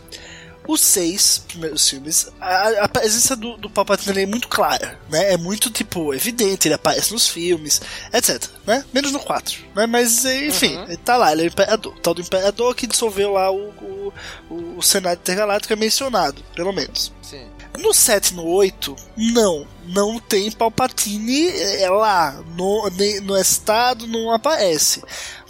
Os 0.68 0.80
seis 0.82 1.40
primeiros 1.48 1.90
filmes, 1.90 2.28
a, 2.40 2.86
a 2.86 2.88
presença 2.88 3.36
do, 3.36 3.58
do 3.58 3.70
Palpatine 3.70 4.22
é 4.22 4.26
muito 4.26 4.48
clara, 4.48 4.98
né? 5.10 5.34
É 5.34 5.38
muito, 5.38 5.70
tipo, 5.70 6.14
evidente, 6.14 6.68
ele 6.68 6.76
aparece 6.76 7.12
nos 7.12 7.28
filmes, 7.28 7.82
etc, 8.14 8.48
né? 8.66 8.86
Menos 8.94 9.12
no 9.12 9.20
4, 9.20 9.58
né? 9.76 9.86
Mas, 9.86 10.24
enfim, 10.24 10.76
Uhum. 10.78 10.84
ele 10.86 10.98
tá 10.98 11.18
lá, 11.18 11.32
ele 11.34 11.42
é 11.42 11.46
o 11.46 11.48
Imperador. 11.48 11.94
O 11.94 12.00
tal 12.00 12.14
do 12.14 12.22
Imperador 12.22 12.74
que 12.76 12.88
dissolveu 12.88 13.34
lá 13.34 13.52
o, 13.52 13.58
o, 13.82 14.14
o, 14.50 14.78
o 14.78 14.82
Senado 14.82 15.18
Intergaláctico 15.20 15.74
é 15.74 15.76
mencionado, 15.76 16.42
pelo 16.56 16.72
menos. 16.72 17.12
Sim. 17.22 17.46
No 17.80 17.92
7 17.94 18.32
e 18.32 18.36
no 18.36 18.46
8, 18.46 18.96
não. 19.18 19.68
Não 19.88 20.18
tem 20.20 20.50
Palpatine 20.52 21.50
é, 21.82 21.90
lá. 21.90 22.42
No, 22.56 22.88
nem- 22.92 23.20
no 23.20 23.36
estado 23.38 24.06
não 24.08 24.32
aparece. 24.32 25.04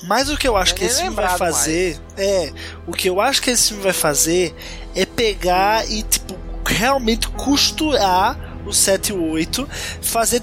Mas 0.04 0.30
o 0.30 0.38
que 0.38 0.48
eu 0.48 0.56
acho 0.58 0.74
é 0.74 0.78
que 0.78 0.86
esse 0.86 1.02
filme 1.02 1.16
vai 1.16 1.38
fazer 1.38 2.00
é. 2.18 2.52
O 2.88 2.94
que 2.94 3.10
eu 3.10 3.20
acho 3.22 3.42
que 3.42 3.52
esse 3.52 3.68
filme 3.70 3.84
vai 3.84 3.94
fazer 3.94 4.56
é 4.96 5.06
pegar 5.06 5.90
e, 5.90 6.04
tipo, 6.04 6.38
realmente 6.66 7.28
costurar 7.30 8.38
o 8.66 8.74
7 8.74 9.10
e 9.10 9.14
o 9.14 9.32
8, 9.32 9.68
fazer, 10.02 10.42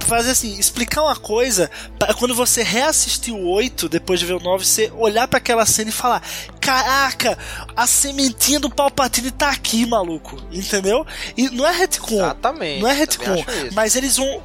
fazer 0.00 0.30
assim, 0.30 0.58
explicar 0.58 1.02
uma 1.02 1.16
coisa 1.16 1.70
para 1.98 2.14
quando 2.14 2.34
você 2.34 2.62
reassistir 2.62 3.34
o 3.34 3.46
8, 3.46 3.88
depois 3.88 4.20
de 4.20 4.26
ver 4.26 4.34
o 4.34 4.40
9, 4.40 4.64
você 4.64 4.90
olhar 4.96 5.28
para 5.28 5.38
aquela 5.38 5.66
cena 5.66 5.90
e 5.90 5.92
falar: 5.92 6.22
Caraca, 6.60 7.36
a 7.76 7.86
sementinha 7.86 8.58
do 8.58 8.70
Palpatine 8.70 9.30
tá 9.30 9.50
aqui, 9.50 9.86
maluco. 9.86 10.42
Entendeu? 10.50 11.06
E 11.36 11.50
não 11.50 11.66
é 11.66 11.72
retcon. 11.72 12.16
Exatamente. 12.16 12.82
Não 12.82 12.88
é 12.88 12.92
retcon, 12.92 13.44
mas 13.72 13.96
eles 13.96 14.16
vão. 14.16 14.42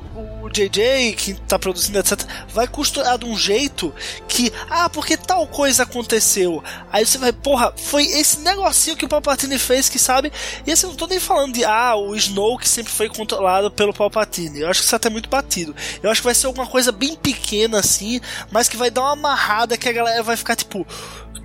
JJ, 0.53 1.13
que 1.13 1.33
tá 1.33 1.57
produzindo, 1.57 1.97
etc., 1.97 2.21
vai 2.53 2.67
costurar 2.67 3.17
de 3.17 3.25
um 3.25 3.35
jeito 3.35 3.93
que, 4.27 4.53
ah, 4.69 4.87
porque 4.89 5.17
tal 5.17 5.47
coisa 5.47 5.83
aconteceu. 5.83 6.63
Aí 6.91 7.05
você 7.05 7.17
vai, 7.17 7.33
porra, 7.33 7.73
foi 7.75 8.05
esse 8.05 8.39
negocinho 8.39 8.95
que 8.95 9.05
o 9.05 9.09
Palpatine 9.09 9.57
fez, 9.57 9.89
que 9.89 9.97
sabe? 9.97 10.31
E 10.65 10.71
assim, 10.71 10.87
não 10.87 10.95
tô 10.95 11.07
nem 11.07 11.19
falando 11.19 11.53
de, 11.53 11.65
ah, 11.65 11.95
o 11.95 12.15
Snow 12.15 12.57
que 12.57 12.69
sempre 12.69 12.91
foi 12.91 13.09
controlado 13.09 13.71
pelo 13.71 13.93
Palpatine. 13.93 14.61
Eu 14.61 14.69
acho 14.69 14.81
que 14.81 14.85
isso 14.85 14.95
até 14.95 15.07
é 15.07 15.11
muito 15.11 15.29
batido. 15.29 15.75
Eu 16.01 16.11
acho 16.11 16.21
que 16.21 16.25
vai 16.25 16.35
ser 16.35 16.45
alguma 16.45 16.67
coisa 16.67 16.91
bem 16.91 17.15
pequena 17.15 17.79
assim, 17.79 18.21
mas 18.51 18.69
que 18.69 18.77
vai 18.77 18.91
dar 18.91 19.01
uma 19.01 19.13
amarrada 19.13 19.77
que 19.77 19.89
a 19.89 19.93
galera 19.93 20.21
vai 20.21 20.37
ficar 20.37 20.55
tipo. 20.55 20.85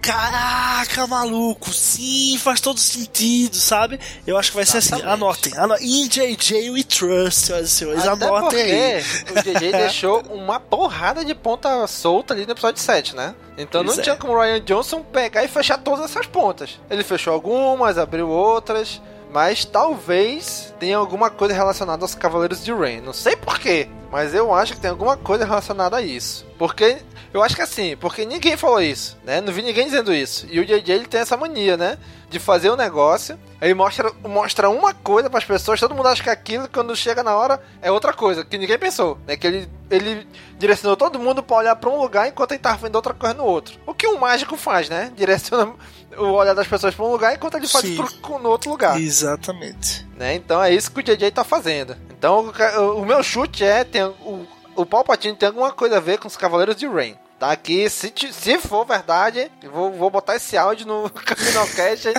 Caraca, 0.01 1.07
maluco, 1.07 1.73
sim, 1.73 2.39
faz 2.39 2.61
todo 2.61 2.79
sentido, 2.79 3.57
sabe? 3.57 3.99
Eu 4.27 4.39
acho 4.39 4.51
que 4.51 4.57
vai 4.57 4.65
ser 4.65 4.79
assim. 4.79 4.95
Exatamente. 4.95 5.13
Anotem, 5.15 5.53
anotem. 5.57 5.87
In 5.87 6.09
JJ 6.09 6.71
We 6.71 6.83
Trust, 6.85 7.47
senhoras 7.47 7.69
e 7.69 7.71
senhores. 7.75 8.07
Até 8.07 8.25
anotem 8.27 8.63
aí. 8.63 9.01
o 9.31 9.43
JJ 9.43 9.73
deixou 9.73 10.21
uma 10.31 10.59
porrada 10.61 11.25
de 11.25 11.35
ponta 11.35 11.87
solta 11.87 12.33
ali 12.33 12.47
no 12.47 12.53
episódio 12.53 12.81
7, 12.81 13.15
né? 13.17 13.35
Então 13.57 13.85
Pois 13.85 13.97
não 13.97 14.01
é. 14.01 14.05
tinha 14.05 14.17
como 14.17 14.33
o 14.35 14.41
Ryan 14.41 14.61
Johnson 14.61 15.03
pegar 15.03 15.45
e 15.45 15.49
fechar 15.49 15.79
todas 15.79 16.05
essas 16.05 16.27
pontas. 16.27 16.79
Ele 16.89 17.03
fechou 17.03 17.33
algumas, 17.33 17.99
abriu 17.99 18.29
outras, 18.29 19.03
mas 19.33 19.65
talvez 19.65 20.75
tenha 20.79 20.97
alguma 20.97 21.31
coisa 21.31 21.55
relacionada 21.55 22.05
aos 22.05 22.15
Cavaleiros 22.15 22.65
de 22.65 22.73
Rain. 22.73 23.01
Não 23.01 23.13
sei 23.13 23.37
porquê, 23.37 23.89
mas 24.11 24.35
eu 24.35 24.55
acho 24.55 24.75
que 24.75 24.81
tem 24.81 24.91
alguma 24.91 25.17
coisa 25.17 25.45
relacionada 25.45 25.97
a 25.97 26.03
isso. 26.03 26.47
Porque 26.59 26.99
eu 27.33 27.43
acho 27.43 27.55
que 27.55 27.63
assim, 27.63 27.97
porque 27.97 28.25
ninguém 28.25 28.57
falou 28.57 28.81
isso, 28.81 29.19
né? 29.23 29.41
Não 29.41 29.53
vi 29.53 29.63
ninguém 29.63 29.85
dizendo 29.85 30.15
isso. 30.15 30.47
E 30.51 30.59
o 30.59 30.65
JJ 30.65 30.91
ele 30.91 31.07
tem 31.07 31.21
essa 31.21 31.37
mania, 31.37 31.77
né? 31.77 31.99
De 32.31 32.39
fazer 32.39 32.71
um 32.71 32.77
negócio, 32.77 33.39
aí 33.61 33.73
mostra, 33.75 34.11
mostra 34.27 34.71
uma 34.71 34.95
coisa 34.95 35.29
para 35.29 35.39
as 35.39 35.45
pessoas, 35.45 35.81
todo 35.81 35.95
mundo 35.95 36.09
acha 36.09 36.23
que 36.23 36.31
aquilo, 36.31 36.69
quando 36.69 36.95
chega 36.97 37.23
na 37.23 37.37
hora, 37.37 37.61
é 37.81 37.91
outra 37.91 38.13
coisa, 38.13 38.45
que 38.45 38.59
ninguém 38.59 38.79
pensou, 38.79 39.19
né? 39.27 39.37
Que 39.37 39.47
ele, 39.47 39.69
ele 39.91 40.27
direcionou 40.59 40.97
todo 40.97 41.19
mundo 41.19 41.43
para 41.43 41.57
olhar 41.57 41.77
para 41.77 41.91
um 41.91 42.01
lugar 42.01 42.29
enquanto 42.29 42.53
ele 42.53 42.61
tava 42.61 42.79
vendo 42.79 42.97
outra 42.97 43.15
coisa 43.15 43.35
no 43.35 43.45
outro. 43.45 43.79
O 43.87 43.95
que 43.95 44.07
um 44.07 44.19
mágico 44.19 44.57
faz, 44.57 44.89
né? 44.89 45.13
Direciona 45.15 45.75
o 46.19 46.33
olhar 46.33 46.55
das 46.55 46.67
pessoas 46.67 46.95
para 46.95 47.05
um 47.05 47.13
lugar 47.13 47.35
enquanto 47.35 47.57
ele 47.57 47.69
faz 47.69 47.89
pro, 47.91 48.39
no 48.39 48.49
outro 48.49 48.71
lugar. 48.71 49.01
Exatamente. 49.01 50.07
Né? 50.17 50.35
Então 50.35 50.63
é 50.63 50.73
isso 50.73 50.91
que 50.91 51.01
o 51.01 51.03
JJ 51.03 51.31
tá 51.31 51.45
fazendo. 51.45 51.97
Então 52.11 52.53
o, 52.79 53.01
o 53.01 53.07
meu 53.07 53.23
chute 53.23 53.65
é 53.65 53.85
tem 53.85 54.03
o, 54.05 54.47
o 54.75 54.87
Palpatine 54.87 55.37
tem 55.37 55.49
alguma 55.49 55.73
coisa 55.73 55.97
a 55.97 56.01
ver 56.01 56.19
com 56.19 56.29
os 56.29 56.37
Cavaleiros 56.37 56.77
de 56.77 56.87
Rain. 56.87 57.17
Tá 57.39 57.53
aqui, 57.53 57.89
se, 57.89 58.13
se 58.33 58.59
for 58.59 58.85
verdade, 58.85 59.49
vou, 59.73 59.93
vou 59.93 60.11
botar 60.11 60.35
esse 60.35 60.57
áudio 60.57 60.87
no 60.87 61.09
CaminoCast 61.25 62.13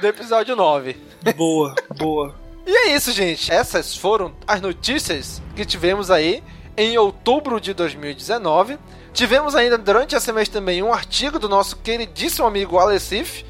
do 0.00 0.06
episódio 0.06 0.54
9. 0.54 0.96
Boa, 1.36 1.74
boa. 1.96 2.34
E 2.64 2.70
é 2.70 2.94
isso, 2.94 3.10
gente. 3.10 3.52
Essas 3.52 3.96
foram 3.96 4.32
as 4.46 4.60
notícias 4.60 5.42
que 5.56 5.64
tivemos 5.64 6.08
aí 6.08 6.40
em 6.76 6.96
outubro 6.96 7.60
de 7.60 7.74
2019. 7.74 8.78
Tivemos 9.12 9.54
ainda 9.54 9.76
durante 9.76 10.14
esse 10.14 10.32
mês 10.32 10.48
também 10.48 10.82
um 10.82 10.92
artigo 10.92 11.38
do 11.38 11.48
nosso 11.48 11.76
queridíssimo 11.76 12.46
amigo 12.46 12.78
Alessif, 12.78 13.44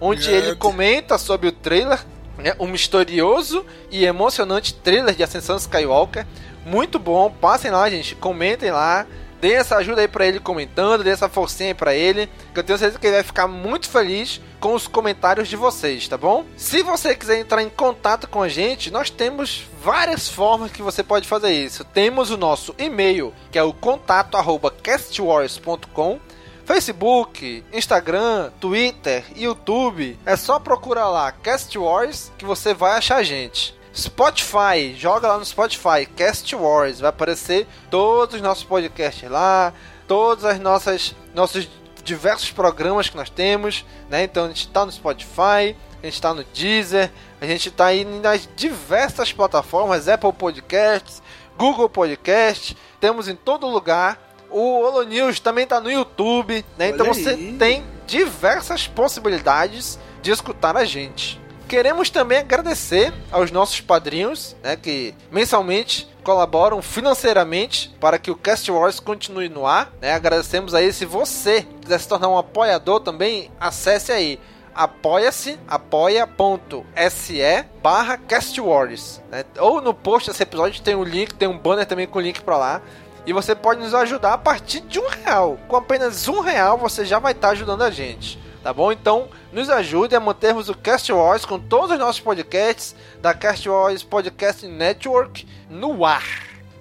onde 0.00 0.30
ele 0.30 0.54
comenta 0.56 1.16
sobre 1.18 1.48
o 1.48 1.52
trailer, 1.52 2.04
né, 2.38 2.54
um 2.60 2.66
misterioso 2.66 3.64
e 3.90 4.04
emocionante 4.04 4.74
trailer 4.74 5.14
de 5.14 5.22
Ascensão 5.22 5.56
Skywalker. 5.56 6.26
Muito 6.64 6.98
bom, 6.98 7.30
passem 7.30 7.70
lá, 7.70 7.88
gente, 7.88 8.14
comentem 8.14 8.70
lá. 8.70 9.06
Dê 9.40 9.52
essa 9.52 9.76
ajuda 9.76 10.00
aí 10.00 10.08
para 10.08 10.26
ele 10.26 10.40
comentando, 10.40 11.04
dê 11.04 11.10
essa 11.10 11.28
forcinha 11.28 11.70
aí 11.70 11.74
pra 11.74 11.94
ele, 11.94 12.28
que 12.52 12.60
eu 12.60 12.64
tenho 12.64 12.78
certeza 12.78 12.98
que 12.98 13.06
ele 13.06 13.16
vai 13.16 13.22
ficar 13.22 13.46
muito 13.46 13.88
feliz 13.88 14.40
com 14.58 14.74
os 14.74 14.86
comentários 14.86 15.48
de 15.48 15.56
vocês, 15.56 16.08
tá 16.08 16.16
bom? 16.16 16.46
Se 16.56 16.82
você 16.82 17.14
quiser 17.14 17.38
entrar 17.38 17.62
em 17.62 17.68
contato 17.68 18.26
com 18.26 18.42
a 18.42 18.48
gente, 18.48 18.90
nós 18.90 19.10
temos 19.10 19.66
várias 19.82 20.26
formas 20.28 20.72
que 20.72 20.82
você 20.82 21.02
pode 21.02 21.28
fazer 21.28 21.52
isso. 21.52 21.84
Temos 21.84 22.30
o 22.30 22.36
nosso 22.36 22.74
e-mail, 22.78 23.32
que 23.50 23.58
é 23.58 23.62
o 23.62 23.72
contato@castwars.com. 23.72 26.20
Facebook, 26.64 27.64
Instagram, 27.72 28.50
Twitter, 28.58 29.24
YouTube. 29.36 30.18
É 30.26 30.34
só 30.34 30.58
procurar 30.58 31.08
lá 31.08 31.30
Cast 31.30 31.78
Wars 31.78 32.32
que 32.36 32.44
você 32.44 32.74
vai 32.74 32.96
achar 32.96 33.18
a 33.18 33.22
gente. 33.22 33.75
Spotify, 33.96 34.94
joga 34.94 35.26
lá 35.28 35.38
no 35.38 35.44
Spotify, 35.44 36.04
Cast 36.14 36.54
Wars, 36.54 37.00
vai 37.00 37.08
aparecer 37.08 37.66
todos 37.90 38.34
os 38.34 38.42
nossos 38.42 38.62
podcasts 38.62 39.28
lá, 39.30 39.72
todas 40.06 40.44
as 40.44 40.60
nossas 40.60 41.14
nossos 41.34 41.66
diversos 42.04 42.52
programas 42.52 43.08
que 43.08 43.16
nós 43.16 43.30
temos, 43.30 43.86
né? 44.10 44.24
Então 44.24 44.44
a 44.44 44.48
gente 44.48 44.66
está 44.66 44.84
no 44.84 44.92
Spotify, 44.92 45.74
a 46.02 46.04
gente 46.04 46.14
está 46.14 46.34
no 46.34 46.44
Deezer, 46.44 47.10
a 47.40 47.46
gente 47.46 47.70
está 47.70 47.86
aí 47.86 48.04
nas 48.04 48.46
diversas 48.54 49.32
plataformas, 49.32 50.08
Apple 50.08 50.32
Podcasts, 50.32 51.22
Google 51.56 51.88
Podcasts, 51.88 52.76
temos 53.00 53.28
em 53.28 53.34
todo 53.34 53.66
lugar. 53.66 54.24
O 54.50 54.80
Holo 54.80 55.02
News 55.02 55.40
também 55.40 55.64
está 55.64 55.80
no 55.80 55.90
YouTube, 55.90 56.64
né? 56.78 56.90
então 56.90 57.06
você 57.06 57.34
tem 57.58 57.84
diversas 58.06 58.86
possibilidades 58.86 59.98
de 60.22 60.30
escutar 60.30 60.76
a 60.76 60.84
gente. 60.84 61.40
Queremos 61.68 62.10
também 62.10 62.38
agradecer 62.38 63.12
aos 63.30 63.50
nossos 63.50 63.80
padrinhos, 63.80 64.54
né, 64.62 64.76
que 64.76 65.12
mensalmente 65.32 66.08
colaboram 66.22 66.80
financeiramente 66.80 67.92
para 68.00 68.20
que 68.20 68.30
o 68.30 68.36
Cast 68.36 68.70
Wars 68.70 69.00
continue 69.00 69.48
no 69.48 69.66
ar. 69.66 69.92
Né? 70.00 70.12
Agradecemos 70.12 70.74
aí. 70.74 70.92
Se 70.92 71.04
você 71.04 71.66
quiser 71.80 71.98
se 71.98 72.06
tornar 72.06 72.28
um 72.28 72.38
apoiador 72.38 73.00
também, 73.00 73.50
acesse 73.58 74.12
aí 74.12 74.38
apoia-se, 74.72 75.58
apoia.se 75.66 77.40
barra 77.82 78.16
castwars. 78.16 79.20
Né? 79.28 79.44
Ou 79.58 79.80
no 79.80 79.92
post 79.92 80.30
desse 80.30 80.44
episódio 80.44 80.82
tem 80.82 80.94
um 80.94 81.02
link, 81.02 81.34
tem 81.34 81.48
um 81.48 81.58
banner 81.58 81.86
também 81.86 82.06
com 82.06 82.20
link 82.20 82.42
para 82.42 82.58
lá. 82.58 82.82
E 83.26 83.32
você 83.32 83.56
pode 83.56 83.80
nos 83.80 83.92
ajudar 83.92 84.34
a 84.34 84.38
partir 84.38 84.82
de 84.82 85.00
um 85.00 85.08
real. 85.08 85.58
Com 85.66 85.76
apenas 85.76 86.28
um 86.28 86.40
real 86.40 86.78
você 86.78 87.04
já 87.04 87.18
vai 87.18 87.32
estar 87.32 87.48
ajudando 87.48 87.82
a 87.82 87.90
gente 87.90 88.45
tá 88.66 88.72
bom? 88.72 88.90
Então, 88.90 89.28
nos 89.52 89.70
ajude 89.70 90.16
a 90.16 90.18
mantermos 90.18 90.68
o 90.68 90.74
Cast 90.74 91.12
Wars 91.12 91.44
com 91.44 91.56
todos 91.56 91.92
os 91.92 91.98
nossos 92.00 92.20
podcasts 92.20 92.96
da 93.22 93.32
Cast 93.32 93.68
Wars 93.68 94.02
Podcast 94.02 94.66
Network 94.66 95.46
no 95.70 96.04
ar. 96.04 96.24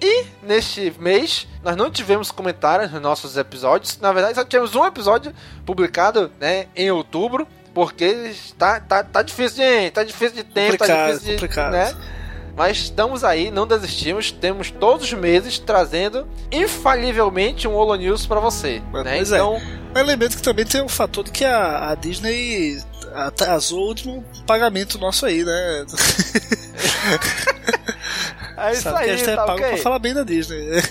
E 0.01 0.25
neste 0.41 0.91
mês 0.97 1.47
nós 1.63 1.75
não 1.75 1.91
tivemos 1.91 2.31
comentários 2.31 2.91
nos 2.91 2.99
nossos 2.99 3.38
episódios. 3.38 3.99
Na 3.99 4.11
verdade, 4.11 4.33
só 4.33 4.43
tivemos 4.43 4.73
um 4.73 4.83
episódio 4.83 5.31
publicado 5.63 6.31
né, 6.39 6.65
em 6.75 6.89
outubro. 6.89 7.47
Porque 7.71 8.33
tá, 8.57 8.79
tá, 8.79 9.03
tá 9.03 9.21
difícil, 9.21 9.57
gente. 9.57 9.91
Tá 9.91 10.03
difícil 10.03 10.38
de 10.38 10.43
tempo, 10.43 10.77
tá 10.77 10.88
complicado, 10.88 10.97
tá 10.97 11.11
difícil 11.11 11.27
de. 11.27 11.33
Complicado. 11.33 11.71
Né? 11.71 11.95
Mas 12.56 12.78
estamos 12.78 13.24
aí, 13.24 13.51
não 13.51 13.68
desistimos. 13.68 14.32
Temos 14.32 14.72
todos 14.72 15.06
os 15.06 15.14
meses 15.14 15.60
trazendo 15.60 16.28
infalivelmente 16.51 17.68
um 17.68 17.76
Holo 17.76 17.95
News 17.95 18.26
para 18.26 18.39
você. 18.39 18.82
Né? 18.93 19.18
É. 19.18 19.22
Então. 19.22 19.56
É. 19.56 19.80
Mas 19.93 20.08
lembrando 20.08 20.36
que 20.36 20.41
também 20.41 20.66
tem 20.66 20.82
o 20.82 20.86
um 20.86 20.89
fator 20.89 21.24
de 21.24 21.32
que 21.32 21.43
a, 21.43 21.91
a 21.91 21.95
Disney 21.95 22.82
atrasou 23.14 23.80
o 23.80 23.88
último 23.88 24.24
pagamento 24.45 24.97
nosso 24.97 25.26
aí, 25.26 25.43
né? 25.43 25.86
É 28.58 28.72
isso 28.72 28.84
Sabe 28.84 28.99
aí, 28.99 29.06
que 29.06 29.12
a 29.12 29.18
gente 29.18 29.30
é 29.30 29.36
tá 29.36 29.45
pago 29.45 29.60
okay. 29.60 29.74
pra 29.74 29.78
falar 29.78 29.99
bem 29.99 30.14
da 30.14 30.24
Disney. 30.24 30.66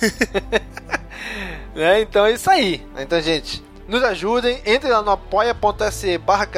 é, 1.75 2.01
então 2.01 2.27
é 2.27 2.33
isso 2.33 2.51
aí. 2.51 2.87
Então, 2.99 3.21
gente, 3.21 3.65
nos 3.89 4.03
ajudem, 4.05 4.61
entrem 4.67 4.93
lá 4.93 5.03
no 5.03 5.11
apoia.se 5.11 6.19
barra 6.19 6.49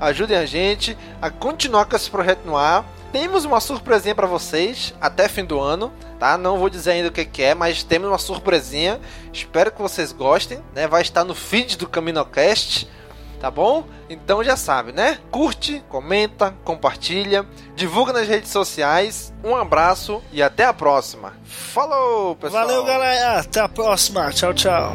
ajudem 0.00 0.36
a 0.36 0.46
gente 0.46 0.96
a 1.20 1.30
continuar 1.30 1.84
com 1.84 1.96
esse 1.96 2.10
projeto 2.10 2.44
no 2.44 2.56
ar. 2.56 2.84
Temos 3.18 3.46
uma 3.46 3.60
surpresinha 3.60 4.14
para 4.14 4.26
vocês 4.26 4.92
até 5.00 5.26
fim 5.26 5.42
do 5.42 5.58
ano, 5.58 5.90
tá? 6.18 6.36
Não 6.36 6.58
vou 6.58 6.68
dizer 6.68 6.90
ainda 6.90 7.08
o 7.08 7.10
que, 7.10 7.24
que, 7.24 7.42
é, 7.42 7.54
mas 7.54 7.82
temos 7.82 8.08
uma 8.08 8.18
surpresinha. 8.18 9.00
Espero 9.32 9.72
que 9.72 9.80
vocês 9.80 10.12
gostem, 10.12 10.62
né? 10.74 10.86
Vai 10.86 11.00
estar 11.00 11.24
no 11.24 11.34
feed 11.34 11.78
do 11.78 11.88
CaminoCast, 11.88 12.86
tá 13.40 13.50
bom? 13.50 13.86
Então 14.10 14.44
já 14.44 14.54
sabe, 14.54 14.92
né? 14.92 15.18
Curte, 15.30 15.82
comenta, 15.88 16.54
compartilha, 16.62 17.46
divulga 17.74 18.12
nas 18.12 18.28
redes 18.28 18.50
sociais. 18.50 19.32
Um 19.42 19.56
abraço 19.56 20.22
e 20.30 20.42
até 20.42 20.66
a 20.66 20.74
próxima. 20.74 21.32
Falou, 21.42 22.36
pessoal! 22.36 22.66
Valeu, 22.66 22.84
galera! 22.84 23.40
Até 23.40 23.60
a 23.60 23.68
próxima! 23.68 24.30
Tchau, 24.30 24.52
tchau! 24.52 24.94